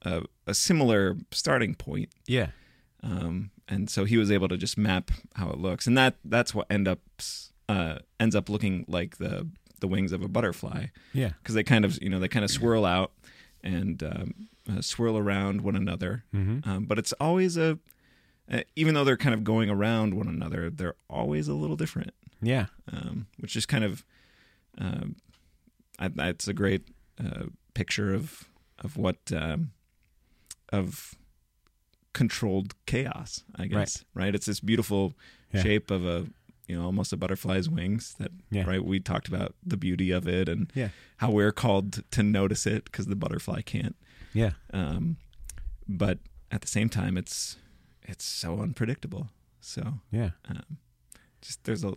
[0.06, 2.48] a, a similar starting point Yeah.
[3.02, 6.54] um, and so he was able to just map how it looks and that that's
[6.54, 7.00] what end up
[7.68, 9.48] uh, ends up looking like the
[9.80, 11.32] the wings of a butterfly Yeah.
[11.42, 13.12] because they kind of you know they kind of swirl out
[13.62, 14.34] and um,
[14.70, 16.68] uh, swirl around one another Mm-hmm.
[16.68, 17.78] um, but it's always a
[18.50, 22.12] uh, even though they're kind of going around one another they're always a little different
[22.40, 22.66] Yeah.
[22.92, 24.04] um, which is kind of
[24.78, 25.16] um,
[25.98, 26.82] I, it's a great
[27.18, 28.44] uh, picture of
[28.84, 29.70] of what um,
[30.70, 31.14] of
[32.12, 35.14] controlled chaos i guess right, it's this beautiful
[35.52, 35.62] Yeah.
[35.62, 36.26] shape of a
[36.66, 38.64] you know almost a butterfly's wings that Yeah.
[38.64, 40.88] right we talked about the beauty of it and Yeah.
[41.18, 43.96] how we're called to notice it because the butterfly can't
[44.32, 44.52] Yeah.
[44.72, 45.18] um,
[45.86, 46.18] but
[46.50, 47.56] at the same time it's
[48.02, 49.30] it's so unpredictable
[49.60, 50.30] so Yeah.
[50.48, 50.78] um,
[51.42, 51.94] just there's a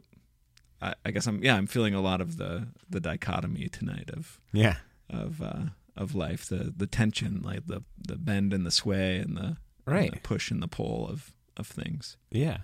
[0.81, 4.39] I, I guess I'm yeah I'm feeling a lot of the the dichotomy tonight of
[4.51, 4.77] Yeah.
[5.09, 5.69] of uh,
[5.99, 9.57] of life the the tension like the the bend and the sway and the, and
[9.85, 10.11] Right.
[10.11, 12.57] the push and the pull of of things Yeah.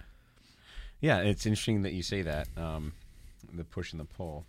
[1.01, 2.47] Yeah, it's interesting that you say that.
[2.57, 2.93] Um,
[3.53, 4.45] the push and the pull.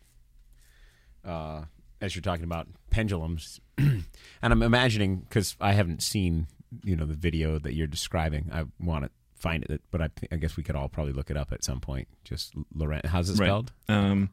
[1.24, 1.64] Uh,
[2.00, 4.04] as you're talking about pendulums, and
[4.42, 6.46] I'm imagining because I haven't seen
[6.84, 8.48] you know the video that you're describing.
[8.52, 11.36] I want to find it, but I, I guess we could all probably look it
[11.36, 12.06] up at some point.
[12.24, 13.46] Just Lorenz, how's it Right.
[13.48, 13.72] spelled?
[13.88, 14.30] um,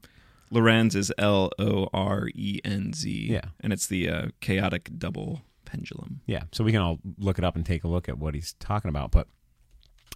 [0.51, 3.45] Lorenz is L O R E N Z Yeah.
[3.61, 7.55] and it's the uh, chaotic double pendulum Yeah, so we can all look it up
[7.55, 9.11] and take a look at what he's talking about.
[9.11, 9.27] But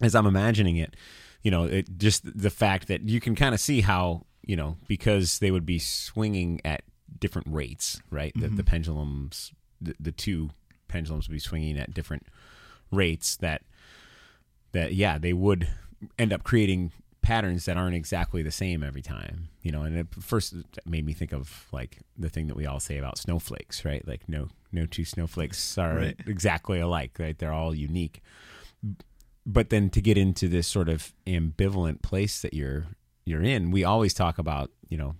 [0.02, 0.96] as I'm imagining it,
[1.42, 4.78] you know, it just the fact that you can kind of see how you know
[4.88, 6.82] because they would be swinging at
[7.20, 8.32] different rates, right?
[8.36, 9.52] The, the pendulums,
[9.82, 10.52] the, the two
[10.88, 12.28] pendulums would be swinging at different
[12.92, 13.36] rates.
[13.38, 13.64] That
[14.74, 15.68] that yeah they would
[16.20, 16.92] end up creating
[17.28, 20.54] patterns that aren't exactly the same every time you know and it first
[20.86, 24.22] made me think of like the thing that we all say about snowflakes right like
[24.30, 26.16] no no two snowflakes are Right.
[26.26, 28.22] exactly alike right they're all unique
[29.46, 32.86] but then to get into this sort of ambivalent place that you're
[33.26, 35.16] you're in we always talk about you know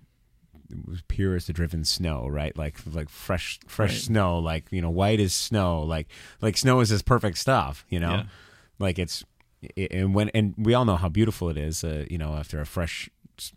[1.08, 4.00] pure as the driven snow right like like fresh fresh Right.
[4.02, 6.08] snow like you know white as snow like
[6.42, 8.22] like snow is this perfect stuff you know Yeah.
[8.78, 9.24] like it's
[9.90, 12.66] and when and we all know how beautiful it is uh, you know after a
[12.66, 13.10] fresh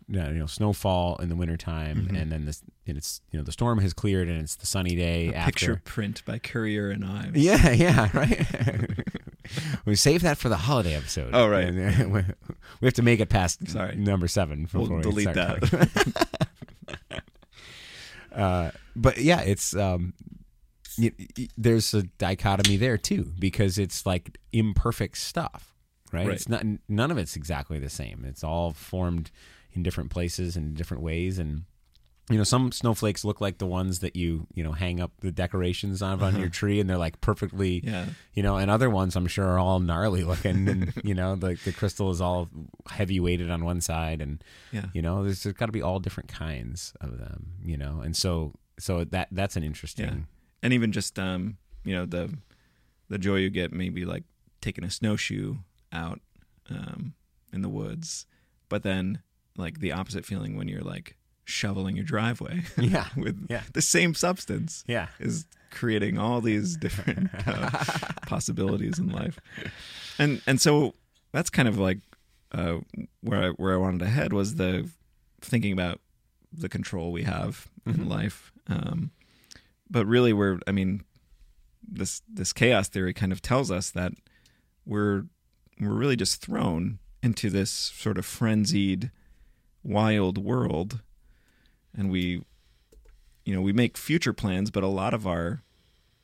[0.08, 2.20] you know snowfall in the wintertime Mhm.
[2.22, 4.94] and then this and it's you know the storm has cleared and it's the sunny
[4.94, 7.36] day A after picture print by Currier and Ives.
[7.38, 8.46] yeah, yeah, right.
[9.84, 11.30] we save that for the holiday episode.
[11.32, 11.66] Oh, right.
[11.68, 12.04] Uh,
[12.80, 13.96] we have to make it past Sorry.
[13.96, 14.68] number seven.
[14.72, 16.36] We'll before we delete start that.
[18.32, 20.14] uh, but yeah, it's um,
[20.98, 25.71] y- y- there's a dichotomy there too because it's like imperfect stuff,
[26.12, 26.26] right?
[26.26, 26.34] Right.
[26.36, 28.24] It's not none of it's exactly the same.
[28.26, 29.30] It's all formed
[29.72, 31.64] in different places and different ways and
[32.30, 35.32] you know some snowflakes look like the ones that you you know hang up the
[35.32, 38.06] decorations on on your tree and they're like perfectly Yeah.
[38.34, 41.58] you know and other ones i'm sure are all gnarly looking and you know like
[41.64, 42.48] the crystal is all
[42.88, 44.86] heavy weighted on one side and Yeah.
[44.92, 48.14] you know there's, there's got to be all different kinds of them you know and
[48.14, 50.14] so so that that's an interesting Yeah.
[50.62, 52.32] and even just um you know the
[53.08, 54.22] the joy you get maybe like
[54.60, 55.56] taking a snowshoe
[55.92, 56.20] out
[56.70, 57.14] um
[57.52, 58.26] in the woods.
[58.68, 59.22] But then
[59.56, 63.08] like the opposite feeling when you're like shoveling your driveway yeah.
[63.16, 63.62] with Yeah.
[63.74, 65.08] the same substance yeah.
[65.20, 67.68] is creating all these different uh,
[68.26, 69.38] possibilities in life.
[70.18, 70.94] And and so
[71.32, 71.98] that's kind of like
[72.52, 72.78] uh
[73.22, 74.88] where I, where I wanted to head was the
[75.40, 76.00] thinking about
[76.52, 78.52] the control we have in life.
[78.68, 79.10] Um
[79.90, 81.04] but really we're i mean
[81.86, 84.12] this this chaos theory kind of tells us that
[84.86, 85.24] we're
[85.80, 89.10] we're really just thrown into this sort of frenzied
[89.82, 91.00] wild world.
[91.96, 92.44] And we
[93.44, 95.62] you know we make future plans but a lot of our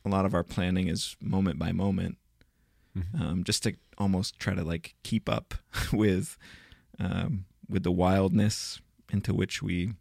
[0.05, 2.17] a lot of our planning is moment by moment
[3.19, 5.53] um, just to almost try to like keep up
[5.93, 6.37] with
[6.99, 8.79] um, with the wildness
[9.11, 9.93] into which we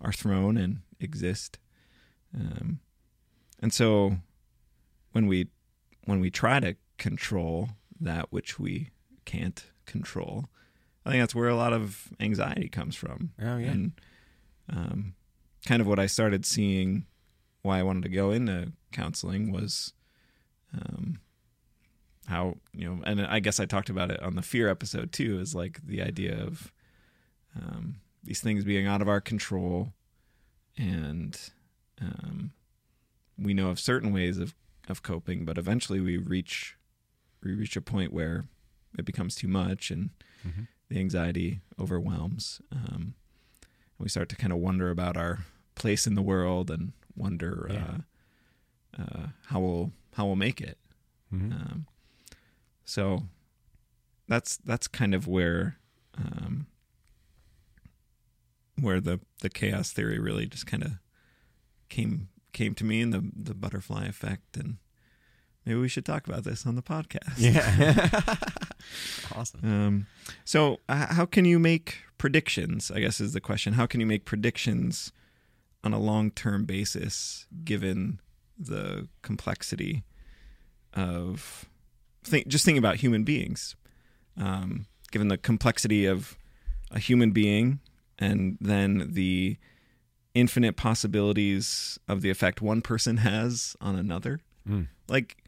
[0.00, 1.58] are thrown and exist.
[2.34, 2.80] Um,
[3.60, 4.16] and so
[5.12, 5.48] when we
[6.04, 7.70] when we try to control
[8.04, 8.90] that which we
[9.24, 10.48] can't control
[11.04, 13.92] i think that's where a lot of anxiety comes from oh yeah and
[14.68, 15.14] um,
[15.66, 17.06] kind of what I started seeing
[17.62, 19.92] why I wanted to go into counseling was
[20.74, 21.20] um,
[22.26, 25.38] how you know, and I guess I talked about it on the fear episode too.
[25.40, 26.72] Is like the idea of
[27.56, 29.92] um, these things being out of our control,
[30.76, 31.38] and
[32.00, 32.52] um,
[33.38, 34.54] we know of certain ways of
[34.88, 36.76] of coping, but eventually we reach
[37.42, 38.46] we reach a point where
[38.98, 40.10] it becomes too much and
[40.46, 40.68] Mhm.
[40.88, 42.60] the anxiety overwhelms.
[42.70, 43.14] Um,
[43.98, 45.44] we start to kind of wonder about our
[45.74, 47.98] place in the world and wonder Yeah.
[48.98, 50.78] uh, uh, how we'll how we'll make it.
[51.32, 51.52] Mhm.
[51.52, 51.86] Um,
[52.84, 53.28] so
[54.28, 55.78] that's that's kind of where
[56.14, 56.66] um,
[58.80, 60.92] where the the chaos theory really just kind of
[61.88, 64.78] came came to me and the the butterfly effect and
[65.64, 67.34] maybe we should talk about this on the podcast.
[67.36, 68.36] yeah
[69.36, 70.06] awesome Um,
[70.44, 72.90] so, h- how can you make predictions?
[72.90, 73.74] I guess is the question.
[73.74, 75.12] How can you make predictions
[75.84, 78.20] on a long term basis, given
[78.58, 80.04] the complexity
[80.94, 81.64] of
[82.24, 83.74] think, just thinking about human beings,
[84.36, 86.36] um, given the complexity of
[86.90, 87.80] a human being,
[88.18, 89.56] and then the
[90.34, 94.86] infinite possibilities of the effect one person has on another Mm.
[95.08, 95.41] like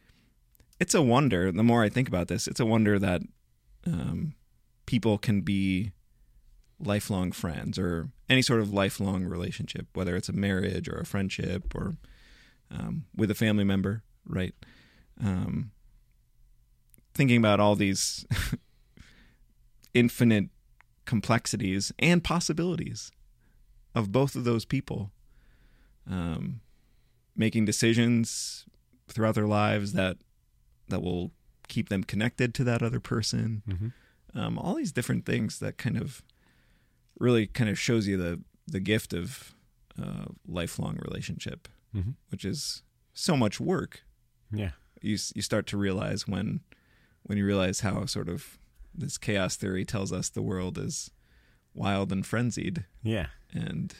[0.81, 3.23] it's a wonder the more i think about this it's a wonder that
[3.87, 4.35] um,
[4.87, 5.93] people can be
[6.81, 11.75] lifelong friends or any sort of lifelong relationship whether it's a marriage or a friendship
[11.75, 11.97] or
[12.71, 14.55] um, with a family member right?
[15.23, 15.71] Um,
[17.15, 18.27] thinking about all these
[19.95, 20.47] infinite
[21.05, 23.13] complexities and possibilities
[23.95, 25.13] of both of those people
[26.11, 26.61] um,
[27.37, 28.65] making decisions
[29.09, 30.17] throughout their lives that
[30.89, 31.32] that will
[31.69, 33.62] keep them connected to that other person.
[33.69, 33.93] Mhm.
[34.35, 36.23] Um, all these different things that kind of
[37.19, 39.55] really kind of shows you the the gift of
[40.02, 42.15] uh, lifelong relationship, Mhm.
[42.31, 42.82] which is
[43.12, 44.02] so much work.
[44.51, 46.61] yeah You you start to realize when
[47.24, 48.59] when you realize how sort of
[48.94, 51.11] this chaos theory tells us the world is
[51.74, 53.94] wild and frenzied yeah and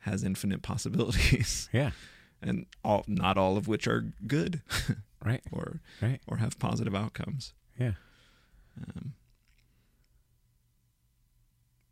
[0.00, 1.90] has infinite possibilities yeah
[2.42, 4.62] and all not all of which are good
[5.24, 7.52] right or right or have positive outcomes.
[7.78, 7.92] Yeah.
[8.78, 9.14] Um,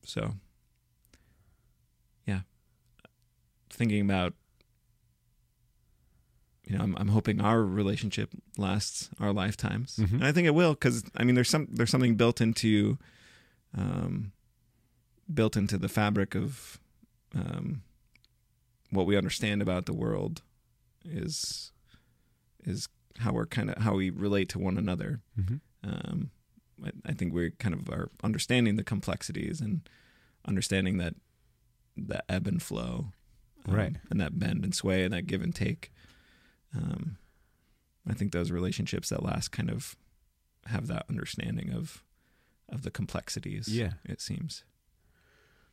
[0.04, 0.34] so,
[2.26, 2.40] yeah,
[3.70, 4.34] thinking about
[6.66, 10.12] you know, I'm, I'm hoping our relationship lasts our lifetimes, Mhm.
[10.14, 12.96] and I think it will because I mean, there's some there's something built into,
[13.76, 14.32] um,
[15.32, 16.80] built into the fabric of,
[17.34, 17.82] um,
[18.90, 20.40] what we understand about the world,
[21.04, 21.72] is,
[22.64, 22.88] is
[23.18, 25.20] how we're kind of how we relate to one another.
[25.38, 25.60] Mhm.
[25.82, 26.30] Um,
[26.84, 29.88] I, I think we're kind of are understanding the complexities and
[30.46, 31.14] understanding that
[31.96, 33.12] that ebb and flow,
[33.66, 33.96] um, Right.
[34.10, 35.92] and that bend and sway and that give and take.
[36.76, 37.18] Um,
[38.06, 39.96] I think those relationships that last kind of
[40.66, 42.02] have that understanding of
[42.68, 43.68] of the complexities.
[43.68, 43.92] Yeah.
[44.04, 44.64] it seems.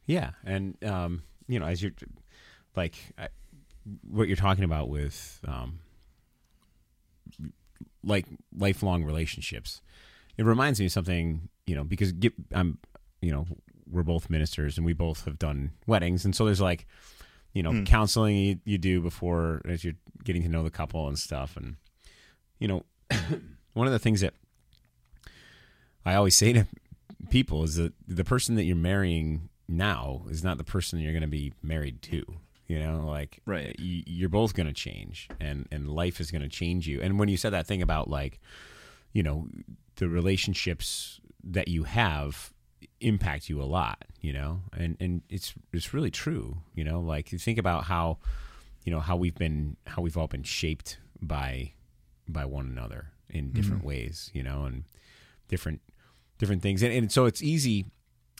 [0.06, 1.94] Yeah, and um, you know, as you're
[2.76, 3.30] like I,
[4.08, 5.80] what you're talking about with um,
[8.04, 8.26] like
[8.56, 9.82] lifelong relationships,
[10.38, 11.50] it reminds me of something.
[11.68, 12.80] You know, because get, I'm,
[13.22, 13.46] you know,
[13.90, 16.86] we're both ministers and we both have done weddings, and so there's like,
[17.54, 17.86] you know, Mm.
[17.86, 19.94] counseling you, you do before as you're
[20.24, 21.76] getting to know the couple and stuff, and
[22.60, 22.84] you know,
[23.74, 24.34] one of the things that
[26.06, 26.68] I always say to
[27.30, 31.22] people is that the person that you're marrying now is not the person you're going
[31.22, 32.24] to be married to.
[32.72, 33.76] You know, like Right.
[33.78, 37.02] y- you're both going to change, and and life is going to change you.
[37.02, 38.40] And when you said that thing about like,
[39.12, 39.50] you know,
[39.96, 42.54] the relationships that you have
[43.02, 44.06] impact you a lot.
[44.22, 46.60] You know, and and it's it's really true.
[46.74, 48.20] You know, like you think about how,
[48.86, 51.74] you know, how we've been how we've all been shaped by
[52.30, 53.88] by one another in different mm-hmm.
[53.90, 54.32] ways.
[54.34, 54.86] You know, and
[55.50, 55.82] different
[56.38, 57.86] different things and, and so it's easy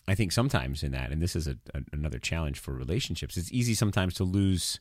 [0.08, 3.52] i think sometimes in that and this is a, a, another challenge for relationships it's
[3.52, 4.80] easy sometimes to lose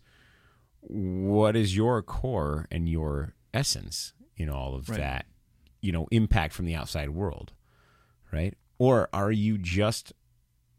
[0.82, 4.98] what is your core and your essence in all of Right.
[5.00, 5.26] that
[5.82, 7.54] you know impact from the outside world
[8.32, 10.14] right or are you just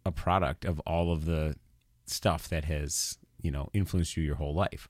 [0.05, 1.55] a product of all of the
[2.07, 4.89] stuff that has you know influenced you your whole life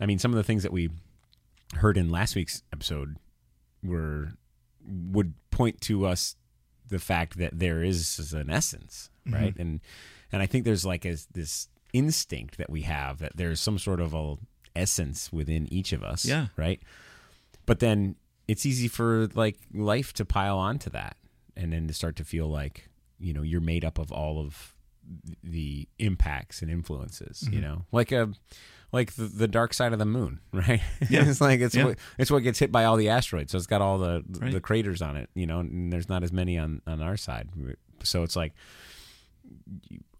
[0.00, 0.90] i mean some of the things that we
[1.76, 3.16] heard in last week's episode
[3.82, 4.32] were
[4.86, 6.36] would point to us
[6.90, 9.34] the fact that there is an essence, mm-hmm.
[9.34, 9.56] right?
[9.56, 9.80] And
[10.32, 14.00] and I think there's like a, this instinct that we have that there's some sort
[14.00, 14.36] of a
[14.76, 16.48] essence within each of us, Yeah.
[16.56, 16.80] right?
[17.66, 21.16] But then it's easy for like life to pile onto that,
[21.56, 22.88] and then to start to feel like
[23.18, 24.74] you know you're made up of all of
[25.42, 27.60] the impacts and influences, you mm-hmm.
[27.62, 28.30] know, like a
[28.92, 30.80] like the, the dark side of the moon, right?
[31.08, 31.28] Yeah.
[31.28, 31.84] it's like it's Yeah.
[31.86, 33.52] what it's what gets hit by all the asteroids.
[33.52, 34.52] So it's got all the Right.
[34.52, 37.48] the craters on it, you know, and there's not as many on on our side.
[38.02, 38.52] So it's like,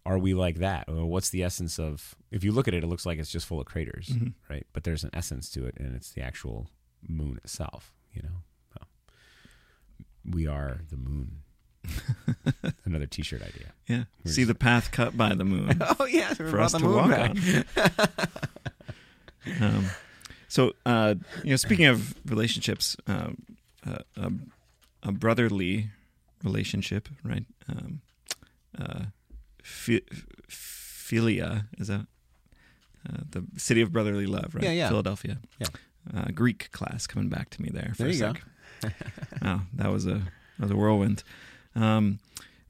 [0.07, 0.85] are we like that?
[0.89, 2.15] Or what's the essence of?
[2.31, 4.35] If you look at it, it looks like it's just full of craters, Mhm.
[4.49, 4.67] right?
[4.73, 6.71] But there's an essence to it, and it's the actual
[7.07, 7.93] moon itself.
[8.13, 8.37] You know,
[10.29, 11.43] we are the moon.
[12.85, 13.73] Another T-shirt idea.
[13.89, 15.81] Yeah, We're see the path cut by the moon.
[15.99, 17.39] Oh yeah, for us to walk on.
[19.61, 19.87] um,
[20.49, 23.39] so, uh, you know, speaking of relationships, um,
[23.87, 24.33] uh, a,
[25.05, 25.91] a brotherly
[26.45, 27.45] relationship, right?
[27.69, 28.01] Um,
[28.79, 29.05] uh,
[29.63, 30.03] phi-
[30.49, 32.07] philia is that
[33.09, 34.65] uh, the city of brotherly love, right?
[34.65, 34.89] Yeah, yeah.
[34.89, 35.39] Philadelphia.
[35.59, 35.69] Yeah.
[36.15, 37.93] Uh, Greek class coming back to me there.
[37.95, 38.33] For There a you go.
[38.83, 38.93] sec.
[39.43, 40.23] wow, that was a that
[40.61, 41.23] was a whirlwind.
[41.75, 42.19] Um,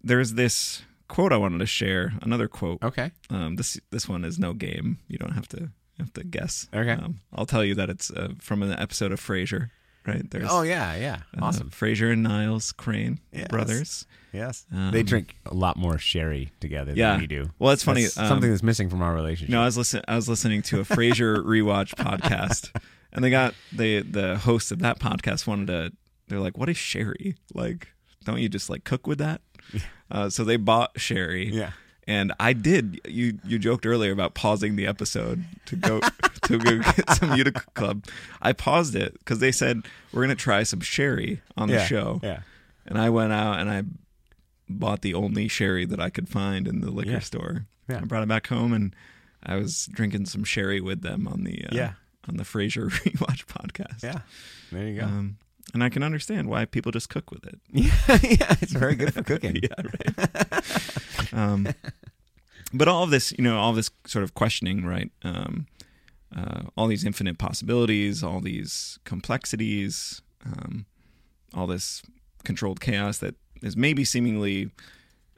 [0.02, 2.12] there's this quote I wanted to share.
[2.22, 2.82] Another quote.
[2.82, 3.10] Okay.
[3.30, 4.98] Um, this this one is no game.
[5.08, 6.68] You don't have to have to guess.
[6.74, 6.92] Okay.
[6.92, 9.70] Um, I'll tell you that it's uh, from an episode of Frasier.
[10.06, 10.28] Right.
[10.30, 11.18] There's Oh yeah, yeah.
[11.36, 11.68] uh, Awesome.
[11.68, 13.48] Frasier and Niles Crane Yes.
[13.48, 14.06] brothers.
[14.32, 14.64] Yes.
[14.72, 17.12] Um, they drink a lot more sherry together Yeah.
[17.12, 17.50] than we do.
[17.58, 18.02] Well, it's funny.
[18.04, 19.50] That's um, something that's missing from our relationship.
[19.52, 20.04] No, I was listening.
[20.08, 22.74] I was listening to a Frasier rewatch podcast,
[23.12, 25.92] and they got the the host of that podcast wanted to.
[26.28, 27.34] They're like, "What is sherry?
[27.52, 27.88] Like,
[28.24, 29.40] don't you just like cook with that?"
[30.10, 31.48] Uh, so they bought sherry.
[31.52, 31.72] Yeah.
[32.06, 33.00] And I did.
[33.06, 36.00] You you joked earlier about pausing the episode to go
[36.42, 38.04] to go get some Utica Club.
[38.42, 39.82] I paused it because they said
[40.12, 41.84] we're gonna try some sherry on the yeah.
[41.84, 42.40] show, Yeah.
[42.86, 43.84] and I went out and I
[44.68, 47.18] bought the only sherry that I could find in the liquor Yeah.
[47.20, 47.66] store.
[47.88, 47.98] Yeah.
[47.98, 48.94] I brought it back home and
[49.42, 51.92] I was drinking some sherry with them on the uh, Yeah.
[52.28, 54.02] on the Frasier rewatch podcast.
[54.02, 54.20] Yeah.
[54.72, 55.06] There you go.
[55.06, 55.36] Um,
[55.72, 57.60] and I can understand why people just cook with it.
[57.70, 57.92] yeah,
[58.22, 59.56] yeah, it's very good for cooking.
[59.62, 61.32] yeah, right.
[61.32, 61.68] um,
[62.72, 65.10] but all of this, you know, all this sort of questioning, right?
[65.22, 65.66] Um,
[66.34, 70.86] uh, all these infinite possibilities, all these complexities, um,
[71.54, 72.02] all this
[72.44, 74.70] controlled chaos that is maybe seemingly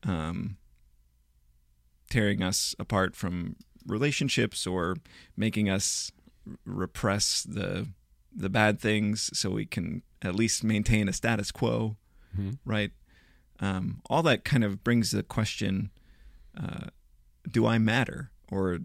[0.04, 0.56] um,
[2.10, 3.56] tearing us apart from
[3.86, 4.96] relationships or
[5.36, 6.12] making us
[6.64, 7.88] repress the
[8.34, 11.96] the bad things so we can at least maintain a status quo
[12.38, 12.58] Mhm.
[12.64, 12.92] right?
[13.60, 15.90] um, all that kind of brings the question:
[16.56, 16.86] uh,
[17.50, 18.80] Do I matter, or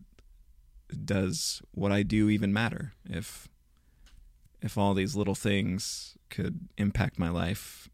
[1.06, 2.94] does what I do even matter?
[3.10, 3.48] If
[4.62, 7.90] if all these little things could impact my life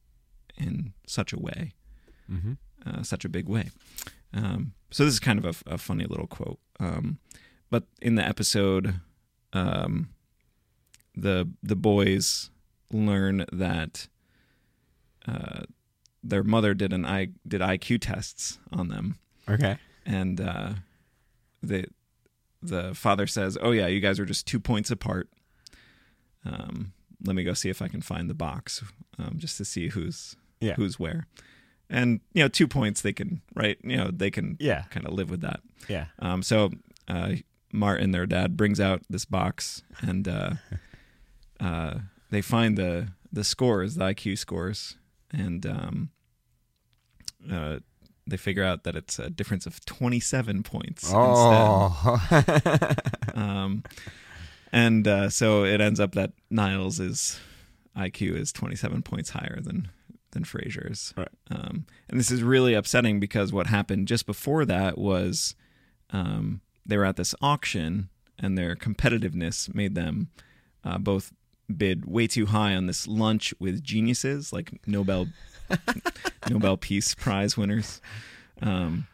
[0.58, 1.74] in such a way,
[2.32, 2.54] Mm-hmm.
[2.86, 3.70] uh, such a big way.
[4.34, 6.60] Um, so this is kind of a, a funny little quote.
[6.80, 7.20] Um,
[7.70, 9.00] but in the episode,
[9.54, 10.10] um,
[11.16, 12.50] the the boys
[12.94, 14.08] learn that
[15.28, 15.64] uh,
[16.24, 19.18] their mother did an I did IQ tests on them,
[19.50, 19.78] Okay.
[20.06, 20.70] and uh,
[21.62, 21.86] the
[22.62, 25.30] the father says, "Oh yeah, you guys are just two points apart."
[26.46, 26.94] Um,
[27.26, 28.84] let me go see if I can find the box,
[29.18, 30.76] um, just to see who's Yeah.
[30.76, 31.28] who's where.
[31.90, 33.78] And you know, two points they can right.
[33.84, 34.84] You know, they can Yeah.
[34.90, 35.62] kind of live with that.
[35.88, 36.08] Yeah.
[36.20, 36.72] Um, so
[37.08, 37.36] uh,
[37.72, 40.54] Martin, their dad, brings out this box, and uh,
[41.60, 42.00] uh,
[42.34, 44.98] they find the the scores, the IQ scores,
[45.32, 46.10] and um,
[47.52, 47.80] uh,
[48.28, 51.18] they figure out that it's a difference of twenty seven points instead.
[51.22, 52.96] Oh.
[53.36, 53.84] Um,
[54.72, 57.40] and uh, so it ends up that Niles'
[57.96, 59.90] IQ is 27 points higher than
[60.32, 61.14] than Frasier's.
[61.18, 61.30] Right.
[61.50, 65.56] Um, and this is really upsetting because what happened just before that was
[66.12, 70.30] um, they were at this auction and their competitiveness made them
[70.84, 71.32] uh, both
[71.78, 75.28] bid way too high on this lunch with geniuses like Nobel
[76.50, 78.02] Nobel Peace Prize winners.
[78.62, 79.08] Um,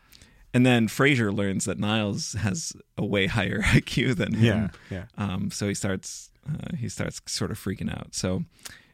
[0.53, 4.43] and then Frasier learns that Niles has a way higher IQ than him.
[4.43, 4.67] yeah.
[4.89, 5.05] Yeah.
[5.17, 8.15] Um, so he starts uh, he starts sort of freaking out.
[8.15, 8.43] So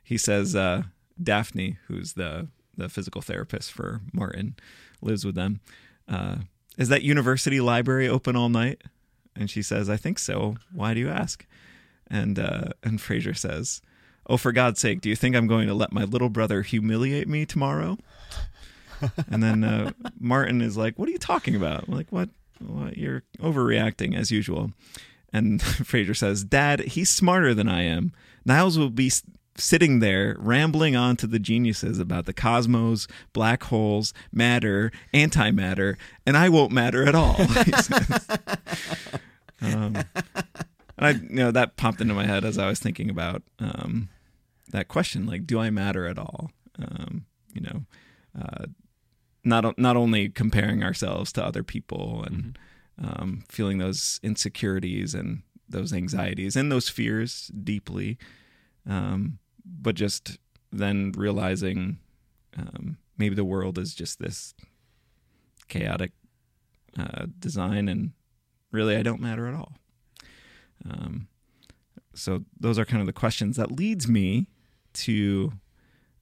[0.04, 0.84] he says uh,
[1.22, 2.48] Daphne, who's the
[2.78, 4.56] the physical therapist for Martin,
[5.02, 5.62] lives with them.
[6.08, 6.38] Uh,
[6.78, 8.82] is that university library open all night?
[9.36, 10.56] And she says, I think so.
[10.74, 11.46] Why do you ask?
[12.10, 13.82] And uh, and Frasier says,
[14.27, 17.27] Oh, for God's sake, do you think I'm going to let my little brother humiliate
[17.27, 17.98] me tomorrow?
[19.30, 21.88] and then uh, Martin is like, What are you talking about?
[21.88, 22.30] I'm like, what?
[22.60, 22.98] what?
[22.98, 24.72] You're overreacting as usual.
[25.34, 28.14] And Fraser says, Dad, he's smarter than I am.
[28.45, 29.11] Niles will be
[29.57, 35.95] sitting there rambling on to the geniuses about the cosmos, black holes, matter, antimatter,
[36.26, 37.38] and I won't matter at all.
[39.61, 39.98] um,
[40.97, 44.09] and I, you know, that popped into my head as I was thinking about um,
[44.72, 46.51] that question, like, do I matter at all?
[46.80, 47.85] Um, you know,
[48.39, 48.65] uh,
[49.43, 52.57] not not only comparing ourselves to other people and
[53.01, 58.17] um, feeling those insecurities and those anxieties and those fears deeply,
[58.88, 60.38] um, but just
[60.72, 61.99] then realizing
[62.57, 64.53] um, maybe the world is just this
[65.67, 66.11] chaotic
[66.97, 68.11] uh, design, and
[68.72, 69.73] really I don't matter at all.
[70.90, 71.28] Um,
[72.14, 74.48] so those are kind of the questions that leads me
[74.94, 75.53] to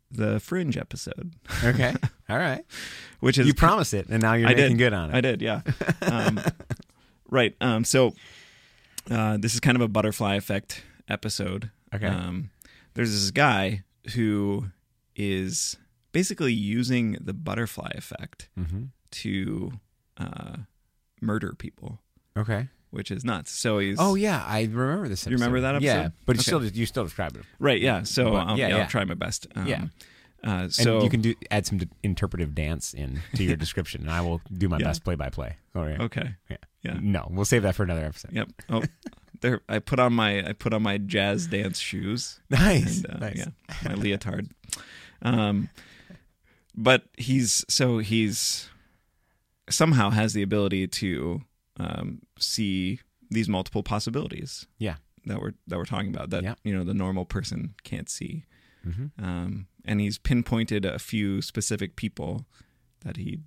[0.10, 1.34] the Fringe episode,
[1.64, 1.94] Okay.
[2.30, 2.64] All right.
[3.20, 4.84] which is You promised it, and now you're I making did.
[4.86, 5.16] good on it.
[5.16, 5.62] I did, yeah.
[6.04, 6.40] Um,
[7.30, 7.56] right.
[7.62, 8.14] Um, so
[9.10, 11.72] uh, this is kind of a butterfly effect episode.
[11.94, 12.08] Okay.
[12.08, 12.52] Um,
[12.94, 13.84] there's this guy
[14.16, 14.68] who
[15.16, 15.78] is
[16.12, 18.84] basically using the butterfly effect mm-hmm.
[19.12, 19.72] to
[20.18, 20.58] uh,
[21.22, 22.00] murder people,
[22.38, 22.68] Okay.
[22.94, 23.52] Which is nuts.
[23.52, 25.22] So he's Oh yeah, I remember this.
[25.24, 25.30] Episode.
[25.32, 25.86] You remember that episode?
[25.88, 27.44] Yeah, but you still you still describe it.
[27.60, 27.82] right.
[27.82, 28.04] Yeah.
[28.04, 28.82] So But- um, yeah, yeah, yeah.
[28.84, 29.48] I'll try my best.
[29.56, 29.86] Um, Yeah.
[30.46, 34.02] Uh, And so you can do add some d- interpretive dance in to your description,
[34.02, 34.88] and I will do my Yeah.
[34.88, 35.56] best play by play.
[35.74, 36.36] Oh okay.
[36.50, 36.58] Yeah.
[36.82, 36.98] Yeah.
[37.02, 38.32] No, we'll save that for another episode.
[38.34, 38.50] Yep.
[38.70, 38.84] Oh,
[39.40, 39.62] there.
[39.70, 42.40] I put on my I put on my jazz dance shoes.
[42.50, 43.04] Nice.
[43.06, 43.38] and, uh, nice.
[43.38, 43.46] yeah,
[43.90, 44.50] my leotard.
[45.22, 45.70] Um,
[46.76, 48.70] but he's so he's
[49.70, 51.42] somehow has the ability to
[51.78, 54.68] um, see these multiple possibilities.
[54.78, 54.96] Yeah.
[55.26, 56.56] that we're that we're talking about that Yeah.
[56.64, 58.46] you know the normal person can't see.
[58.86, 59.24] Mm-hmm.
[59.24, 62.46] Um, and he's pinpointed a few specific people
[63.06, 63.40] that he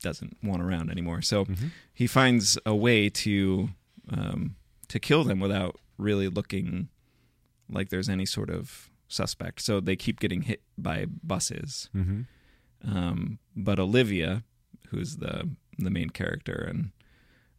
[0.00, 1.22] doesn't want around anymore.
[1.22, 1.66] So Mm-hmm.
[1.92, 3.68] he finds a way to
[4.10, 4.56] um,
[4.88, 6.88] to kill them without really looking
[7.68, 9.60] like there's any sort of suspect.
[9.60, 11.88] So they keep getting hit by buses.
[11.94, 12.22] Mm-hmm.
[12.96, 14.42] Um, but Olivia,
[14.88, 16.90] who's the the main character, and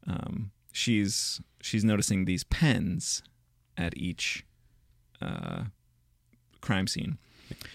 [0.08, 3.24] um, she's she's noticing these pens
[3.78, 4.46] at each
[5.22, 5.64] uh,
[6.62, 7.18] crime scene.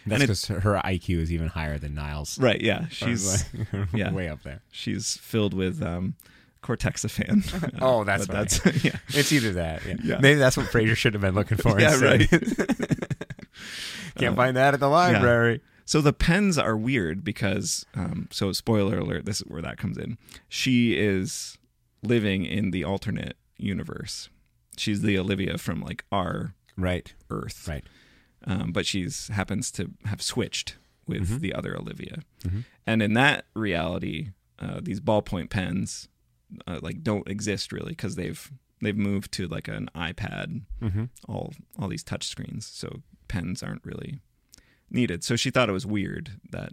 [0.06, 2.38] That's because her IQ is even higher than Niles.
[2.38, 2.60] Right?
[2.60, 4.12] Yeah, she's like, yeah.
[4.12, 4.60] way up there.
[4.72, 6.14] she's filled with um,
[6.62, 7.78] cortexiphan.
[7.80, 8.96] Oh, that's that's yeah.
[9.09, 9.84] It's either that.
[9.86, 9.94] Yeah.
[10.02, 10.18] Yeah.
[10.20, 11.78] Maybe that's what Frasier should have been looking for.
[11.80, 12.28] Yeah, right.
[14.16, 15.60] Can't Uh, find that at the library.
[15.84, 19.96] So the pens are weird because, um, so spoiler alert, this is where that comes
[19.96, 20.18] in.
[20.48, 21.56] She is
[22.03, 24.29] living in the alternate universe.
[24.77, 27.12] She's the Olivia from like our Right.
[27.31, 27.85] Earth, Right.
[28.45, 30.77] um, but she's happens to have switched
[31.07, 31.41] with Mhm.
[31.41, 32.23] the other Olivia.
[32.43, 32.65] Mhm.
[32.87, 36.09] And in that reality, uh, these ballpoint pens
[36.66, 38.51] uh, like don't exist really because they've
[38.81, 41.05] they've moved to like an iPad, Mm-hmm.
[41.27, 44.20] all all these touch screens, so pens aren't really
[44.89, 45.23] needed.
[45.25, 46.73] So she thought it was weird that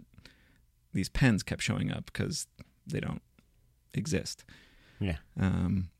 [0.94, 2.46] these pens kept showing up because
[2.86, 3.20] they don't
[3.92, 4.44] exist.
[5.00, 5.16] Yeah.
[5.38, 5.90] Um,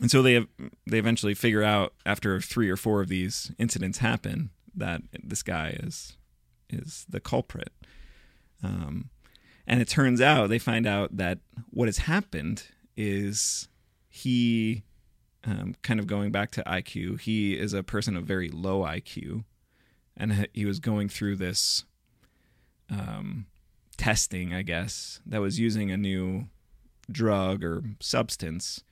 [0.00, 0.46] and so they
[0.86, 5.76] they eventually figure out after three or four of these incidents happen that this guy
[5.80, 6.16] is
[6.68, 7.72] is the culprit.
[8.62, 9.10] Um,
[9.66, 11.38] and it turns out they find out that
[11.70, 12.64] what has happened
[12.96, 13.68] is
[14.08, 14.82] he
[15.44, 17.20] um, kind of going back to IQ.
[17.20, 19.44] He is a person of very low IQ,
[20.16, 21.84] and he- he was going through this
[22.90, 23.46] um,
[23.96, 26.48] testing, I guess, that was using a new
[27.10, 28.82] drug or substance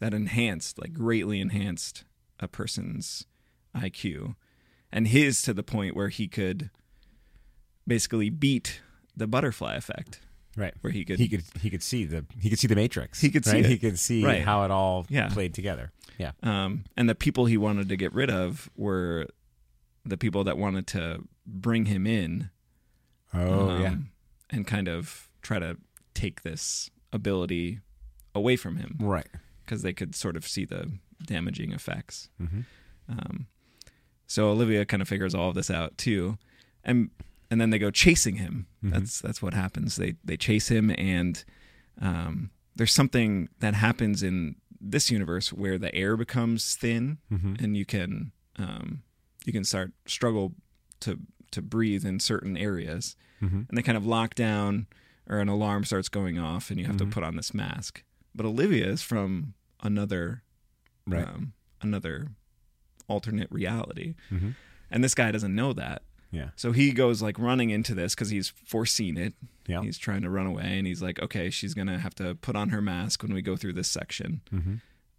[0.00, 2.04] that enhanced, like greatly enhanced
[2.40, 3.26] a person's
[3.76, 4.34] IQ.
[4.92, 6.70] And his to the point where he could
[7.86, 8.80] basically beat
[9.16, 10.20] the butterfly effect,
[10.56, 10.74] Right.
[10.80, 13.20] where he could, He could he could see the he could see the matrix.
[13.20, 13.66] He could see right?
[13.66, 14.42] He could see Right.
[14.42, 15.28] how it all Yeah.
[15.28, 15.90] played together.
[16.18, 16.32] Yeah.
[16.44, 19.26] um, and the people he wanted to get rid of were
[20.04, 22.50] the people that wanted to bring him in
[23.32, 23.96] Oh um, yeah.
[24.50, 25.76] and kind of try to
[26.14, 27.80] take this ability
[28.34, 29.28] away from him Right.
[29.64, 30.90] because they could sort of see the
[31.24, 32.28] damaging effects.
[32.42, 32.60] Mm-hmm.
[33.08, 33.46] Um,
[34.26, 36.36] so Olivia kind of figures all of this out too,
[36.82, 37.10] and
[37.50, 38.66] and then they go chasing him.
[38.82, 38.92] Mhm.
[38.92, 39.96] That's that's what happens.
[39.96, 41.44] They they chase him, and
[42.00, 47.54] um, there's something that happens in this universe where the air becomes thin, Mm-hmm.
[47.62, 49.02] and you can um,
[49.44, 50.54] you can start struggle
[51.00, 51.20] to
[51.52, 53.62] to breathe in certain areas, Mm-hmm.
[53.68, 54.86] and they kind of lock down,
[55.28, 56.98] or an alarm starts going off, and you have Mhm.
[57.00, 58.02] to put on this mask.
[58.34, 60.42] But Olivia is from another
[61.06, 61.26] Right.
[61.26, 62.28] um, another
[63.08, 64.14] alternate reality.
[64.30, 64.50] mm-hmm.
[64.90, 66.02] And this guy doesn't know that.
[66.30, 66.50] Yeah.
[66.56, 69.34] So he goes like running into this because he's foreseen it.
[69.66, 69.82] Yeah.
[69.82, 72.56] He's trying to run away and he's like, okay, she's going to have to put
[72.56, 74.40] on her mask when we go through this section.
[74.52, 74.74] Mm-hmm.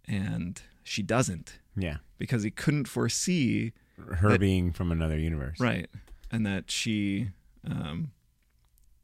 [0.08, 1.98] And she doesn't Yeah.
[2.18, 3.72] because he couldn't foresee,
[4.16, 5.58] Her That- being from another universe.
[5.58, 5.88] right.
[6.30, 7.30] And that she,
[7.64, 8.10] um,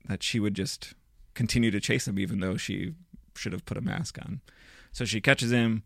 [0.08, 0.94] that she would just
[1.34, 2.94] continue to chase him even though she
[3.36, 4.40] should have put a mask on.
[4.92, 5.82] So she catches him.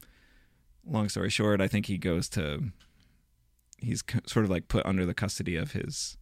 [0.84, 2.70] Long story short, I think he goes to.
[3.78, 6.16] He's sort of like put under the custody of his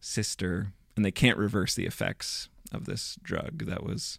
[0.00, 4.18] sister, and they can't reverse the effects of this drug that was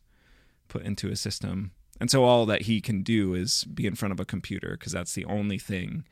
[0.68, 1.72] put into his system.
[2.00, 4.94] And so all that he can do is be in front of a computer because
[4.94, 6.06] that's the only thing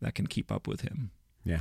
[0.00, 1.10] that can keep up with him.
[1.44, 1.60] Yeah.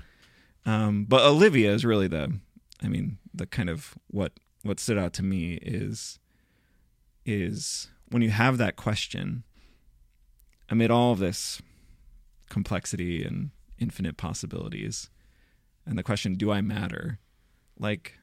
[0.65, 2.39] Um, but Olivia is really the,
[2.81, 4.33] I mean, the kind of what
[4.63, 6.19] what stood out to me is
[7.25, 9.43] is when you have that question
[10.69, 11.61] amid all of this
[12.49, 15.09] complexity and infinite possibilities
[15.85, 17.19] and the question do i matter
[17.79, 18.13] like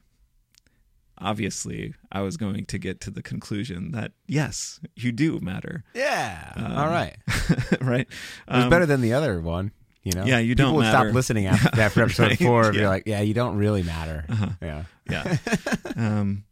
[1.19, 6.53] obviously i was going to get to the conclusion that yes you do matter Yeah.
[6.57, 7.17] Um, All right.
[7.81, 9.73] right It was Um, better than the other one.
[10.03, 10.25] You know.
[10.25, 11.09] Yeah, you People don't would matter.
[11.09, 12.65] stop listening after, after episode Right, four.
[12.73, 12.81] Yeah.
[12.81, 14.25] you're like, yeah, you don't really matter.
[14.29, 14.49] uh-huh.
[14.63, 14.85] Yeah.
[15.11, 15.37] yeah
[15.97, 16.45] um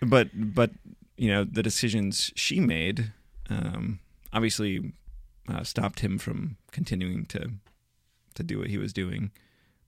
[0.00, 0.70] but but
[1.16, 3.12] you know the decisions she made
[3.50, 4.00] um
[4.32, 4.92] obviously
[5.48, 7.50] uh, stopped him from continuing to
[8.34, 9.30] to do what he was doing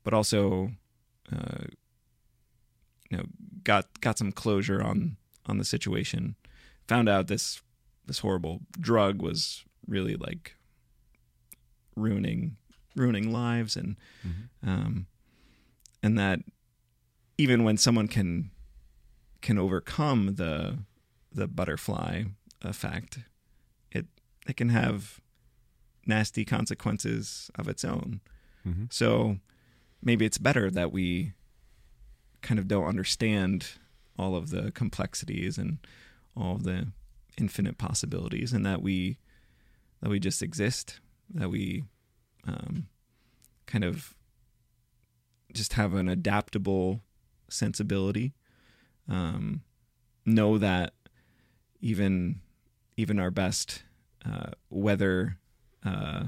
[0.04, 0.70] but also
[1.32, 1.64] uh
[3.10, 3.24] you know
[3.64, 5.16] got got some closure on
[5.46, 6.36] on the situation
[6.86, 7.62] found out this
[8.06, 10.54] this horrible drug was really like
[11.96, 12.56] ruining
[12.94, 14.48] ruining lives and Mhm.
[14.68, 15.06] um
[16.02, 16.40] and that
[17.38, 18.50] even when someone can
[19.40, 20.78] can overcome the
[21.32, 22.24] the butterfly
[22.62, 23.18] effect
[23.90, 24.06] it
[24.46, 25.20] it can have
[26.06, 28.20] nasty consequences of its own
[28.66, 28.92] Mhm.
[28.92, 29.38] so
[30.02, 31.32] maybe it's better that we
[32.42, 33.72] kind of don't understand
[34.18, 35.78] all of the complexities and
[36.36, 36.92] all of the
[37.36, 39.18] infinite possibilities and that we
[40.00, 41.00] that we just exist
[41.30, 41.84] that we
[42.46, 42.86] um,
[43.66, 44.14] kind of
[45.52, 47.00] just have an adaptable
[47.48, 48.34] sensibility
[49.08, 49.62] um,
[50.26, 50.94] know that
[51.80, 52.40] even
[52.96, 53.84] even our best
[54.24, 55.38] uh, weather
[55.84, 56.24] uh,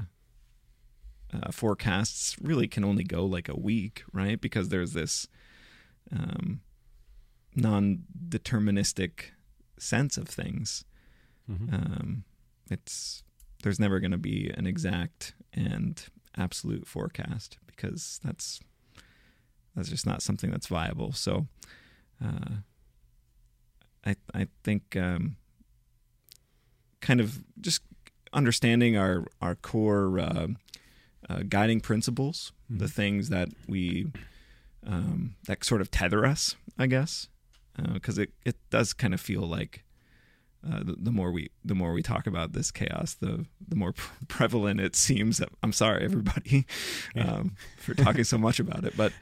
[1.33, 4.39] uh, forecasts really can only go like a week, right?
[4.39, 5.27] Because there's this
[6.11, 6.61] um,
[7.55, 9.31] non-deterministic
[9.79, 10.85] sense of things.
[11.49, 11.73] Mhm.
[11.73, 12.23] Um,
[12.69, 13.23] it's
[13.63, 16.03] there's never going to be an exact and
[16.37, 18.59] absolute forecast because that's
[19.75, 21.11] that's just not something that's viable.
[21.13, 21.47] So,
[22.23, 22.57] uh,
[24.05, 25.35] I I think um,
[27.01, 27.81] kind of just
[28.33, 30.47] understanding our our core uh,
[31.29, 32.79] uh, guiding principles, Mhm.
[32.79, 34.11] the things that we
[34.85, 37.29] um, that sort of tether us, I guess,
[37.93, 39.83] because it it does kind of feel like
[40.69, 43.93] uh, the, the, more we the more we talk about this chaos, the the more
[43.93, 45.41] pre- prevalent it seems.
[45.63, 46.65] I'm sorry, everybody,
[47.15, 49.13] um, for talking so much about it, but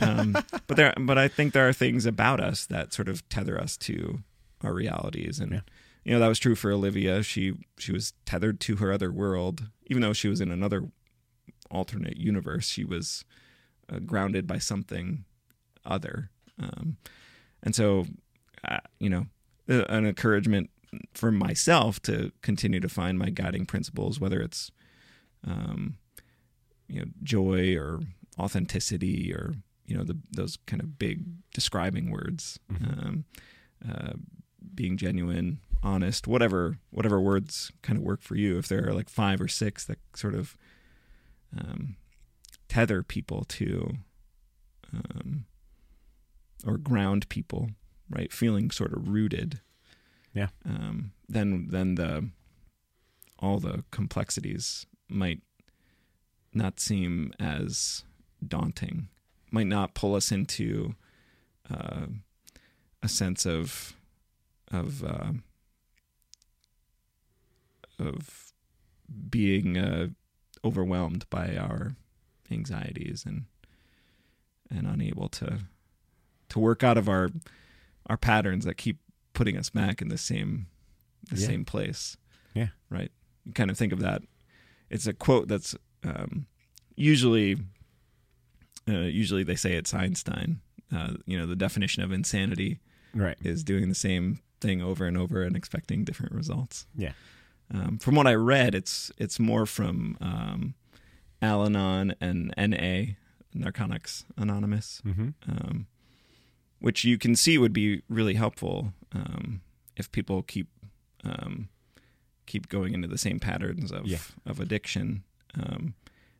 [0.00, 0.32] um,
[0.66, 3.76] but there but I think there are things about us that sort of tether us
[3.78, 4.20] to
[4.62, 5.60] our realities, and yeah.
[6.04, 7.22] you know that was true for Olivia.
[7.22, 10.90] She she was tethered to her other world, even though she was in another
[11.70, 12.68] alternate universe.
[12.68, 13.24] She was
[13.90, 15.24] uh, grounded by something
[15.84, 16.98] other, um,
[17.62, 18.06] and so
[18.64, 19.26] uh, you know
[19.66, 20.68] an encouragement
[21.14, 24.70] for myself to continue to find my guiding principles, whether it's
[25.46, 25.96] um,
[26.88, 28.00] you know joy or
[28.38, 29.54] authenticity or
[29.86, 33.00] you know the, those kind of big describing words, mm-hmm.
[33.00, 33.24] um,
[33.88, 34.12] uh,
[34.74, 38.58] being genuine, honest, whatever whatever words kind of work for you.
[38.58, 40.56] If there are like five or six that sort of
[41.56, 41.96] um,
[42.68, 43.96] tether people to
[44.92, 45.46] um,
[46.66, 47.70] or ground people,
[48.08, 48.32] right?
[48.32, 49.60] Feeling sort of rooted
[50.34, 50.48] yeah.
[50.64, 52.28] Um, then then the
[53.38, 55.40] all the complexities might
[56.52, 58.04] not seem as
[58.46, 59.08] daunting.
[59.50, 60.94] Might not pull us into
[61.70, 62.06] uh,
[63.02, 63.94] a sense of
[64.70, 65.32] of uh,
[67.98, 68.52] of
[69.28, 70.08] being uh,
[70.64, 71.96] overwhelmed by our
[72.50, 73.44] anxieties and
[74.70, 75.60] and unable to
[76.48, 77.30] to work out of our
[78.06, 78.98] our patterns that keep
[79.40, 80.66] putting us back in the same
[81.30, 81.46] the yeah.
[81.46, 82.18] same place.
[82.52, 82.68] Yeah.
[82.90, 83.10] Right.
[83.46, 84.20] You kind of think of that.
[84.90, 86.44] It's a quote that's um,
[86.94, 87.56] usually
[88.86, 90.60] uh, usually they say it's Einstein.
[90.94, 92.80] Uh, you know, the definition of insanity
[93.14, 93.38] right.
[93.42, 96.86] is doing the same thing over and over and expecting different results.
[96.94, 97.12] Yeah.
[97.72, 100.74] Um, from what I read, it's it's more from um,
[101.40, 103.14] Al-Anon and NA,
[103.54, 105.00] Narcotics Anonymous.
[105.06, 105.28] Mm-hmm.
[105.48, 105.86] Um,
[106.80, 109.60] which you can see would be really helpful um,
[109.96, 110.68] if people keep
[111.24, 111.68] um,
[112.46, 114.18] keep going into the same patterns of yeah.
[114.46, 115.22] of addiction,
[115.54, 115.94] um,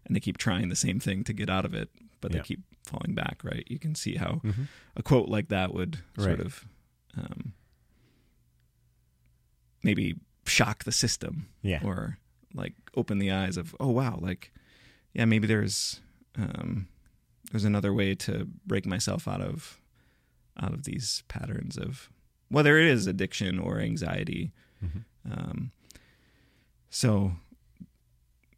[0.04, 1.90] and they keep trying the same thing to get out of it,
[2.20, 2.38] but yeah.
[2.38, 3.42] they keep falling back.
[3.44, 3.64] Right?
[3.68, 4.64] You can see how mm-hmm.
[4.96, 6.24] a quote like that would right.
[6.24, 6.64] sort of
[7.16, 7.52] um,
[9.82, 12.18] maybe shock the system, yeah, or
[12.54, 14.52] like open the eyes of oh wow, like
[15.12, 16.00] yeah, maybe there's
[16.36, 16.88] um,
[17.50, 19.79] there's another way to break myself out of
[20.60, 22.10] out of these patterns of
[22.48, 24.52] whether it is addiction or anxiety.
[24.84, 25.32] Mm-hmm.
[25.32, 25.70] Um,
[26.90, 27.32] so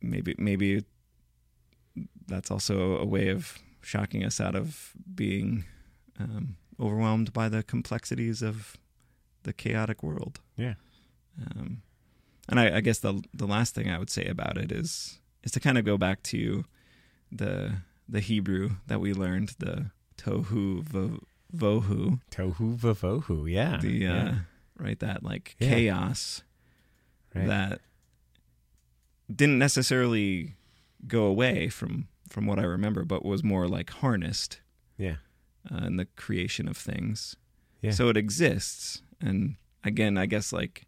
[0.00, 0.84] maybe maybe
[2.26, 5.64] that's also a way of shocking us out of being
[6.18, 8.76] um, overwhelmed by the complexities of
[9.42, 10.40] the chaotic world.
[10.56, 10.74] Yeah.
[11.40, 11.82] Um,
[12.48, 15.52] and I, I, guess the the last thing I would say about it is is
[15.52, 16.64] to kind of go back to
[17.30, 17.76] the
[18.08, 20.84] the Hebrew that we learned, the tohu
[21.54, 22.20] vohu.
[22.30, 23.78] Tohu vavohu, yeah.
[23.80, 24.24] The yeah.
[24.24, 24.34] Uh,
[24.78, 25.68] right that like yeah.
[25.68, 26.42] chaos
[27.34, 27.46] right.
[27.46, 27.80] that
[29.34, 30.54] didn't necessarily
[31.06, 34.60] go away from from what I remember, but was more like harnessed.
[34.96, 35.16] Yeah.
[35.70, 37.36] Uh, in the creation of things.
[37.82, 37.92] Yeah.
[37.92, 40.86] So it exists, and again, I guess like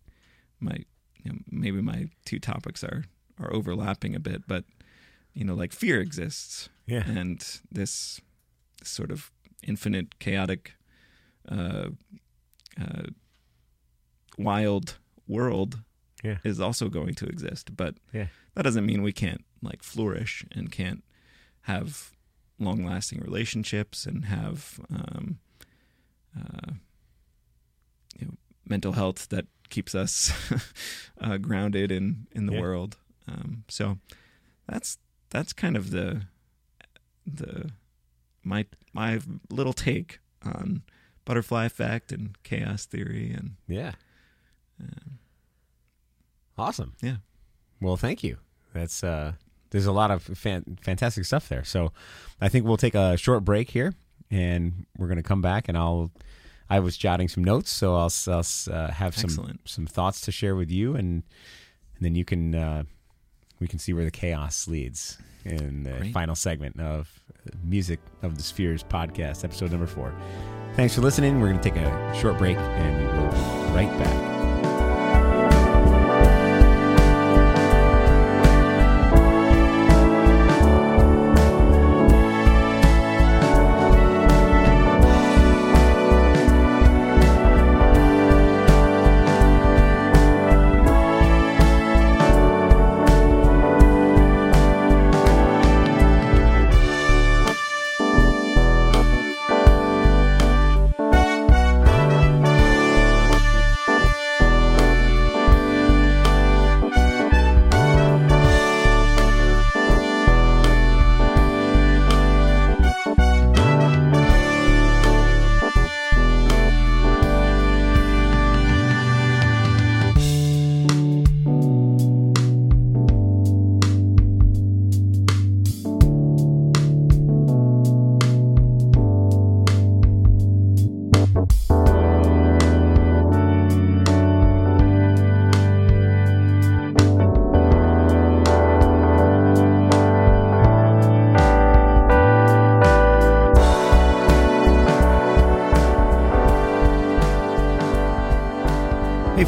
[0.59, 0.79] my
[1.23, 3.05] you know, maybe my two topics are
[3.39, 4.65] are overlapping a bit, but
[5.33, 6.69] you know, like fear exists.
[6.87, 7.05] Yeah.
[7.07, 8.21] And this, this
[8.83, 9.31] sort of
[9.67, 10.75] infinite, chaotic,
[11.49, 11.89] uh,
[12.81, 13.03] uh,
[14.39, 15.81] wild world
[16.23, 16.39] yeah.
[16.45, 17.77] is also going to exist.
[17.77, 18.27] But yeah.
[18.55, 21.03] that doesn't mean we can't like flourish and can't
[21.63, 22.11] have
[22.59, 25.39] long lasting relationships and have um,
[26.39, 26.73] uh,
[28.19, 28.35] you know,
[28.67, 30.33] mental health that keeps us
[31.21, 32.61] uh, grounded in in the yeah.
[32.61, 32.97] world.
[33.27, 33.99] Um, so
[34.69, 34.99] that's
[35.31, 36.23] that's kind of the
[37.27, 37.71] the
[38.45, 40.83] my my little take on
[41.25, 43.93] butterfly effect and chaos theory and yeah.
[44.83, 45.11] uh,
[46.59, 46.95] awesome.
[47.01, 47.17] Yeah.
[47.81, 48.39] Well thank you.
[48.73, 49.33] That's uh
[49.71, 51.65] there's a lot of fan- fantastic stuff there.
[51.65, 51.93] So
[52.41, 53.95] i think we'll take a short break here
[54.31, 56.11] and we're going to come back and i'll
[56.69, 59.61] i was jotting some notes so i'll, I'll uh, have some Excellent.
[59.69, 61.23] some thoughts to share with you and
[61.97, 62.85] and then you can uh,
[63.61, 66.13] we can see where the chaos leads in the Great.
[66.13, 67.09] final segment of
[67.63, 70.15] Music of the Spheres podcast, episode number four.
[70.75, 71.41] Thanks for listening.
[71.41, 74.34] We're going to take a short break and we will be right back.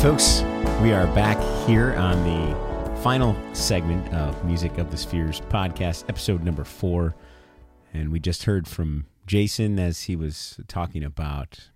[0.07, 0.43] Folks,
[0.83, 6.45] we are back here on the final segment of Music of the Spheres podcast, episode
[6.45, 7.17] number four.
[7.93, 11.71] And we just heard from Jason as he was talking about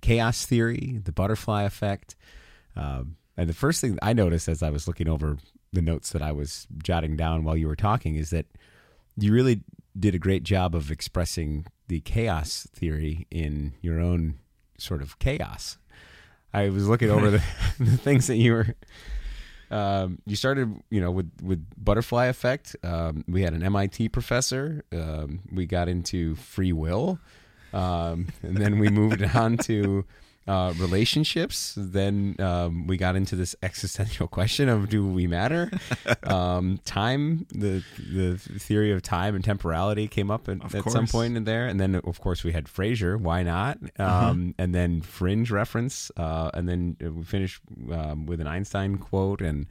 [0.00, 2.16] chaos theory, the butterfly effect.
[2.74, 5.38] Um, and the first thing I noticed as I was looking over
[5.72, 8.46] the notes that I was jotting down while you were talking is that
[9.16, 9.60] you really
[9.96, 14.40] did a great job of expressing the chaos theory in your own
[14.78, 15.78] sort of chaos.
[16.52, 17.42] I was looking over the,
[17.78, 18.74] the things that you were.
[19.70, 22.76] Um, you started, you know, with with butterfly effect.
[22.82, 24.84] Um, we had an MIT professor.
[24.92, 27.18] Um, we got into free will,
[27.72, 30.04] um, and then we moved on to
[30.46, 31.74] uh, relationships.
[31.76, 35.70] Then um, we got into this existential question of do we matter?
[36.24, 41.36] Um, time, the the theory of time and temporality came up at, at some point
[41.36, 43.18] in there, and then of course we had Frasier.
[43.18, 43.78] Why not?
[43.98, 47.60] Um, And then Fringe reference, uh, and then we finished
[47.90, 49.66] um, with an Einstein quote, and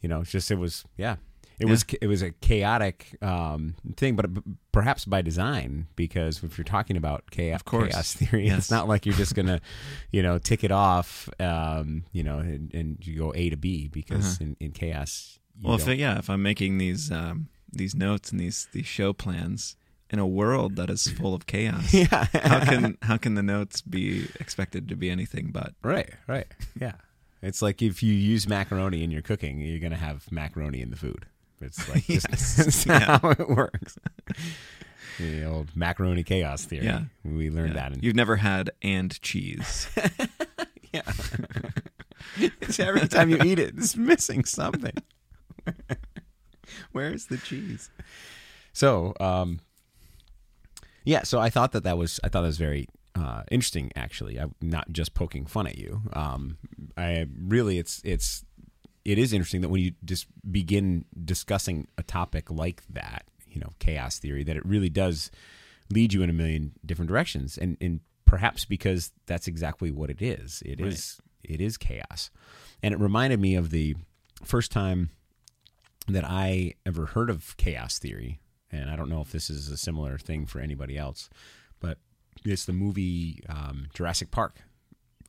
[0.00, 1.16] you know, just it was yeah.
[1.60, 4.26] It was it was a chaotic um, thing, but
[4.72, 8.58] perhaps by design because if you're talking about chaos, chaos theory, Yes.
[8.58, 9.60] it's not like you're just gonna,
[10.10, 13.88] you know, tick it off, um, you know, and, and you go A to B
[13.88, 17.94] because in, in chaos, you Well, if it, yeah, if I'm making these um, these
[17.94, 19.76] notes and these these show plans
[20.12, 23.82] in a world that is full of chaos, yeah, how can how can the notes
[23.82, 25.74] be expected to be anything but?
[25.82, 26.46] right, right,
[26.80, 26.94] yeah.
[27.42, 30.96] It's like if you use macaroni in your cooking, you're gonna have macaroni in the
[30.96, 31.26] food.
[31.60, 32.56] It's like Yes.
[32.56, 33.18] that's Yeah.
[33.18, 33.98] how it works.
[35.18, 36.86] the old macaroni chaos theory.
[36.86, 37.02] Yeah.
[37.24, 37.88] we learned Yeah.
[37.88, 37.92] that.
[37.92, 39.88] In, You've never had and cheese.
[40.92, 41.02] yeah.
[42.38, 44.94] it's every time you eat it, it's missing something.
[46.92, 47.90] Where's the cheese?
[48.72, 49.60] So, um,
[51.04, 51.22] yeah.
[51.24, 53.90] So I thought that that was I thought that was very uh, interesting.
[53.96, 56.02] Actually, I'm not just poking fun at you.
[56.12, 56.58] Um,
[56.96, 58.44] I really, it's it's
[59.04, 63.72] it is interesting that when you just begin discussing a topic like that, you know,
[63.78, 65.30] chaos theory, that it really does
[65.90, 70.22] lead you in a million different directions, and and perhaps because that's exactly what it
[70.22, 70.62] is.
[70.64, 72.30] It is it is chaos,
[72.82, 73.96] and it reminded me of the
[74.44, 75.10] first time
[76.08, 78.40] that I ever heard of chaos theory,
[78.70, 81.28] and I don't know if this is a similar thing for anybody else,
[81.80, 81.98] but
[82.44, 84.56] it's the movie um, Jurassic Park.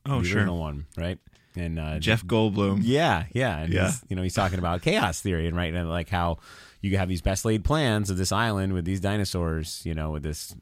[0.04, 0.38] Oh, the sure.
[0.38, 1.18] original one, right?
[1.56, 2.80] And uh, Jeff Goldblum.
[2.82, 3.86] yeah, yeah, and Yeah.
[3.86, 6.38] He's, you know he's talking about chaos theory and right and like how
[6.80, 10.22] you have these best laid plans of this island with these dinosaurs, you know, with
[10.24, 10.54] this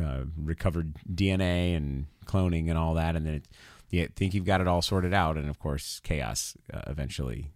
[0.00, 3.48] uh, recovered DNA and cloning and all that, and then it,
[3.90, 7.52] you think you've got it all sorted out, and of course chaos uh, eventually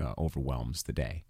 [0.00, 1.24] uh, overwhelms the day,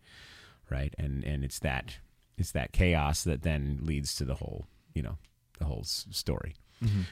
[0.70, 0.94] right?
[0.98, 1.96] And and it's that
[2.38, 5.16] it's that chaos that then leads to the whole you know
[5.58, 6.54] the whole s- story.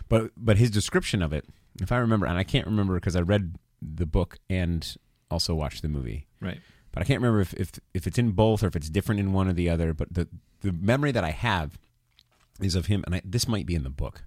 [0.08, 1.46] But but his description of it,
[1.80, 4.96] if I remember, and I can't remember because I read the book and
[5.30, 6.60] also watch the movie, Right.
[6.92, 9.32] but I can't remember if, if if it's in both or if it's different in
[9.32, 9.92] one or the other.
[9.94, 10.28] But the
[10.62, 11.78] the memory that I have
[12.60, 14.24] is of him, and I, this might be in the book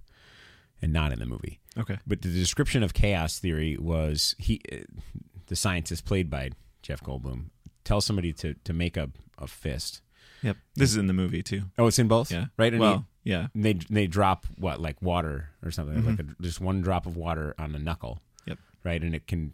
[0.82, 1.60] and not in the movie.
[1.78, 1.98] Okay.
[2.06, 4.76] But the description of chaos theory was he, uh,
[5.46, 6.50] the scientist played by
[6.82, 7.46] Jeff Goldblum,
[7.84, 10.00] tells somebody to to make a, a fist.
[10.42, 10.56] Yep.
[10.74, 11.62] This is in the movie too.
[11.78, 12.30] Oh, it's in both.
[12.32, 12.46] Yeah.
[12.58, 12.72] right.
[12.72, 13.48] And well, yeah.
[13.54, 16.08] he- they they drop what like water or something Mm-hmm.
[16.10, 18.20] like a, just one drop of water on a knuckle.
[18.84, 18.92] Yep.
[18.92, 19.52] Right, and it can.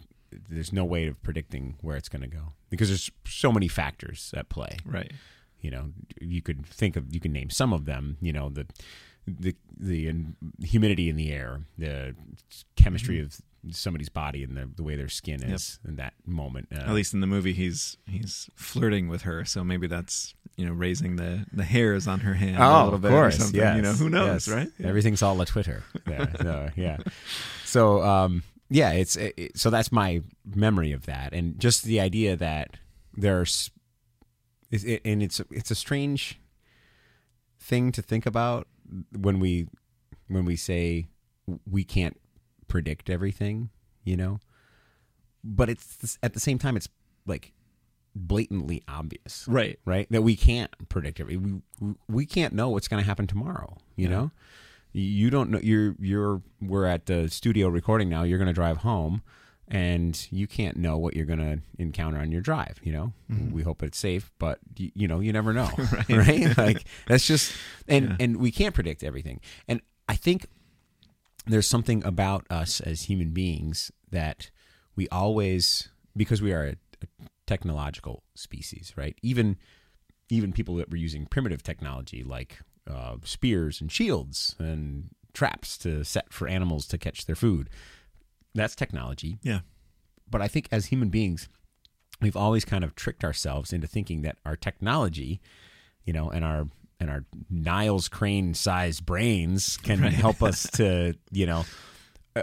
[0.48, 4.32] There's no way of predicting where it's going to go because there's so many factors
[4.36, 4.76] at play.
[4.84, 5.12] Right.
[5.60, 5.90] You know,
[6.20, 8.16] you could think of you can name some of them.
[8.20, 8.66] You know, the
[9.26, 10.14] the the
[10.62, 12.14] humidity in the air, the
[12.76, 13.36] chemistry of
[13.72, 16.68] somebody's body, and the, the way their skin is in that moment.
[16.74, 20.64] Uh, At least in the movie, he's he's flirting with her, so maybe that's you
[20.64, 23.36] know raising the the hairs on her hand a Oh, little of bit course.
[23.36, 23.60] or something.
[23.60, 24.48] Yes, You know, who knows, yes.
[24.48, 24.68] right?
[24.82, 25.82] Everything's all a Twitter.
[26.06, 26.30] There.
[26.40, 26.98] so, yeah.
[27.64, 30.22] So, um, yeah, it's it, so that's my
[30.54, 32.78] memory of that, and just the idea that
[33.16, 33.70] there's,
[34.70, 36.40] it, and it's it's a strange
[37.58, 38.66] thing to think about
[39.16, 39.68] when we
[40.28, 41.08] when we say
[41.68, 42.16] we can't
[42.68, 43.70] predict everything,
[44.04, 44.38] you know.
[45.42, 46.88] But it's at the same time, it's
[47.26, 47.52] like
[48.14, 49.78] blatantly obvious Right.
[49.84, 50.06] right?
[50.10, 51.62] That we can't predict everything.
[51.80, 53.76] We we can't know what's going to happen tomorrow.
[53.96, 54.10] You Yeah.
[54.10, 54.30] know,
[54.92, 55.60] you don't know.
[55.62, 58.22] You're you're we're at the studio recording now.
[58.22, 59.22] You're going to drive home,
[59.68, 62.80] and you can't know what you're going to encounter on your drive.
[62.82, 63.52] You know, mm-hmm.
[63.52, 65.70] we hope it's safe, but you, you know, you never know,
[66.08, 66.56] right?
[66.56, 67.52] Like that's just
[67.88, 68.16] and Yeah.
[68.20, 69.40] and we can't predict everything.
[69.68, 70.46] And I think
[71.46, 74.50] there's something about us as human beings that
[74.96, 77.06] we always because we are a, a
[77.46, 79.16] technological species, right?
[79.22, 79.56] Even
[80.28, 82.58] even people that were using primitive technology like
[82.90, 87.70] uh, spears and shields and traps to set for animals to catch their food.
[88.54, 89.38] That's technology.
[89.42, 89.60] Yeah.
[90.30, 91.48] but I think as human beings,
[92.20, 95.40] we've always kind of tricked ourselves into thinking that our technology,
[96.04, 96.66] you know, and our
[96.98, 100.12] and our Niles Crane sized brains can Right.
[100.12, 101.64] help us to, you know,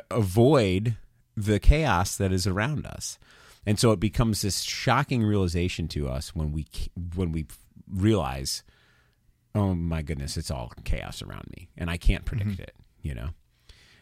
[0.10, 0.96] avoid
[1.36, 3.20] the chaos that is around us.
[3.66, 6.66] And so it becomes this shocking realization to us when we
[7.16, 7.46] when we
[7.92, 8.64] realize,
[9.56, 12.64] oh my goodness, it's all chaos around me, and I can't predict mm-hmm.
[12.64, 12.76] it.
[13.02, 13.30] You know,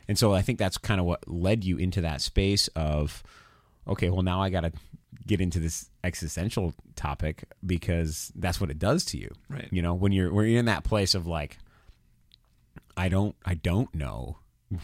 [0.08, 3.24] and so I think that's kind of what led you into that space of,
[3.88, 4.72] okay, well now I got to
[5.28, 9.32] get into this existential topic because that's what it does to you.
[9.50, 9.68] Right.
[9.72, 11.58] You know, when you're when you're in that place of like,
[12.98, 14.38] I don't I don't know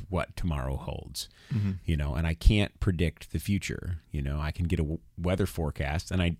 [0.09, 1.71] what tomorrow holds mm-hmm.
[1.85, 4.99] you know and i can't predict the future you know i can get a w-
[5.17, 6.35] weather forecast and i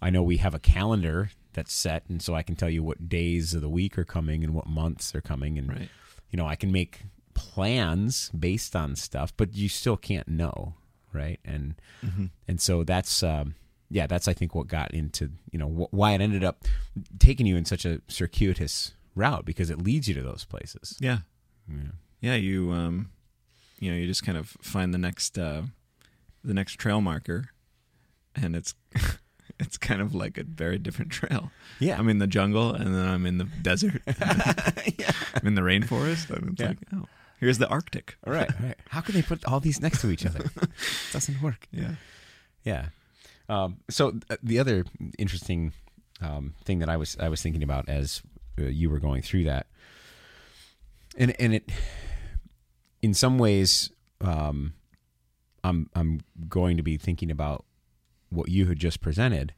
[0.00, 3.08] i know we have a calendar that's set and so i can tell you what
[3.08, 5.88] days of the week are coming and what months are coming and Right.
[6.30, 7.02] you know i can make
[7.34, 10.74] plans based on stuff but you still can't know
[11.12, 11.74] right and
[12.46, 13.54] and so that's um
[13.90, 16.64] yeah that's i think what got into you know wh- why it ended up
[17.18, 21.18] taking you in such a circuitous route because it leads you to those places Yeah.
[21.68, 23.10] yeah Yeah, you um
[23.80, 25.62] you know, you just kind of find the next uh
[26.44, 27.50] the next trail marker
[28.34, 28.74] and it's
[29.60, 31.50] it's kind of like a very different trail.
[31.80, 34.02] yeah I'm in the jungle and then I'm in the desert.
[34.06, 35.10] yeah.
[35.34, 36.68] I'm in the rainforest and it's Yeah.
[36.68, 37.06] like, oh,
[37.40, 38.16] here's the Arctic.
[38.26, 38.76] All right, all right.
[38.90, 40.44] How can they put all these next to each other?
[40.62, 40.68] It
[41.12, 41.66] doesn't work.
[41.72, 41.94] Yeah.
[42.64, 42.86] Yeah.
[43.48, 44.84] Um, so uh, the other
[45.18, 45.72] interesting
[46.20, 48.22] um, thing that I was I was thinking about as
[48.60, 49.66] uh, you were going through that,
[51.16, 51.70] and and it,
[53.00, 53.90] in some ways,
[54.20, 54.74] um,
[55.64, 57.64] I'm I'm going to be thinking about
[58.30, 59.54] what you had just presented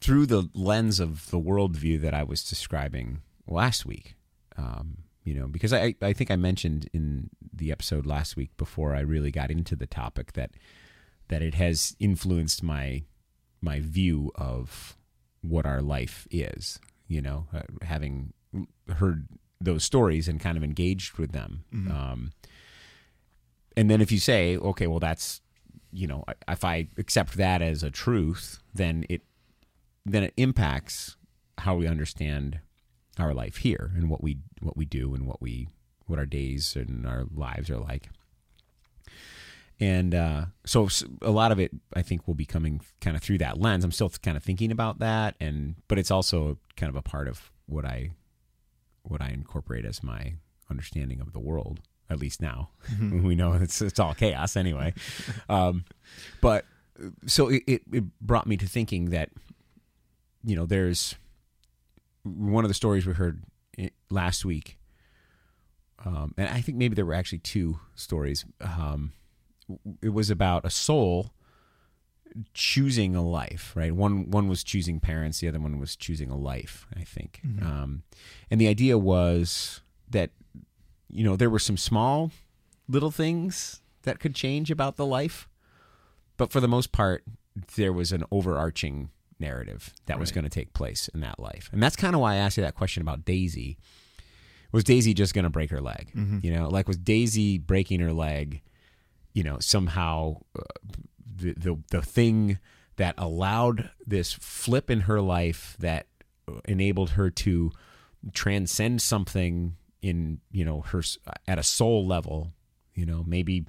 [0.00, 4.16] through the lens of the worldview that I was describing last week.
[4.56, 8.94] Um, you know, because I I think I mentioned in the episode last week before
[8.94, 10.52] I really got into the topic that
[11.28, 13.02] that it has influenced my
[13.60, 14.96] my view of
[15.42, 16.80] what our life is.
[17.06, 18.32] You know, uh, having
[18.96, 19.28] heard
[19.60, 21.64] those stories and kind of engaged with them.
[21.90, 22.32] Um,
[23.76, 25.40] and then if you say, okay, well, that's
[25.92, 29.22] you know, if I accept that as a truth, then it
[30.04, 31.16] then it impacts
[31.58, 32.60] how we understand
[33.18, 35.68] our life here and what we what we do and what we
[36.06, 38.08] what our days and our lives are like.
[39.80, 40.88] And uh, so
[41.22, 43.84] a lot of it, I think, will be coming kind of through that lens.
[43.84, 47.28] I'm still kind of thinking about that, and but it's also kind of a part
[47.28, 48.10] of what I
[49.02, 50.34] what I incorporate as my
[50.70, 51.80] understanding of the world.
[52.10, 52.70] At least now,
[53.00, 54.94] we know it's it's all chaos anyway.
[55.48, 55.84] um,
[56.40, 56.64] but
[57.26, 59.30] so it, it, brought me to thinking that
[60.44, 61.14] you know there's
[62.24, 63.44] one of the stories we heard
[64.10, 64.78] last week
[66.04, 68.44] um, and i think maybe there were actually two stories.
[68.60, 69.12] Um,
[70.02, 71.32] it was about a soul
[72.54, 73.94] choosing a life right?
[73.94, 77.40] One one was choosing parents the other one was choosing a life i think.
[77.62, 78.02] Um,
[78.50, 79.80] and the idea was
[80.10, 80.30] that
[81.10, 82.30] you know there were some small
[82.88, 85.48] little things that could change about the life
[86.36, 87.24] but for the most part
[87.76, 89.10] there was an overarching
[89.40, 91.68] narrative that was going to take place in that life.
[91.72, 93.78] And that's kind of why i asked you that question about daisy.
[94.72, 96.10] Was daisy just going to break her leg?
[96.42, 98.62] You know like was daisy breaking her leg
[99.32, 100.62] you know somehow uh,
[101.36, 102.58] the, the the thing
[102.96, 106.06] that allowed this flip in her life that
[106.66, 107.70] enabled her to
[108.34, 111.02] transcend something in you know her
[111.46, 112.52] at a soul level
[112.94, 113.64] you know maybe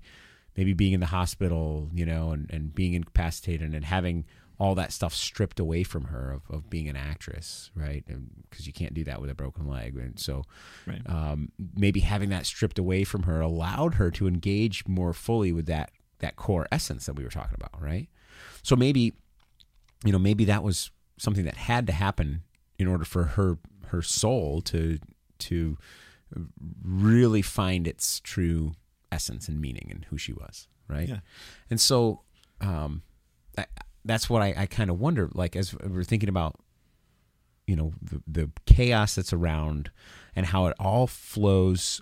[0.55, 4.25] maybe being in the hospital you know and, and being incapacitated and having
[4.59, 8.03] all that stuff stripped away from her of, of being an actress right?
[8.49, 9.95] Because you can't do that with a broken leg.
[9.95, 10.43] And so
[10.85, 11.01] Right.
[11.05, 15.65] um, maybe having that stripped away from her allowed her to engage more fully with
[15.67, 18.09] that that core essence that we were talking about right?
[18.61, 19.13] So maybe
[20.05, 22.43] you know maybe that was something that had to happen
[22.77, 24.99] in order for her her soul to
[25.39, 25.77] to
[26.83, 28.73] really find its true
[29.11, 31.09] essence and meaning and who she was right?
[31.09, 31.19] Yeah.
[31.69, 32.21] and so
[32.61, 33.03] um
[33.57, 33.65] I,
[34.05, 36.55] that's what i, I kind of wonder like as we're thinking about
[37.67, 39.91] you know the, the chaos that's around
[40.35, 42.01] and how it all flows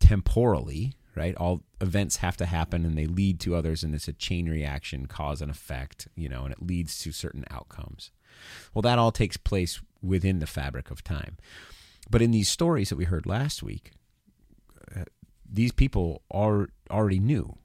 [0.00, 1.34] temporally right?
[1.36, 5.06] All events have to happen and they lead to others and it's a chain reaction
[5.06, 8.10] cause and effect you know and it leads to certain outcomes.
[8.74, 11.38] Well that all takes place within the fabric of time
[12.08, 13.92] but in these stories that we heard last week
[14.94, 15.04] uh,
[15.50, 17.56] these people are already knew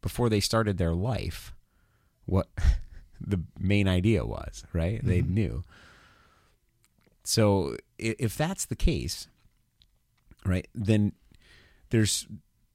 [0.00, 1.54] before they started their life
[2.26, 2.48] what
[3.20, 5.00] the main idea was right?
[5.04, 5.64] They knew.
[7.24, 9.28] So if that's the case
[10.44, 11.12] right then
[11.90, 12.26] there's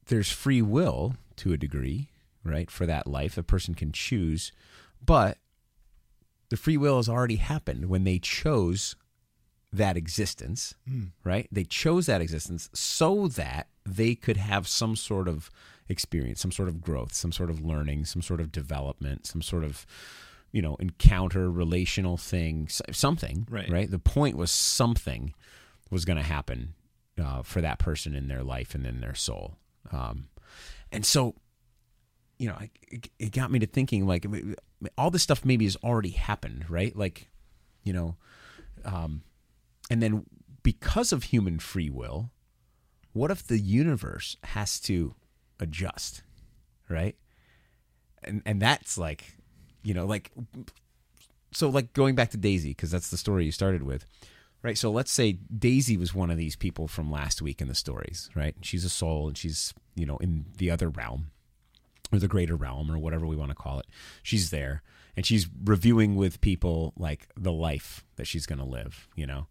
[0.06, 2.10] there's free will to a degree
[2.48, 3.38] right, for that life.
[3.38, 4.52] A person can choose,
[5.06, 5.38] but
[6.50, 8.96] the free will has already happened when they chose
[9.78, 10.76] that existence,
[11.24, 11.48] right?
[11.52, 15.50] They chose that existence so that they could have some sort of
[15.90, 19.64] experience, some sort of growth, some sort of learning, some sort of development, some sort
[19.64, 19.86] of
[20.52, 23.70] you know encounter, relational thing, something, Right.
[23.70, 23.90] Right.
[23.90, 25.34] The point was something
[25.90, 26.74] was going to happen
[27.22, 29.56] uh, for that person in their life and in their soul,
[29.92, 30.28] um,
[30.92, 31.36] and so
[32.38, 34.26] you know, it, it got me to thinking like
[34.98, 36.96] all this stuff maybe has already happened, right?
[36.96, 37.30] Like,
[37.84, 38.16] you know,
[38.86, 39.24] um,
[39.90, 40.26] and then
[40.64, 42.32] because of human free will,
[43.14, 45.16] what if the universe has to
[45.60, 46.24] adjust,
[46.90, 47.16] right?
[48.24, 49.38] And and that's like,
[49.84, 50.32] you know, like
[51.52, 54.06] so like going back to Daisy because that's the story you started with.
[54.64, 54.78] Right.
[54.78, 58.30] So let's say Daisy was one of these people from last week in the stories,
[58.36, 58.56] right?
[58.62, 61.28] She's a soul and she's, you know, in the other realm
[62.12, 63.86] or the greater realm or whatever we want to call it.
[64.24, 64.82] She's there
[65.16, 69.48] and she's reviewing with people like the life that she's going to live, you know.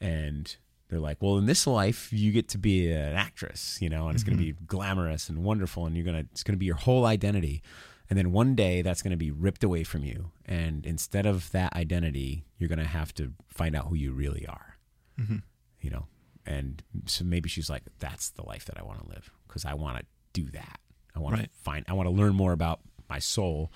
[0.00, 0.54] And
[0.88, 4.14] they're like, "Well, in this life, you get to be an actress, you know, and
[4.14, 4.64] it's going to be mm-hmm.
[4.66, 7.62] glamorous and wonderful and you're going to it's going to be your whole identity."
[8.08, 10.32] And then one day that's going to be ripped away from you.
[10.44, 14.46] And instead of that identity, you're going to have to find out who you really
[14.46, 14.76] are.
[15.20, 15.36] Mm-hmm.
[15.80, 16.06] You know.
[16.44, 19.74] And so maybe she's like, "That's the life that I want to live because I
[19.74, 20.80] want to do that."
[21.14, 21.44] I want Right.
[21.44, 23.70] to find I want to learn more about my soul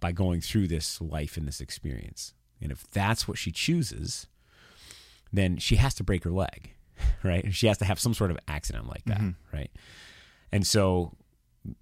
[0.00, 2.34] by going through this life and this experience.
[2.60, 4.26] And if that's what she chooses,
[5.32, 6.74] then she has to break her leg,
[7.22, 7.52] right?
[7.54, 9.56] She has to have some sort of accident like that, mm-hmm.
[9.56, 9.70] right?
[10.52, 11.12] And so,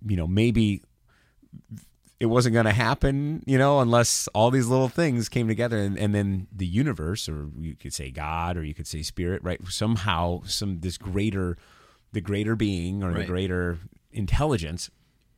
[0.06, 0.82] you know, maybe
[2.20, 5.98] it wasn't going to happen, you know, unless all these little things came together and,
[5.98, 9.60] and then the universe, or you could say God, or you could say spirit, right?
[9.68, 11.56] Somehow, some this greater,
[12.12, 13.78] the greater being or the greater
[14.12, 14.90] intelligence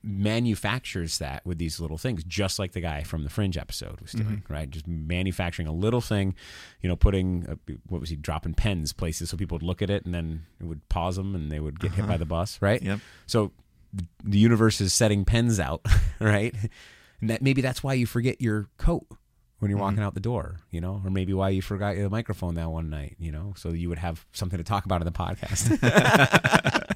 [0.06, 4.12] manufactures that with these little things, just like the guy from the Fringe episode was
[4.12, 4.52] doing, mm-hmm.
[4.52, 4.70] right?
[4.70, 6.34] Just manufacturing a little thing,
[6.80, 9.90] you know, putting uh what was he dropping pens places so people would look at
[9.90, 12.18] it and then it would pause them and they would get hit by uh-huh.
[12.18, 12.80] the bus, right?
[12.80, 13.00] Yep.
[13.26, 13.50] So
[14.22, 15.84] the universe is setting pens out,
[16.20, 16.54] right?
[17.20, 19.06] And that maybe that's why you forget your coat
[19.58, 20.06] when you're walking mm-hmm.
[20.06, 23.16] out the door, you know, or maybe why you forgot your microphone that one night,
[23.18, 26.92] you know, so you would have something to talk about in the podcast.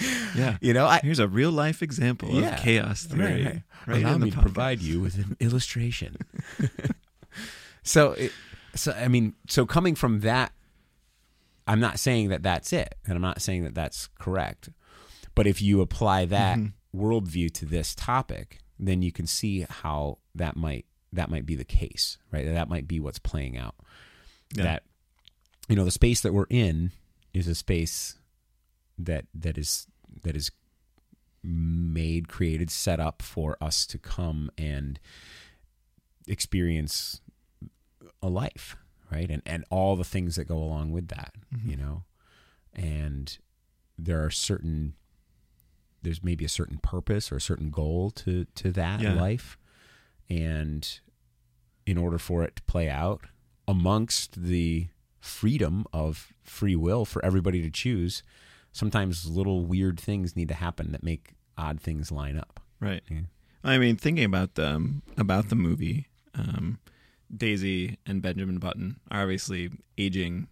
[0.36, 0.58] Yeah.
[0.60, 2.54] you know, I, Here's a real life example Yeah.
[2.56, 3.22] of chaos theory.
[3.22, 3.62] Right, right.
[3.86, 6.16] right Allow me to provide you with an illustration.
[7.82, 8.32] so, it,
[8.74, 10.52] so I mean, so coming from that,
[11.66, 14.68] I'm not saying that that's it, and I'm not saying that that's correct.
[15.34, 17.00] But if you apply that Mm-hmm.
[17.04, 21.64] worldview to this topic, then you can see how that might that might be the
[21.64, 22.44] case, right?
[22.46, 23.74] That might be what's playing out.
[24.54, 24.64] Yeah.
[24.64, 24.82] That
[25.68, 26.92] you know, the space that we're in
[27.34, 28.16] is a space
[28.98, 29.86] that that is
[30.22, 30.50] that is
[31.42, 34.98] made, created, set up for us to come and
[36.26, 37.20] experience
[38.22, 38.76] a life,
[39.10, 39.30] right?
[39.30, 41.70] And and all the things that go along with that, mm-hmm.
[41.70, 42.04] you know.
[42.74, 43.36] And
[43.98, 44.94] there are certain
[46.02, 49.14] there's maybe a certain purpose or a certain goal to to that Yeah.
[49.14, 49.58] life.
[50.28, 51.00] And
[51.86, 53.26] in order for it to play out
[53.68, 54.88] amongst the
[55.20, 58.22] freedom of free will for everybody to choose,
[58.76, 62.60] sometimes little weird things need to happen that make odd things line up.
[62.80, 63.02] Right.
[63.10, 63.20] Yeah.
[63.64, 66.78] I mean, thinking about the um, about the movie, um,
[67.34, 70.48] Daisy and Benjamin Button are obviously aging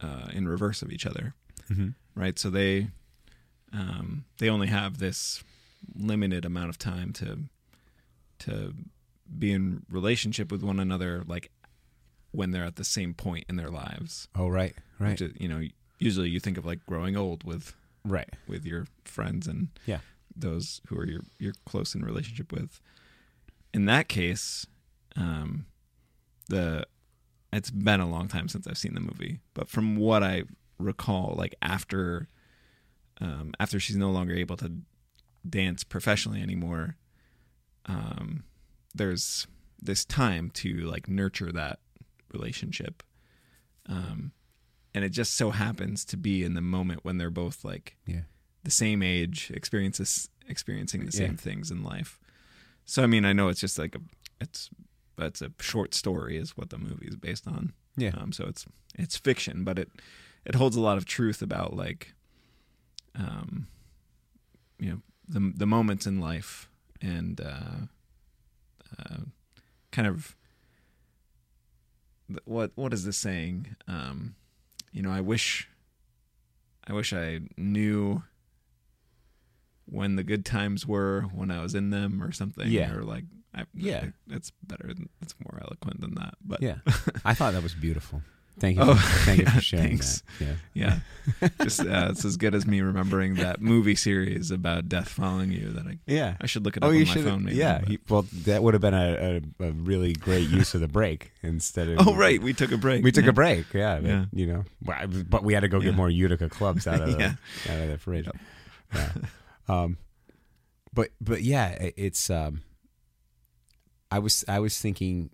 [0.00, 1.34] uh, in reverse of each other,
[1.70, 1.88] Mm-hmm.
[2.14, 2.38] right?
[2.38, 2.88] So they
[3.72, 5.42] um, they only have this
[5.94, 7.38] limited amount of time to
[8.40, 8.74] to
[9.38, 11.50] be in relationship with one another, like
[12.30, 14.28] when they're at the same point in their lives.
[14.36, 15.62] Oh, right, right, is, you know,
[15.98, 18.28] usually you think of like growing old with right.
[18.46, 20.00] with your friends and Yeah.
[20.34, 22.80] those who are your you're close in relationship with.
[23.74, 24.66] In that case,
[25.16, 25.66] um,
[26.48, 26.86] the
[27.52, 30.44] it's been a long time since I've seen the movie, but from what I
[30.78, 32.28] recall, like after
[33.20, 34.72] um, after she's no longer able to
[35.48, 36.96] dance professionally anymore,
[37.86, 38.44] um,
[38.94, 39.46] there's
[39.80, 41.80] this time to like nurture that
[42.32, 43.02] relationship.
[43.86, 44.32] Um,
[44.94, 48.22] and it just so happens to be in the moment when they're both like Yeah.
[48.64, 51.36] the same age, experiences experiencing the same Yeah.
[51.36, 52.18] things in life.
[52.84, 54.00] So I mean, I know it's just like a
[54.40, 54.70] it's
[55.18, 57.72] it's a short story is what the movie is based on.
[57.96, 58.10] Yeah.
[58.16, 59.90] Um, so it's it's fiction, but it
[60.44, 62.14] it holds a lot of truth about like
[63.14, 63.66] um
[64.78, 66.70] you know the the moments in life
[67.02, 67.86] and uh,
[68.98, 69.18] uh
[69.90, 70.34] kind of
[72.44, 74.34] what what is this saying um
[74.92, 75.68] you know i wish
[76.86, 78.22] i wish i knew
[79.90, 82.68] when the good times were when I was in them or something.
[82.68, 82.92] Yeah.
[82.92, 83.24] Or like,
[83.54, 84.06] I, Yeah.
[84.30, 84.92] It's better.
[85.22, 86.34] It's more eloquent than that.
[86.44, 86.78] But Yeah,
[87.24, 88.22] I thought that was beautiful.
[88.60, 88.82] Thank you.
[88.84, 88.94] Oh,
[89.24, 90.22] thank you yeah, for sharing thanks.
[90.38, 90.56] that.
[90.74, 90.98] Yeah.
[91.40, 95.52] yeah, just uh, it's as good as me remembering that movie series about death following
[95.52, 95.70] you.
[95.70, 96.36] That I Yeah.
[96.40, 97.24] I should look it up Oh, up you my should.
[97.24, 97.44] phone.
[97.44, 97.80] Maybe, yeah.
[97.86, 101.32] but- well, that would have been a, a, a really great use of the break
[101.42, 101.98] instead of.
[102.08, 103.04] oh right, we took a break.
[103.04, 103.30] We took yeah.
[103.30, 103.72] a break.
[103.72, 104.00] Yeah.
[104.00, 104.64] but, You know,
[105.28, 107.24] but we had to go get more Utica clubs out of the,
[107.68, 108.28] out of the fridge.
[108.94, 109.12] Yeah.
[109.68, 109.98] Um,
[110.92, 112.30] but but yeah, it's.
[112.30, 112.62] Um,
[114.10, 115.30] I was I was thinking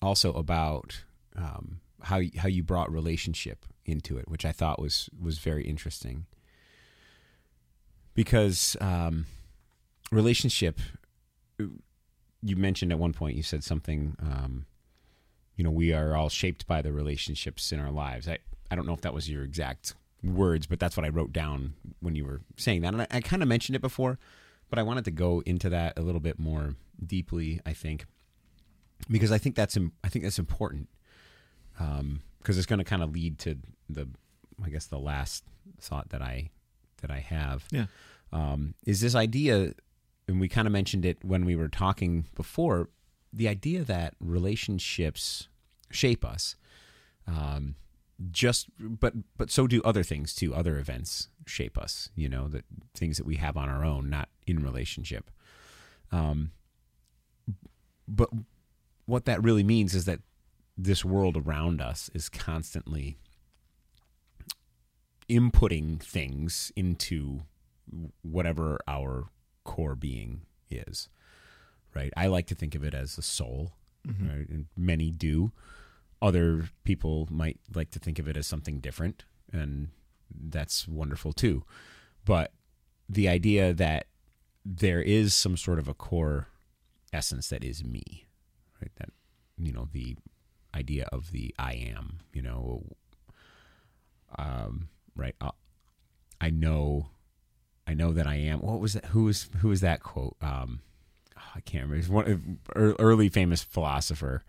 [0.00, 1.04] also about
[1.36, 6.26] um, how how you brought relationship into it, which I thought was was very interesting.
[8.14, 9.26] Because um,
[10.10, 10.80] relationship,
[12.42, 14.16] you mentioned at one point you said something.
[14.20, 14.66] Um,
[15.56, 18.28] you know, we are all shaped by the relationships in our lives.
[18.28, 18.38] I
[18.70, 21.74] I don't know if that was your exact words, but that's what I wrote down
[22.00, 24.18] when you were saying that, and I, I kind of mentioned it before,
[24.68, 27.60] but I wanted to go into that a little bit more deeply.
[27.64, 28.06] I think
[29.08, 30.88] because I think that's I think that's important
[31.78, 33.56] because it's going to kind of lead to
[33.88, 34.08] the
[34.64, 35.44] I guess the last
[35.80, 36.50] thought that I
[37.02, 37.86] that I have Yeah.
[38.32, 39.72] um, is this idea,
[40.26, 42.88] and we kind of mentioned it when we were talking before,
[43.32, 45.48] the idea that relationships
[45.90, 46.56] shape us.
[47.26, 47.76] Um,
[48.32, 50.52] just, but but so do other things too.
[50.54, 52.10] Other events shape us.
[52.16, 52.64] You know, the
[52.94, 55.30] things that we have on our own, not in relationship.
[56.10, 56.50] Um,
[58.08, 58.30] but
[59.06, 60.20] what that really means is that
[60.78, 63.18] this world around us is constantly
[65.28, 67.40] inputting things into
[68.22, 69.28] whatever our
[69.64, 71.08] core being is
[71.94, 72.12] right?
[72.16, 73.72] I like to think of it as a soul
[74.06, 74.28] mm-hmm.
[74.28, 74.48] right?
[74.48, 75.52] and many do.
[76.22, 79.88] Other people might like to think of it as something different and
[80.32, 81.64] that's wonderful too.
[82.24, 82.52] But
[83.08, 84.06] the idea that
[84.64, 86.48] there is some sort of a core
[87.12, 88.26] essence that is me
[88.80, 88.92] right?
[88.96, 89.10] That
[89.56, 90.16] you know the
[90.74, 92.84] idea of the i am you know
[94.38, 95.50] um right uh,
[96.40, 97.08] i know
[97.86, 98.60] i know that i am.
[98.60, 100.36] What was that who was who was that quote?
[100.42, 100.80] Um
[101.36, 101.96] oh, i can't remember.
[101.96, 104.42] It's one ear- early famous philosopher.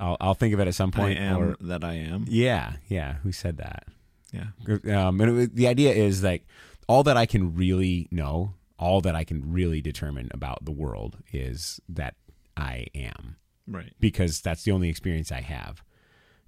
[0.00, 2.24] I'll, I'll think of it at some I point am or that I am.
[2.28, 3.84] yeah yeah who said that?
[4.32, 5.06] Yeah.
[5.06, 6.46] um, and it the idea is like
[6.88, 11.18] all that I can really know, all that I can really determine about the world
[11.32, 12.14] is that
[12.56, 13.36] I am,
[13.66, 13.92] Right.
[14.00, 15.82] because that's the only experience I have.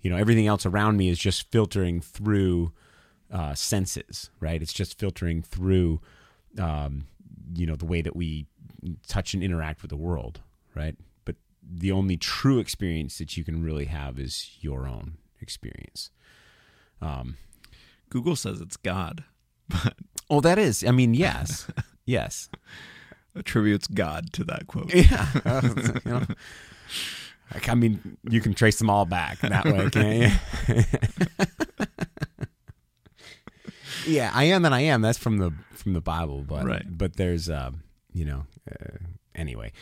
[0.00, 2.72] You know, everything else around me is just filtering through
[3.32, 4.60] uh, senses, right?
[4.60, 6.00] It's just filtering through,
[6.58, 7.06] um,
[7.54, 8.46] you know, the way that we
[9.08, 10.40] touch and interact with the world,
[10.74, 10.94] right?
[11.24, 16.10] But the only true experience that you can really have is your own experience.
[17.00, 17.36] Um,
[18.10, 19.24] Google says it's God,
[19.68, 19.94] but
[20.30, 20.82] Oh, that is.
[20.84, 21.66] I mean, yes,
[22.06, 22.48] yes,
[23.34, 24.92] attributes God to that quote.
[24.94, 25.26] yeah.
[26.04, 26.22] You know,
[27.52, 30.32] like, I mean, you can trace them all back that way, can't
[30.66, 30.82] you?
[34.06, 35.02] yeah, I am and I am.
[35.02, 36.84] That's from the from the Bible, but Right.
[36.86, 37.82] but there's um,
[38.12, 38.96] you know, uh,
[39.34, 39.72] anyway.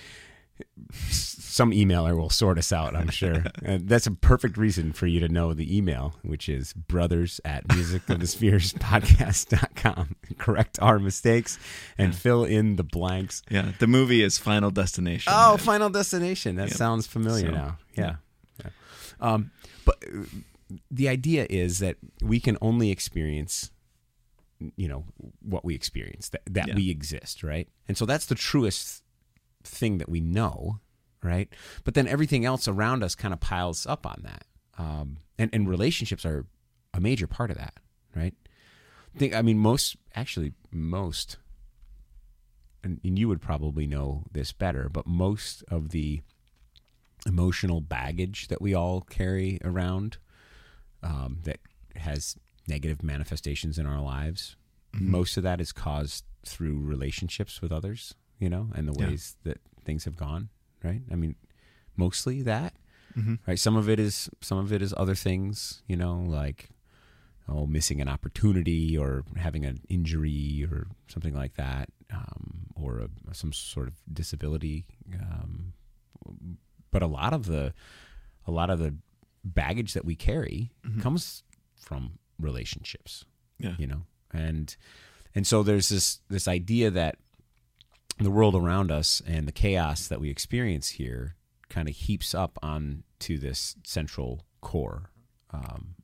[1.01, 3.45] Some emailer will sort us out, I'm sure.
[3.67, 7.67] Uh, that's a perfect reason for you to know the email, which is brothers at
[7.69, 10.17] musicofthespherespodcast.com.
[10.39, 11.59] Correct our mistakes
[11.99, 13.43] and fill in the blanks.
[13.51, 13.73] Yeah.
[13.79, 15.33] The movie is Final Destination.
[15.35, 16.57] Oh, Final Destination.
[16.57, 16.77] That Yep.
[16.77, 17.79] sounds familiar So, now.
[17.95, 18.17] Yeah.
[18.65, 18.71] yeah.
[19.21, 19.51] Um,
[19.85, 20.25] but uh,
[20.91, 23.71] the idea is that we can only experience,
[24.77, 25.05] you know,
[25.41, 26.75] what we experience, that, that Yeah.
[26.77, 27.69] we exist, right?
[27.89, 29.03] And so that's the truest
[29.65, 30.81] thing that we know,
[31.23, 31.53] right?
[31.85, 34.45] But then everything else around us kind of piles up on that.
[34.79, 36.47] Um, and, and relationships are
[36.95, 37.75] a major part of that,
[38.15, 38.35] right?
[39.17, 41.37] Think, I mean, most, actually, most
[42.85, 46.23] and, and you would probably know this better, but most of the
[47.27, 50.19] emotional baggage that we all carry around
[51.03, 51.61] um, that
[51.97, 52.37] has
[52.67, 54.57] negative manifestations in our lives,
[54.93, 59.07] most of that is caused through relationships with others, you know, and the Yeah.
[59.09, 60.49] ways that things have gone,
[60.83, 61.03] right?
[61.11, 61.35] I mean,
[61.97, 62.73] mostly that,
[63.17, 63.39] Mhm.
[63.47, 63.59] right?
[63.59, 66.61] Some of it is some of it is other things, you know, like
[67.49, 73.09] oh, missing an opportunity or having an injury or something like that, um, or a,
[73.35, 74.87] some sort of disability.
[75.21, 75.73] Um,
[76.93, 77.75] but a lot of the
[78.47, 78.95] a lot of the
[79.45, 80.71] baggage that we carry
[81.01, 81.43] comes
[81.77, 83.25] from relationships
[83.59, 83.75] Yeah.
[83.79, 84.03] you know
[84.33, 84.77] and
[85.35, 87.17] and so there's this this idea that
[88.25, 91.35] the world around us and the chaos that we experience here
[91.69, 95.11] kind of heaps up on to this central core
[95.53, 95.95] um,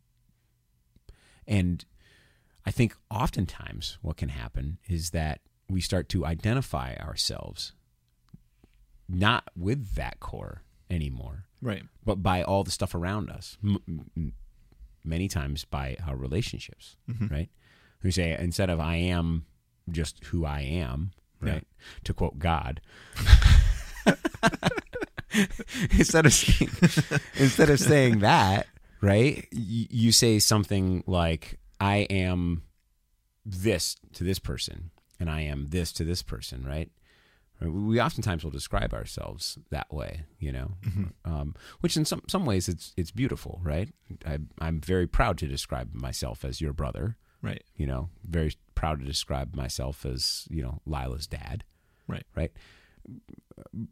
[1.47, 1.85] and
[2.67, 7.73] i think oftentimes what can happen is that we start to identify ourselves
[9.09, 11.83] not with that core anymore, Right.
[12.05, 13.57] but by all the stuff around us.
[13.65, 13.79] M-
[14.17, 14.33] m-
[15.03, 17.31] many times by our relationships, Mhm.
[17.31, 17.51] right?
[18.03, 19.47] We say instead of I am
[19.91, 21.13] just who I am,
[21.43, 21.53] Yeah.
[21.53, 21.67] right?
[22.05, 22.81] To quote God.
[25.91, 26.71] instead of saying,
[27.37, 28.67] instead of saying that,
[29.01, 29.47] right?
[29.53, 32.63] You, you say something like I am
[33.45, 34.91] this to this person
[35.21, 36.91] and I am this to this person, right?
[37.61, 40.73] We oftentimes will describe ourselves that way, you know,
[41.25, 43.89] um, which in some some ways it's it's beautiful, right?
[44.25, 47.63] I, I'm very proud to describe myself as your brother, Right.
[47.77, 51.65] you know, very proud to describe myself as you know Lilia's dad,
[52.07, 52.25] Right.
[52.35, 52.53] right?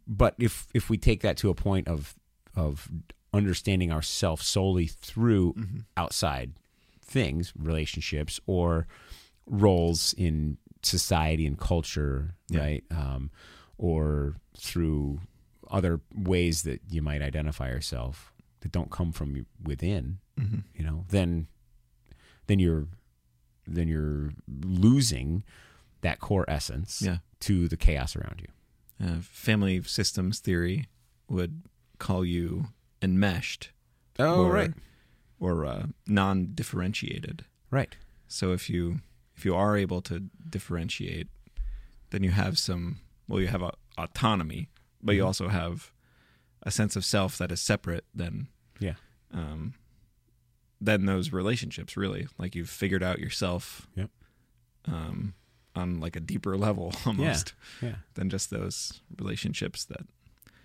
[0.07, 2.15] But if if we take that to a point of
[2.55, 2.89] of
[3.33, 5.79] understanding ourselves solely through Mm-hmm.
[5.97, 6.53] outside
[7.01, 8.87] things, relationships or
[9.47, 12.61] roles in society and culture, Yeah.
[12.61, 12.85] right?
[12.91, 13.31] Um,
[13.79, 15.21] or through
[15.71, 20.59] other ways that you might identify yourself that don't come from within, Mm-hmm.
[20.75, 21.47] you know, then
[22.47, 22.87] then you're
[23.67, 25.43] then you're losing
[26.03, 27.19] that core essence Yeah.
[27.41, 29.07] to the chaos around you.
[29.07, 30.87] Uh, family systems theory
[31.29, 31.63] would
[31.99, 32.69] call you
[33.03, 33.71] enmeshed
[34.19, 34.73] Oh, or, right.
[35.39, 37.45] or uh, non-differentiated.
[37.71, 37.97] Right.
[38.29, 39.01] So if you
[39.37, 41.29] if you are able to differentiate,
[42.11, 44.69] then you have some well, you have a, autonomy,
[45.03, 45.27] but you Mhm.
[45.27, 45.91] also have
[46.63, 48.49] a sense of self that is separate than
[48.79, 48.95] Yeah.
[49.33, 49.75] um,
[50.81, 51.97] than those relationships.
[51.97, 53.87] Really, like you've figured out yourself.
[53.97, 54.11] Yep.
[54.87, 55.35] Um,
[55.75, 57.97] on like a deeper level almost Yeah.
[58.15, 60.07] than just those relationships that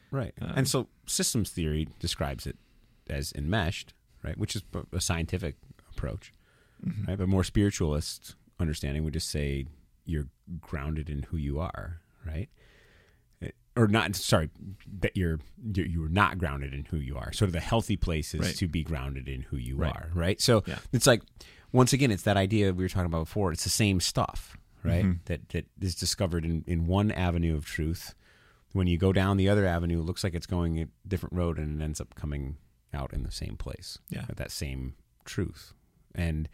[0.10, 0.34] Right.
[0.42, 2.58] Um, and so systems theory describes it
[3.10, 3.94] as enmeshed,
[4.24, 4.62] right, which is
[4.94, 5.56] a scientific
[5.90, 6.34] approach,
[6.86, 7.08] Mhm.
[7.08, 7.18] right?
[7.18, 9.66] But more spiritualist understanding would just say
[10.06, 10.28] you're
[10.62, 12.50] grounded in who you are, right?
[13.78, 14.50] Or not, sorry,
[15.00, 15.40] that you're
[15.74, 17.32] you're not grounded in who you are.
[17.32, 18.56] Sort of the healthy place is Right.
[18.58, 19.96] to be grounded in who you Right.
[19.96, 20.42] are, right?
[20.42, 20.80] So Yeah.
[20.92, 21.22] it's like
[21.72, 23.54] once again, it's that idea we were talking about before.
[23.54, 25.06] It's the same stuff, right?
[25.06, 25.20] Mhm.
[25.26, 28.14] That that is discovered in in one avenue of truth.
[28.74, 31.58] When you go down the other avenue, it looks like it's going a different road,
[31.58, 32.58] and it ends up coming
[32.94, 34.26] out in the same place Yeah.
[34.28, 35.74] at that same truth.
[36.14, 36.50] And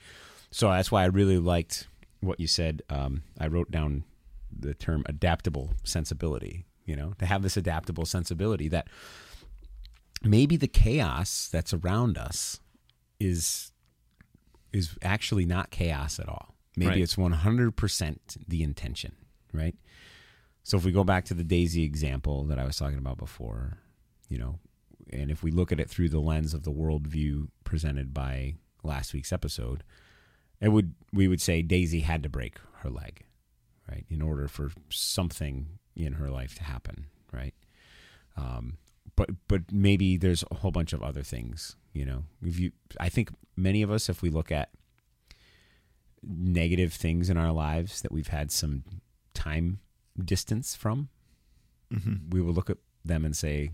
[0.51, 1.87] so that's why I really liked
[2.19, 2.83] what you said.
[2.89, 4.03] Um, I wrote down
[4.51, 6.65] the term adaptable sensibility.
[6.87, 8.87] You know, to have this adaptable sensibility that
[10.23, 12.59] maybe the chaos that's around us
[13.19, 13.71] is
[14.73, 16.55] is actually not chaos at all.
[16.75, 17.01] Maybe Right.
[17.01, 19.15] it's 100% the intention,
[19.53, 19.75] right?
[20.63, 23.79] So if we go back to the Daisy example that I was talking about before,
[24.29, 24.59] you know,
[25.11, 29.13] and if we look at it through the lens of the worldview presented by last
[29.13, 29.83] week's episode,
[30.59, 33.23] it would we would say Daisy had to break her leg,
[33.89, 37.53] right, in order for something in her life to happen, right?
[38.35, 38.77] Um,
[39.15, 42.23] but but maybe there's a whole bunch of other things, you know.
[42.43, 44.69] If you, I think many of us, if we look at
[46.23, 48.83] negative things in our lives that we've had some
[49.33, 49.79] time
[50.23, 51.09] distance from,
[51.91, 52.31] Mhm.
[52.33, 53.71] we will look at them and say,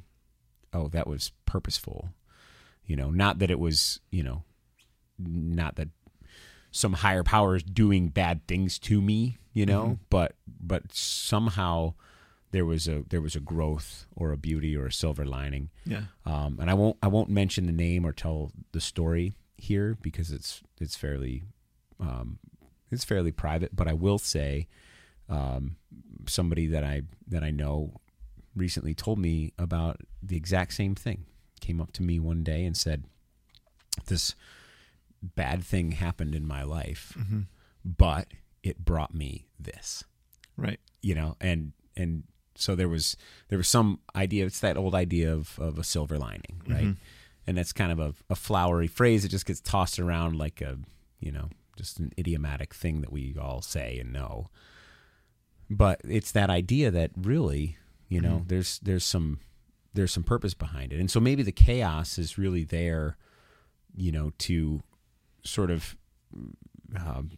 [0.71, 2.13] "Oh, that was purposeful."
[2.85, 4.43] You know, not that it was, you know,
[5.17, 5.89] not that
[6.71, 9.99] some higher power is doing bad things to me, you know, Mhm.
[10.09, 11.93] but but somehow
[12.53, 15.69] there was a there was a growth or a beauty or a silver lining.
[15.85, 19.97] yeah Um, and I won't I won't mention the name or tell the story here
[20.01, 21.43] because it's it's fairly
[21.99, 22.39] um,
[22.91, 23.75] it's fairly private.
[23.75, 24.67] But I will say
[25.29, 25.75] um,
[26.27, 27.99] somebody that I that I know
[28.55, 31.25] recently told me about the exact same thing.
[31.59, 33.05] Came up to me one day and said,
[34.07, 34.35] "This
[35.21, 37.47] bad thing happened in my life, Mhm.
[37.83, 38.27] but
[38.63, 40.03] it brought me this."
[40.55, 42.23] right you know and and
[42.55, 43.17] so there was
[43.49, 46.97] there was some idea it's that old idea of of a silver lining right Mhm.
[47.47, 50.77] and that's kind of a, a flowery phrase it just gets tossed around like a
[51.19, 54.49] you know just an idiomatic thing that we all say and know
[55.69, 57.77] but it's that idea that really
[58.09, 58.47] you know Mhm.
[58.49, 59.39] there's there's some
[59.93, 63.17] there's some purpose behind it and so maybe the chaos is really there
[63.95, 64.81] you know to
[65.43, 65.95] sort of
[66.95, 67.31] um,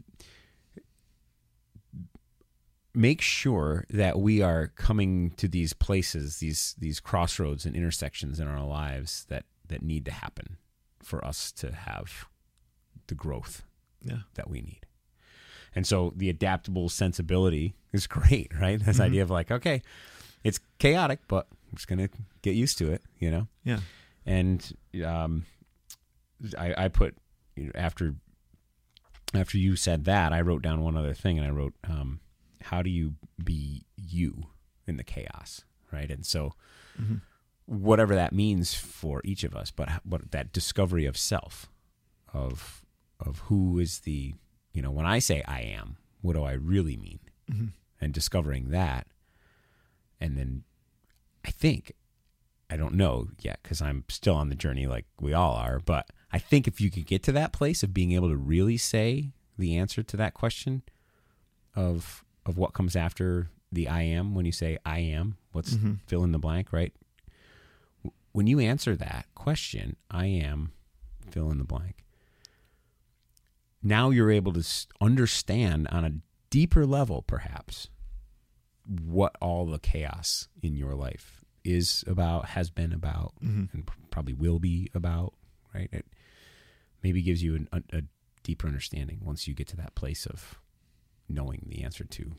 [2.95, 8.47] make sure that we are coming to these places these these crossroads and intersections in
[8.47, 10.57] our lives that that need to happen
[11.01, 12.26] for us to have
[13.07, 13.63] the growth
[14.03, 14.19] yeah.
[14.35, 14.85] that we need.
[15.76, 18.80] And so the adaptable sensibility is great right?
[18.84, 19.01] This Mhm.
[19.05, 19.81] idea of like okay
[20.43, 22.09] it's chaotic but i'm just gonna
[22.43, 23.47] get used to it you know?
[23.63, 23.80] Yeah.
[24.26, 25.45] And um,
[26.57, 27.15] I, I put
[27.55, 28.15] you know, after
[29.34, 32.19] after you said that, I wrote down one other thing, and I wrote um,
[32.66, 34.48] how do you be you
[34.88, 36.10] in the chaos, right?
[36.12, 36.54] And so,
[37.00, 37.22] Mhm.
[37.66, 41.70] whatever that means for each of us, but what that discovery of self,
[42.34, 42.82] of
[43.20, 44.34] of who is the,
[44.74, 47.20] you know, when I say I am, what do I really mean?
[47.50, 47.72] Mhm.
[48.02, 49.08] And discovering that,
[50.20, 50.64] and then
[51.46, 51.94] I think
[52.70, 55.80] I don't know yet because I'm still on the journey, like we all are.
[55.80, 58.76] But I think if you could get to that place of being able to really
[58.78, 60.82] say the answer to that question
[61.76, 65.99] of of what comes after the I am, when you say I am, what's Mhm.
[66.07, 66.93] fill in the blank, right?
[68.31, 70.72] When you answer that question, I am
[71.31, 72.03] fill in the blank.
[73.81, 74.63] Now you're able to
[74.99, 77.89] understand on a deeper level, perhaps,
[78.88, 83.73] what all the chaos in your life is about, has been about, Mhm.
[83.73, 85.34] and probably will be about,
[85.73, 85.89] right?
[85.91, 86.05] It
[87.03, 88.03] maybe gives you an, a, a
[88.43, 90.59] deeper understanding once you get to that place of
[91.27, 92.31] knowing the answer to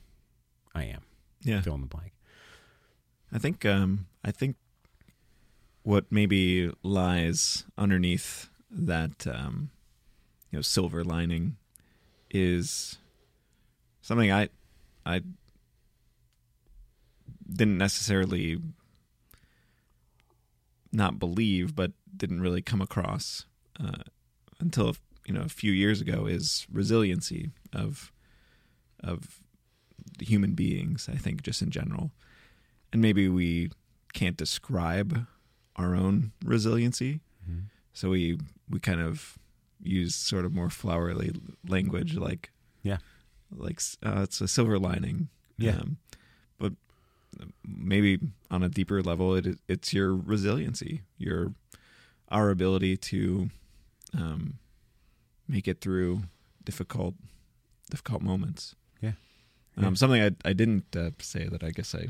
[0.75, 1.03] I am,
[1.43, 1.61] Yeah.
[1.63, 2.13] fill in the blank.
[3.33, 4.57] I think um I think
[5.83, 9.71] what maybe lies underneath that um
[10.51, 11.57] you know silver lining
[12.31, 12.99] is
[14.03, 14.49] something I
[15.05, 15.23] I
[17.49, 18.59] didn't necessarily
[20.93, 23.47] not believe but didn't really come across
[23.79, 24.03] uh,
[24.61, 24.97] until
[25.27, 28.13] you know a few years ago is resiliency of
[29.03, 29.41] of
[30.21, 32.11] human beings I think just in general.
[32.93, 33.71] And maybe we
[34.13, 35.27] can't describe
[35.77, 37.21] our own resiliency.
[37.93, 39.39] So we we kind of
[39.83, 41.33] use sort of more flowery
[41.69, 42.51] language like
[42.83, 42.99] Yeah.
[43.57, 45.29] like uh, it's a silver lining.
[45.59, 45.77] Yeah.
[45.81, 45.97] um,
[46.59, 46.73] but
[47.67, 48.19] maybe
[48.51, 51.53] on a deeper level it it's your resiliency your
[52.31, 53.51] our ability to
[54.17, 54.59] um,
[55.49, 56.23] make it through
[56.65, 57.15] difficult
[57.91, 58.75] difficult moments
[59.77, 59.83] Yeah.
[59.83, 59.89] Yeah.
[59.89, 62.09] um, something I I didn't uh, say that I guess I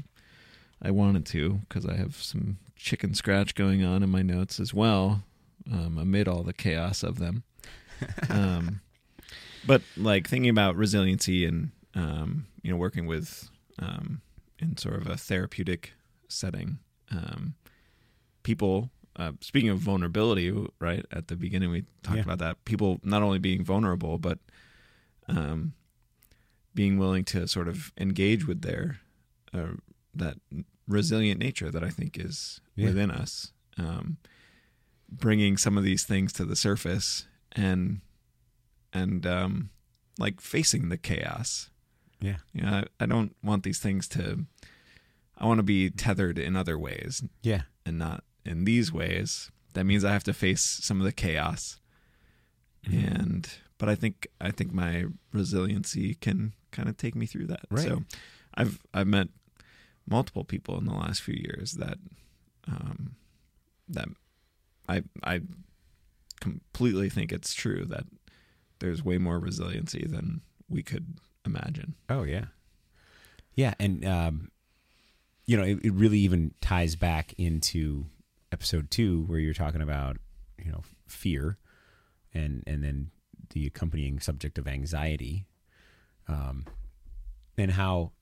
[0.82, 4.74] I wanted to because I have some chicken scratch going on in my notes as
[4.74, 5.22] well,
[5.72, 7.42] um, amid all the chaos of them.
[8.28, 8.80] um,
[9.66, 13.48] but like thinking about resiliency and um, you know working with
[13.78, 14.20] um,
[14.58, 15.92] in sort of a therapeutic
[16.28, 16.78] setting,
[17.10, 17.54] um,
[18.42, 18.90] people.
[19.18, 22.22] Uh, speaking of vulnerability, right at the beginning we talked Yeah.
[22.24, 24.38] about that people not only being vulnerable but
[25.26, 25.72] um,
[26.76, 29.00] being willing to sort of engage with their
[29.52, 29.74] uh,
[30.14, 30.36] that
[30.86, 32.86] resilient nature that I think is Yeah.
[32.86, 34.18] within us, um,
[35.10, 38.00] bringing some of these things to the surface and
[38.92, 39.70] and um,
[40.18, 41.70] like facing the chaos.
[42.20, 42.36] Yeah.
[42.52, 42.68] You know,
[43.00, 44.46] I, I don't want these things to.
[45.38, 47.62] I want to be tethered in other ways Yeah.
[47.84, 49.50] and not in these ways.
[49.74, 51.80] That means I have to face some of the chaos
[52.88, 53.16] Mm-hmm.
[53.20, 53.48] and
[53.78, 57.60] but I think I think my resiliency can kind of take me through that.
[57.70, 57.84] Right.
[57.84, 58.02] So
[58.54, 59.28] I've I've met
[60.08, 61.98] multiple people in the last few years that
[62.68, 63.16] um
[63.88, 64.08] that
[64.88, 65.40] I I
[66.40, 68.04] completely think it's true that
[68.78, 71.94] there's way more resiliency than we could imagine.
[72.08, 72.46] Oh yeah,
[73.54, 74.50] yeah, and um,
[75.46, 78.06] you know, it, it really even ties back into
[78.52, 80.18] episode two where you're talking about
[80.62, 81.58] you know fear,
[82.34, 83.10] and and then
[83.50, 85.46] the accompanying subject of anxiety,
[86.28, 86.66] um,
[87.58, 88.12] and how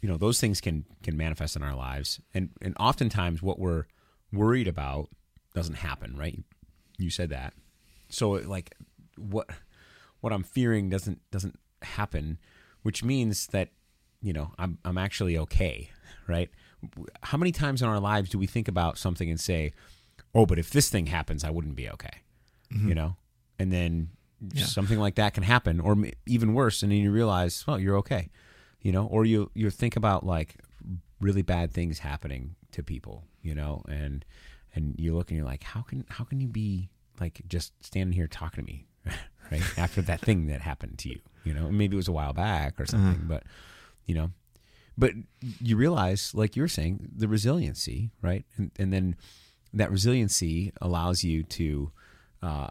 [0.00, 3.84] you know those things can can manifest in our lives, and and oftentimes what we're
[4.32, 5.08] worried about
[5.54, 6.38] doesn't happen, right?
[6.98, 7.54] You said that,
[8.08, 8.74] so like
[9.16, 9.48] what
[10.20, 12.38] what I'm fearing doesn't doesn't happen,
[12.82, 13.70] which means that
[14.22, 15.90] you know I'm I'm actually okay,
[16.28, 16.50] right?
[17.22, 19.72] How many times in our lives do we think about something and say,
[20.34, 22.22] "Oh, but if this thing happens, I wouldn't be okay,"
[22.88, 23.16] you know?
[23.58, 24.10] And then
[24.52, 24.64] Yeah.
[24.64, 25.96] something like that can happen, or
[26.26, 28.30] even worse, and then you realize, well, you're okay,
[28.80, 29.06] you know?
[29.06, 30.56] Or you you think about like
[31.20, 34.24] really bad things happening to people, you know, and
[34.74, 36.88] and you look and you're like, how can how can you be
[37.20, 38.86] like just standing here talking to me,
[39.50, 39.62] right?
[39.78, 42.80] After that thing that happened to you, you know, maybe it was a while back
[42.80, 43.42] or something, but
[44.06, 44.30] you know,
[44.96, 45.12] but
[45.60, 48.44] you realize, like you were saying, the resiliency, right?
[48.56, 49.16] And and then
[49.74, 51.92] that resiliency allows you to
[52.42, 52.68] uh,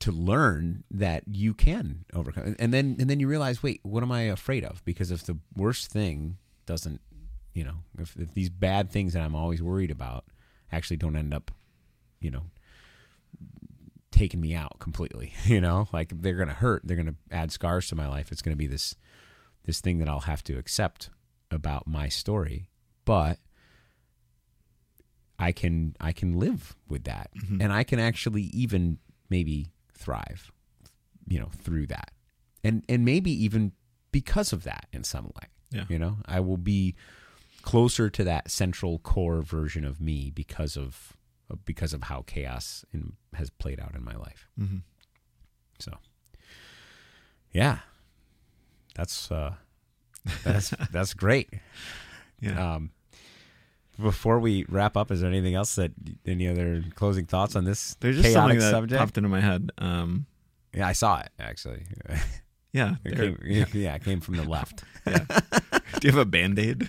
[0.00, 4.12] to learn that you can overcome, and then and then you realize, wait, what am
[4.12, 4.84] I afraid of?
[4.84, 7.00] Because if the worst thing doesn't,
[7.52, 10.24] you know, if, if these bad things that I'm always worried about
[10.70, 11.50] actually don't end up,
[12.20, 12.44] you know,
[14.10, 17.50] taking me out completely, you know, like they're going to hurt, they're going to add
[17.50, 18.30] scars to my life.
[18.30, 18.94] It's going to be this
[19.64, 21.10] this thing that I'll have to accept
[21.50, 22.70] about my story,
[23.04, 23.38] but
[25.38, 27.60] I can I can live with that, mm-hmm.
[27.60, 28.98] and I can actually even
[29.30, 30.50] maybe thrive,
[31.26, 32.12] you know, through that,
[32.64, 33.72] and and maybe even
[34.12, 35.84] because of that in some way, Yeah.
[35.88, 36.94] You know, I will be
[37.62, 41.16] closer to that central core version of me because of
[41.64, 44.48] because of how chaos in, has played out in my life.
[44.58, 44.78] Mm-hmm.
[45.78, 45.92] So,
[47.52, 47.78] yeah,
[48.94, 49.54] that's uh,
[50.44, 51.50] that's that's great.
[52.40, 52.74] Yeah.
[52.74, 52.90] Um,
[54.00, 55.92] before we wrap up, is there anything else that
[56.26, 58.98] any other closing thoughts on this There's just chaotic something that subject?
[58.98, 59.70] popped into my head.
[59.78, 60.26] Um,
[60.74, 61.84] Yeah, I saw it actually.
[62.72, 62.96] yeah.
[63.04, 63.38] It came,
[63.74, 64.84] yeah, it came from the left.
[65.04, 65.12] Do
[66.02, 66.88] you have a band aid?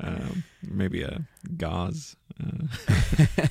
[0.00, 1.22] um, maybe a
[1.56, 2.14] gauze.
[2.40, 3.46] Uh,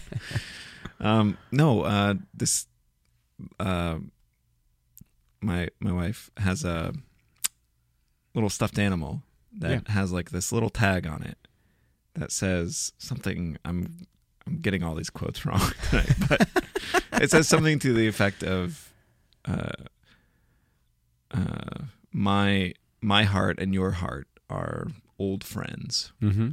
[0.99, 2.67] um, no, uh, this.
[3.59, 3.97] Uh,
[5.41, 6.93] my my wife has a
[8.33, 9.21] little stuffed animal
[9.57, 9.91] that Yeah.
[9.93, 11.37] has like this little tag on it
[12.15, 13.57] that says something.
[13.65, 14.07] I'm
[14.45, 16.47] I'm getting all these quotes wrong tonight, but
[17.21, 18.93] it says something to the effect of.
[19.45, 19.71] Uh,
[21.31, 24.87] uh, my my heart and your heart are
[25.19, 26.11] old friends.
[26.21, 26.49] Mm-hmm.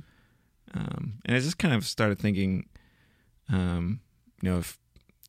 [0.74, 2.68] Um, and I just kind of started thinking,
[3.48, 4.00] um,
[4.42, 4.78] you know, if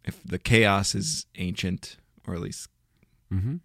[0.03, 1.97] if the chaos is ancient,
[2.27, 2.69] or at least
[3.33, 3.55] Mm-hmm.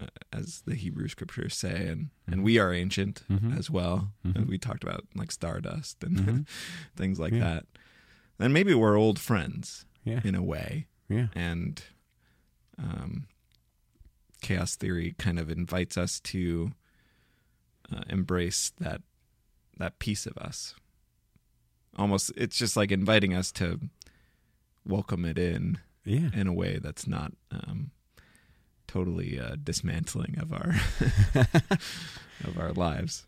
[0.00, 2.32] Uh, as the Hebrew scriptures say, and Mhm.
[2.32, 3.56] and we are ancient Mhm.
[3.58, 4.12] as well.
[4.24, 4.36] Mhm.
[4.36, 6.48] And we talked about like stardust and Mhm.
[6.96, 7.40] things like Yeah.
[7.40, 7.66] that.
[8.38, 10.20] Then maybe we're old friends Yeah.
[10.24, 11.28] in a way, Yeah.
[11.34, 11.82] and
[12.78, 13.26] um,
[14.40, 16.72] chaos theory kind of invites us to
[17.90, 19.02] uh, embrace that
[19.76, 20.74] that piece of us.
[21.96, 23.90] Almost, it's just like inviting us to
[24.84, 26.30] welcome it in Yeah.
[26.32, 27.90] in a way that's not um,
[28.92, 30.74] totally uh, dismantling of our
[32.44, 33.26] of our lives.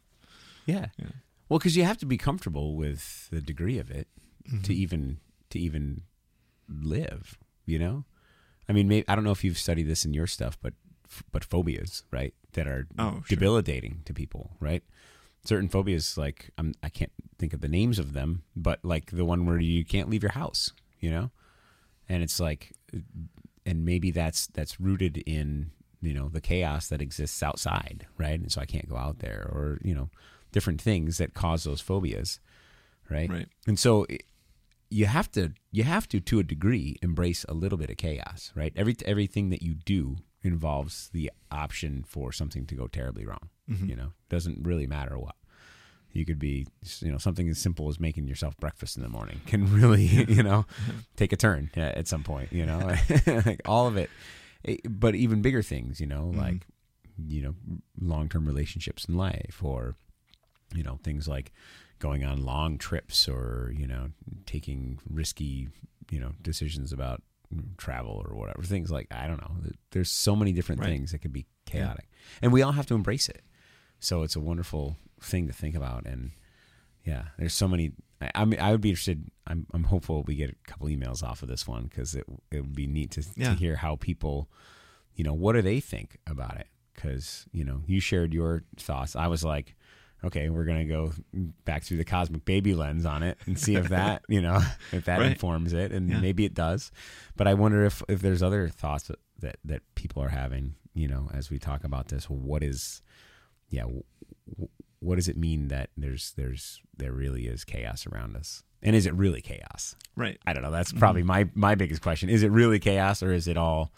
[0.66, 0.86] Yeah.
[0.98, 1.06] Yeah.
[1.48, 4.08] Well, because you have to be comfortable with the degree of it
[4.46, 4.60] Mm-hmm.
[4.64, 6.02] to even to even
[6.68, 7.38] live.
[7.64, 8.04] You know,
[8.68, 10.74] I mean, maybe, I don't know if you've studied this in your stuff, but
[11.32, 13.36] but phobias, right, that are Oh, sure.
[13.36, 14.82] debilitating to people, right?
[15.46, 19.24] Certain phobias, like I'm, I can't think of the names of them, but like the
[19.24, 21.30] one where you can't leave your house, you know,
[22.06, 22.72] and it's like,
[23.66, 25.70] and maybe that's that's rooted in
[26.00, 28.38] you know the chaos that exists outside, right?
[28.40, 30.10] And so I can't go out there, or you know,
[30.52, 32.40] different things that cause those phobias,
[33.10, 33.30] right?
[33.30, 33.48] Right.
[33.66, 34.24] And so it-
[34.90, 38.52] you have to you have to to a degree embrace a little bit of chaos,
[38.54, 38.72] right?
[38.76, 43.48] Every everything that you do involves the option for something to go terribly wrong.
[43.68, 43.88] Mhm.
[43.88, 45.34] You know, doesn't really matter what.
[46.14, 46.66] You could be,
[47.00, 50.42] you know, something as simple as making yourself breakfast in the morning can really, you
[50.42, 50.64] know,
[51.16, 52.52] take a turn at some point.
[52.52, 52.94] You know,
[53.44, 54.10] like all of it.
[54.88, 56.38] But even bigger things, you know, Mhm.
[56.38, 56.66] like
[57.28, 57.54] you know,
[58.00, 59.96] long term relationships in life, or
[60.74, 61.52] you know, things like
[61.98, 64.10] going on long trips, or you know,
[64.46, 65.68] taking risky,
[66.10, 67.22] you know, decisions about
[67.76, 68.62] travel or whatever.
[68.62, 69.56] Things like I don't know.
[69.90, 70.88] There's so many different Right.
[70.90, 72.08] things that could be chaotic,
[72.40, 73.42] and we all have to embrace it.
[74.00, 76.30] So it's a wonderful thing to think about, and
[77.04, 77.92] yeah, there's so many.
[78.20, 79.30] I, I mean, I would be interested.
[79.46, 82.60] I'm, I'm hopeful we get a couple emails off of this one because it it
[82.60, 83.50] would be neat to, Yeah.
[83.50, 84.48] to hear how people,
[85.14, 86.66] you know, what do they think about it?
[86.94, 89.16] Because you know, you shared your thoughts.
[89.16, 89.74] I was like,
[90.22, 91.12] okay, we're gonna go
[91.66, 94.60] back through the cosmic baby lens on it and see if that, you know,
[94.92, 95.32] if that Right.
[95.32, 96.20] informs it, and Yeah.
[96.20, 96.90] maybe it does.
[97.36, 101.28] But I wonder if if there's other thoughts that that, people are having, you know,
[101.34, 102.30] as we talk about this.
[102.30, 103.02] What is,
[103.68, 104.04] yeah, w-
[105.04, 109.06] what does it mean that there's there's there really is chaos around us, and is
[109.06, 109.96] it really chaos?
[110.16, 110.38] Right.
[110.46, 110.70] I don't know.
[110.70, 112.28] That's probably my my biggest question.
[112.28, 113.92] Is it really chaos, or is it all,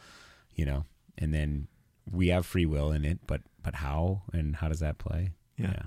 [0.55, 0.85] you know?
[1.19, 1.69] And then
[2.11, 5.31] we have free will in it, but but how and how does that play?
[5.57, 5.83] Yeah.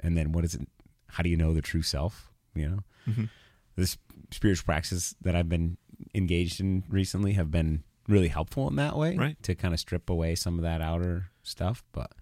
[0.00, 0.68] And then what is it?
[1.08, 2.30] How do you know the true self?
[2.54, 2.78] You know,
[3.12, 3.28] Mhm.
[3.76, 3.96] this
[4.30, 5.76] spiritual practices that I've been
[6.14, 9.40] engaged in recently have been really helpful in that way, Right.
[9.42, 12.12] To kind of strip away some of that outer stuff, but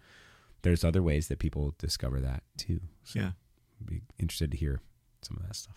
[0.67, 2.81] there's other ways that people discover that too.
[3.05, 3.31] So Yeah.
[3.81, 4.81] I'd be interested to hear
[5.23, 5.77] some of that stuff.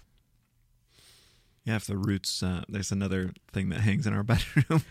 [1.64, 4.82] Yeah, if the roots, uh, there's another thing that hangs in our bedroom.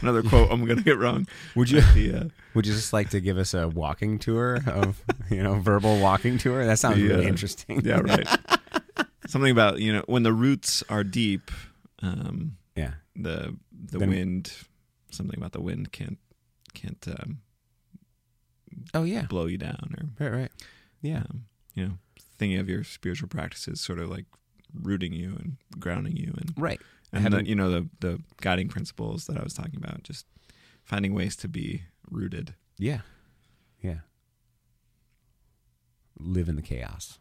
[0.00, 1.28] another quote I'm going to get wrong.
[1.54, 1.80] Would you?
[1.80, 5.60] The, uh, Would you just like to give us a walking tour of, you know,
[5.60, 6.64] verbal walking tour?
[6.66, 7.80] That sounds The, really uh, interesting.
[7.84, 8.26] yeah, right.
[9.28, 11.50] Something about, you know, when the roots are deep,
[12.02, 12.94] um, Yeah.
[13.14, 14.52] the the Then- wind,
[15.10, 16.18] something about the wind can't
[16.74, 17.40] can't um,
[18.94, 19.22] Oh yeah.
[19.26, 20.38] blow you down or Right.
[20.40, 20.52] Right.
[21.02, 21.18] Yeah.
[21.30, 21.98] um, you know,
[22.38, 24.26] thinking of your spiritual practices sort of like
[24.74, 26.80] rooting you and grounding you and Right.
[27.12, 30.26] and Having- the, you know the the guiding principles that I was talking about, just
[30.84, 32.54] finding ways to be rooted.
[32.78, 33.00] Yeah.
[33.80, 34.00] Yeah.
[36.18, 37.18] Live in the chaos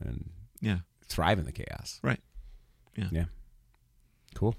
[0.00, 0.30] and
[0.60, 2.00] Yeah, thrive in the chaos.
[2.02, 2.20] Right.
[2.96, 3.08] Yeah.
[3.12, 3.24] Yeah.
[4.34, 4.56] Cool.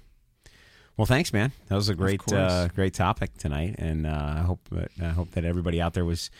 [0.96, 1.52] Well, thanks, man.
[1.68, 5.30] That was a great, uh, great topic tonight, and uh, I hope that, I hope
[5.32, 6.30] that everybody out there was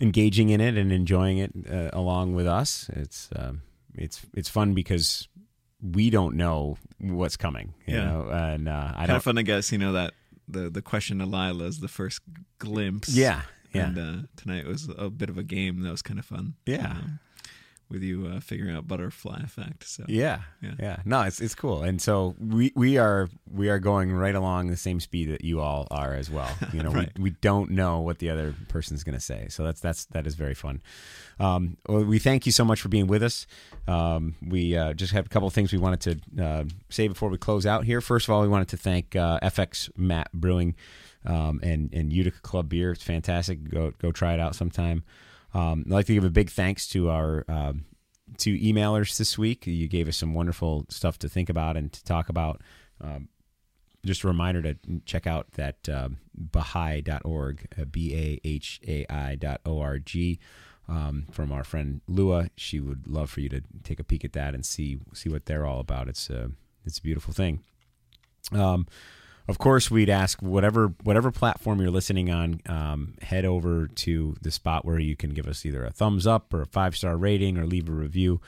[0.00, 2.88] engaging in it and enjoying it uh, along with us.
[2.94, 3.62] It's um,
[3.94, 5.28] it's it's fun because
[5.82, 7.74] we don't know what's coming.
[7.86, 8.04] You Yeah.
[8.04, 9.16] know, and uh, I kind don't.
[9.16, 9.72] of fun to guess.
[9.72, 10.14] You know that
[10.48, 12.20] the the question to Lilia is the first
[12.58, 13.08] glimpse.
[13.08, 13.42] Yeah,
[13.74, 13.88] yeah.
[13.88, 16.54] And uh, tonight was a bit of a game that was kind of fun.
[16.66, 16.92] Yeah.
[16.92, 17.18] Um,
[17.88, 19.86] with you uh, figuring out butterfly effect.
[19.86, 20.74] So Yeah, Yeah.
[20.78, 24.68] yeah, No, it's it's cool, and so we we are we are going right along
[24.68, 26.50] the same speed that you all are as well.
[26.72, 27.10] You know, Right.
[27.18, 30.26] we, we don't know what the other person's going to say, so that's that's that
[30.26, 30.80] is very fun.
[31.38, 33.46] Um, well, we thank you so much for being with us.
[33.88, 36.00] Um, we uh, just have a couple of things we wanted
[36.36, 38.00] to uh, say before we close out here.
[38.00, 40.76] First of all, we wanted to thank uh, FX Matt Brewing
[41.26, 42.92] um, and and Utica Club Beer.
[42.92, 43.68] It's fantastic.
[43.68, 45.02] Go go try it out sometime.
[45.54, 47.84] Um, I'd like to give a big thanks to our um,
[48.38, 49.66] two emailers this week.
[49.66, 52.62] You gave us some wonderful stuff to think about and to talk about.
[53.00, 53.28] Um,
[54.04, 59.34] just a reminder to check out that um, Baha'i.org, uh, B A H A I
[59.36, 60.40] dot O R G,
[60.88, 62.48] um, from our friend Lua.
[62.56, 65.46] She would love for you to take a peek at that and see see what
[65.46, 66.08] they're all about.
[66.08, 66.50] It's a
[66.84, 67.62] it's a beautiful thing.
[68.50, 68.86] Um,
[69.48, 74.50] of course, we'd ask whatever whatever platform you're listening on, um, head over to the
[74.50, 77.58] spot where you can give us either a thumbs up or a five star rating
[77.58, 78.40] or leave a review.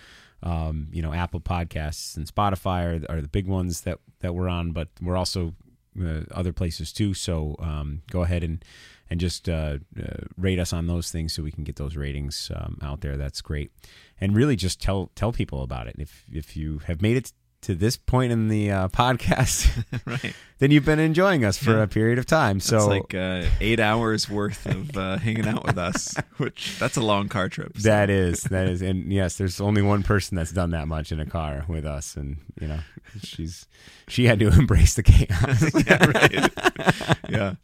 [0.42, 4.48] Um, you know, Apple Podcasts and Spotify are, are the big ones that that we're
[4.48, 5.55] on, but we're also
[6.00, 7.14] uh, other places too.
[7.14, 8.64] So um, go ahead and
[9.10, 12.50] and just uh, uh, rate us on those things so we can get those ratings
[12.55, 13.16] um, out there.
[13.16, 13.73] That's great,
[14.20, 15.97] and really just tell tell people about it.
[15.98, 17.32] If if you have made it
[17.64, 20.34] to this point in the uh, podcast, right.
[20.58, 21.82] then you've been enjoying us for Yeah.
[21.82, 22.60] a period of time.
[22.60, 26.96] So it's like uh, eight hours worth of uh, hanging out with us, which that's
[26.96, 27.72] a long car trip.
[27.78, 27.88] so.
[27.88, 31.20] that is that is, and yes, there's only one person that's done that much in
[31.20, 32.78] a car with us, and you know,
[33.22, 33.66] she's
[34.08, 35.86] she had to embrace the chaos.
[35.86, 37.22] yeah, right.
[37.30, 37.54] yeah,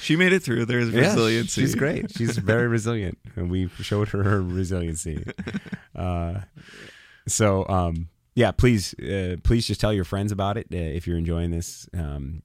[0.00, 0.66] she made it through.
[0.66, 1.60] There's Yeah, resiliency.
[1.62, 2.10] she's great.
[2.12, 5.24] She's very resilient, and we showed her her resiliency.
[5.94, 6.40] Uh,
[7.28, 11.16] so, um, yeah, please, uh, please just tell your friends about it uh, if you're
[11.16, 11.88] enjoying this.
[11.96, 12.42] Um,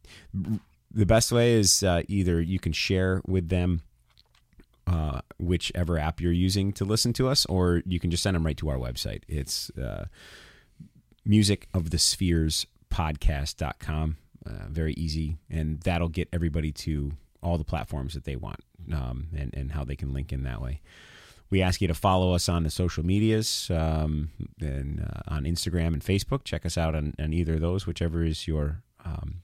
[0.90, 3.82] the best way is uh, either you can share with them
[4.88, 8.45] uh, whichever app you're using to listen to us, or you can just send them
[8.45, 9.24] right to our website.
[9.28, 10.06] It's uh,
[11.26, 14.16] music of the spheres podcast.com.
[14.45, 17.11] Uh, very easy, and that'll get everybody to
[17.44, 18.61] all the platforms that they want
[18.94, 20.80] um, and, and how they can link in that way.
[21.52, 25.88] We ask you to follow us on the social medias um, and uh, on Instagram
[25.88, 26.46] and Facebook.
[26.46, 29.42] Check us out on, on either of those, whichever is your um,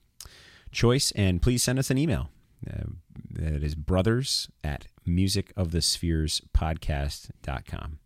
[0.72, 1.12] choice.
[1.12, 2.30] And please send us an email.
[2.68, 2.86] Uh,
[3.30, 7.98] that is brothers at musicofthespherespodcast.com.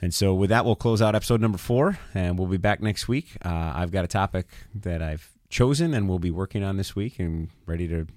[0.00, 3.06] And so, with that, we'll close out episode number four, and we'll be back next
[3.06, 3.36] week.
[3.44, 7.20] Uh, I've got a topic that I've chosen, and we'll be working on this week,
[7.20, 8.08] and ready to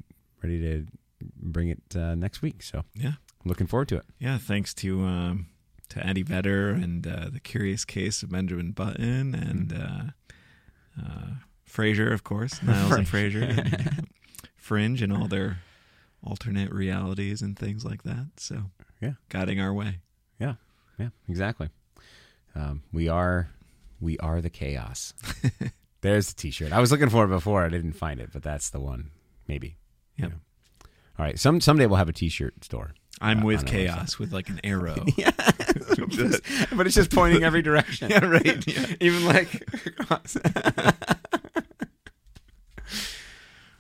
[0.42, 0.88] ready to
[1.38, 2.64] bring it uh, next week.
[2.64, 3.12] So, Yeah,
[3.46, 4.06] looking forward to it.
[4.20, 4.38] yeah.
[4.38, 5.48] Thanks to um,
[5.90, 11.28] to Eddie Vedder and uh, the Curious Case of Benjamin Button and uh, uh,
[11.70, 14.08] Frasier, of course, Niles and Frasier, and
[14.58, 15.60] Fringe, and all their
[16.24, 18.28] alternate realities and things like that.
[18.38, 18.64] So,
[19.02, 19.14] Yeah.
[19.30, 20.00] guiding our way.
[20.40, 20.56] Yeah,
[20.98, 21.70] yeah, exactly.
[22.56, 23.50] Um, we are
[24.00, 25.14] we are the chaos.
[26.02, 26.72] There's the T-shirt.
[26.72, 27.64] I was looking for it before.
[27.64, 29.10] I didn't find it, but that's the one.
[29.48, 29.78] Maybe.
[30.18, 30.30] Yep.
[30.32, 30.86] Yeah.
[31.18, 31.38] All right.
[31.40, 32.94] Some someday we'll have a T-shirt store.
[33.22, 35.04] I'm Uh, with chaos with like an arrow.
[35.18, 38.10] Yeah, but it's just pointing every direction.
[38.10, 38.66] Yeah, right.
[38.68, 38.96] Yeah.
[39.00, 39.64] Even like.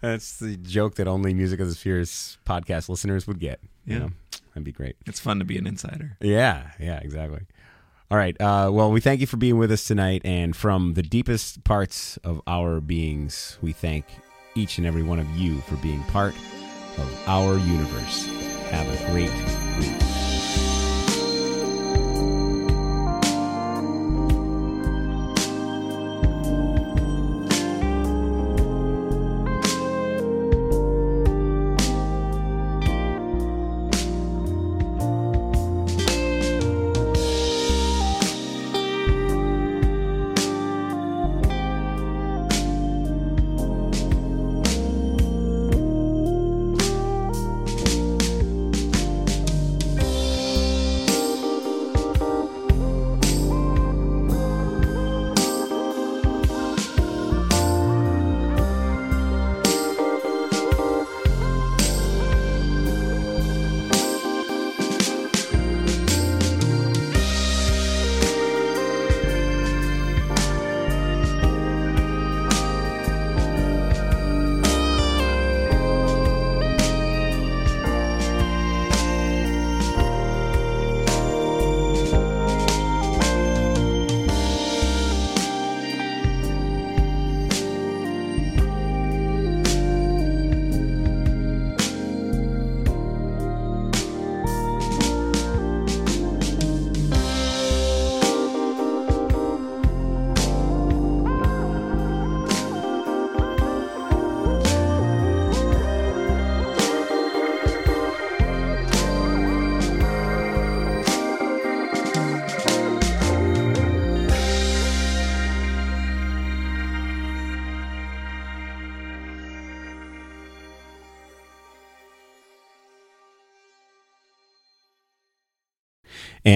[0.02, 3.60] That's the joke that only Music of the Spheres podcast listeners would get.
[3.86, 4.00] You Yeah.
[4.00, 4.10] know?
[4.54, 4.96] That'd be great.
[5.06, 6.18] It's fun to be an insider.
[6.22, 7.42] Yeah, yeah, exactly.
[8.12, 8.40] All right.
[8.40, 10.22] Uh, well, we thank you for being with us tonight.
[10.24, 14.06] And from the deepest parts of our beings, we thank
[14.54, 16.36] each and every one of you for being part
[16.98, 18.30] of our universe.
[18.76, 19.32] Have a great
[19.80, 20.35] week.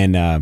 [0.09, 0.39] And uh,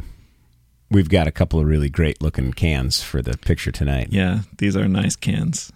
[0.90, 4.08] we've got a couple of really great looking cans for the picture tonight.
[4.12, 5.74] Yeah, these are nice cans.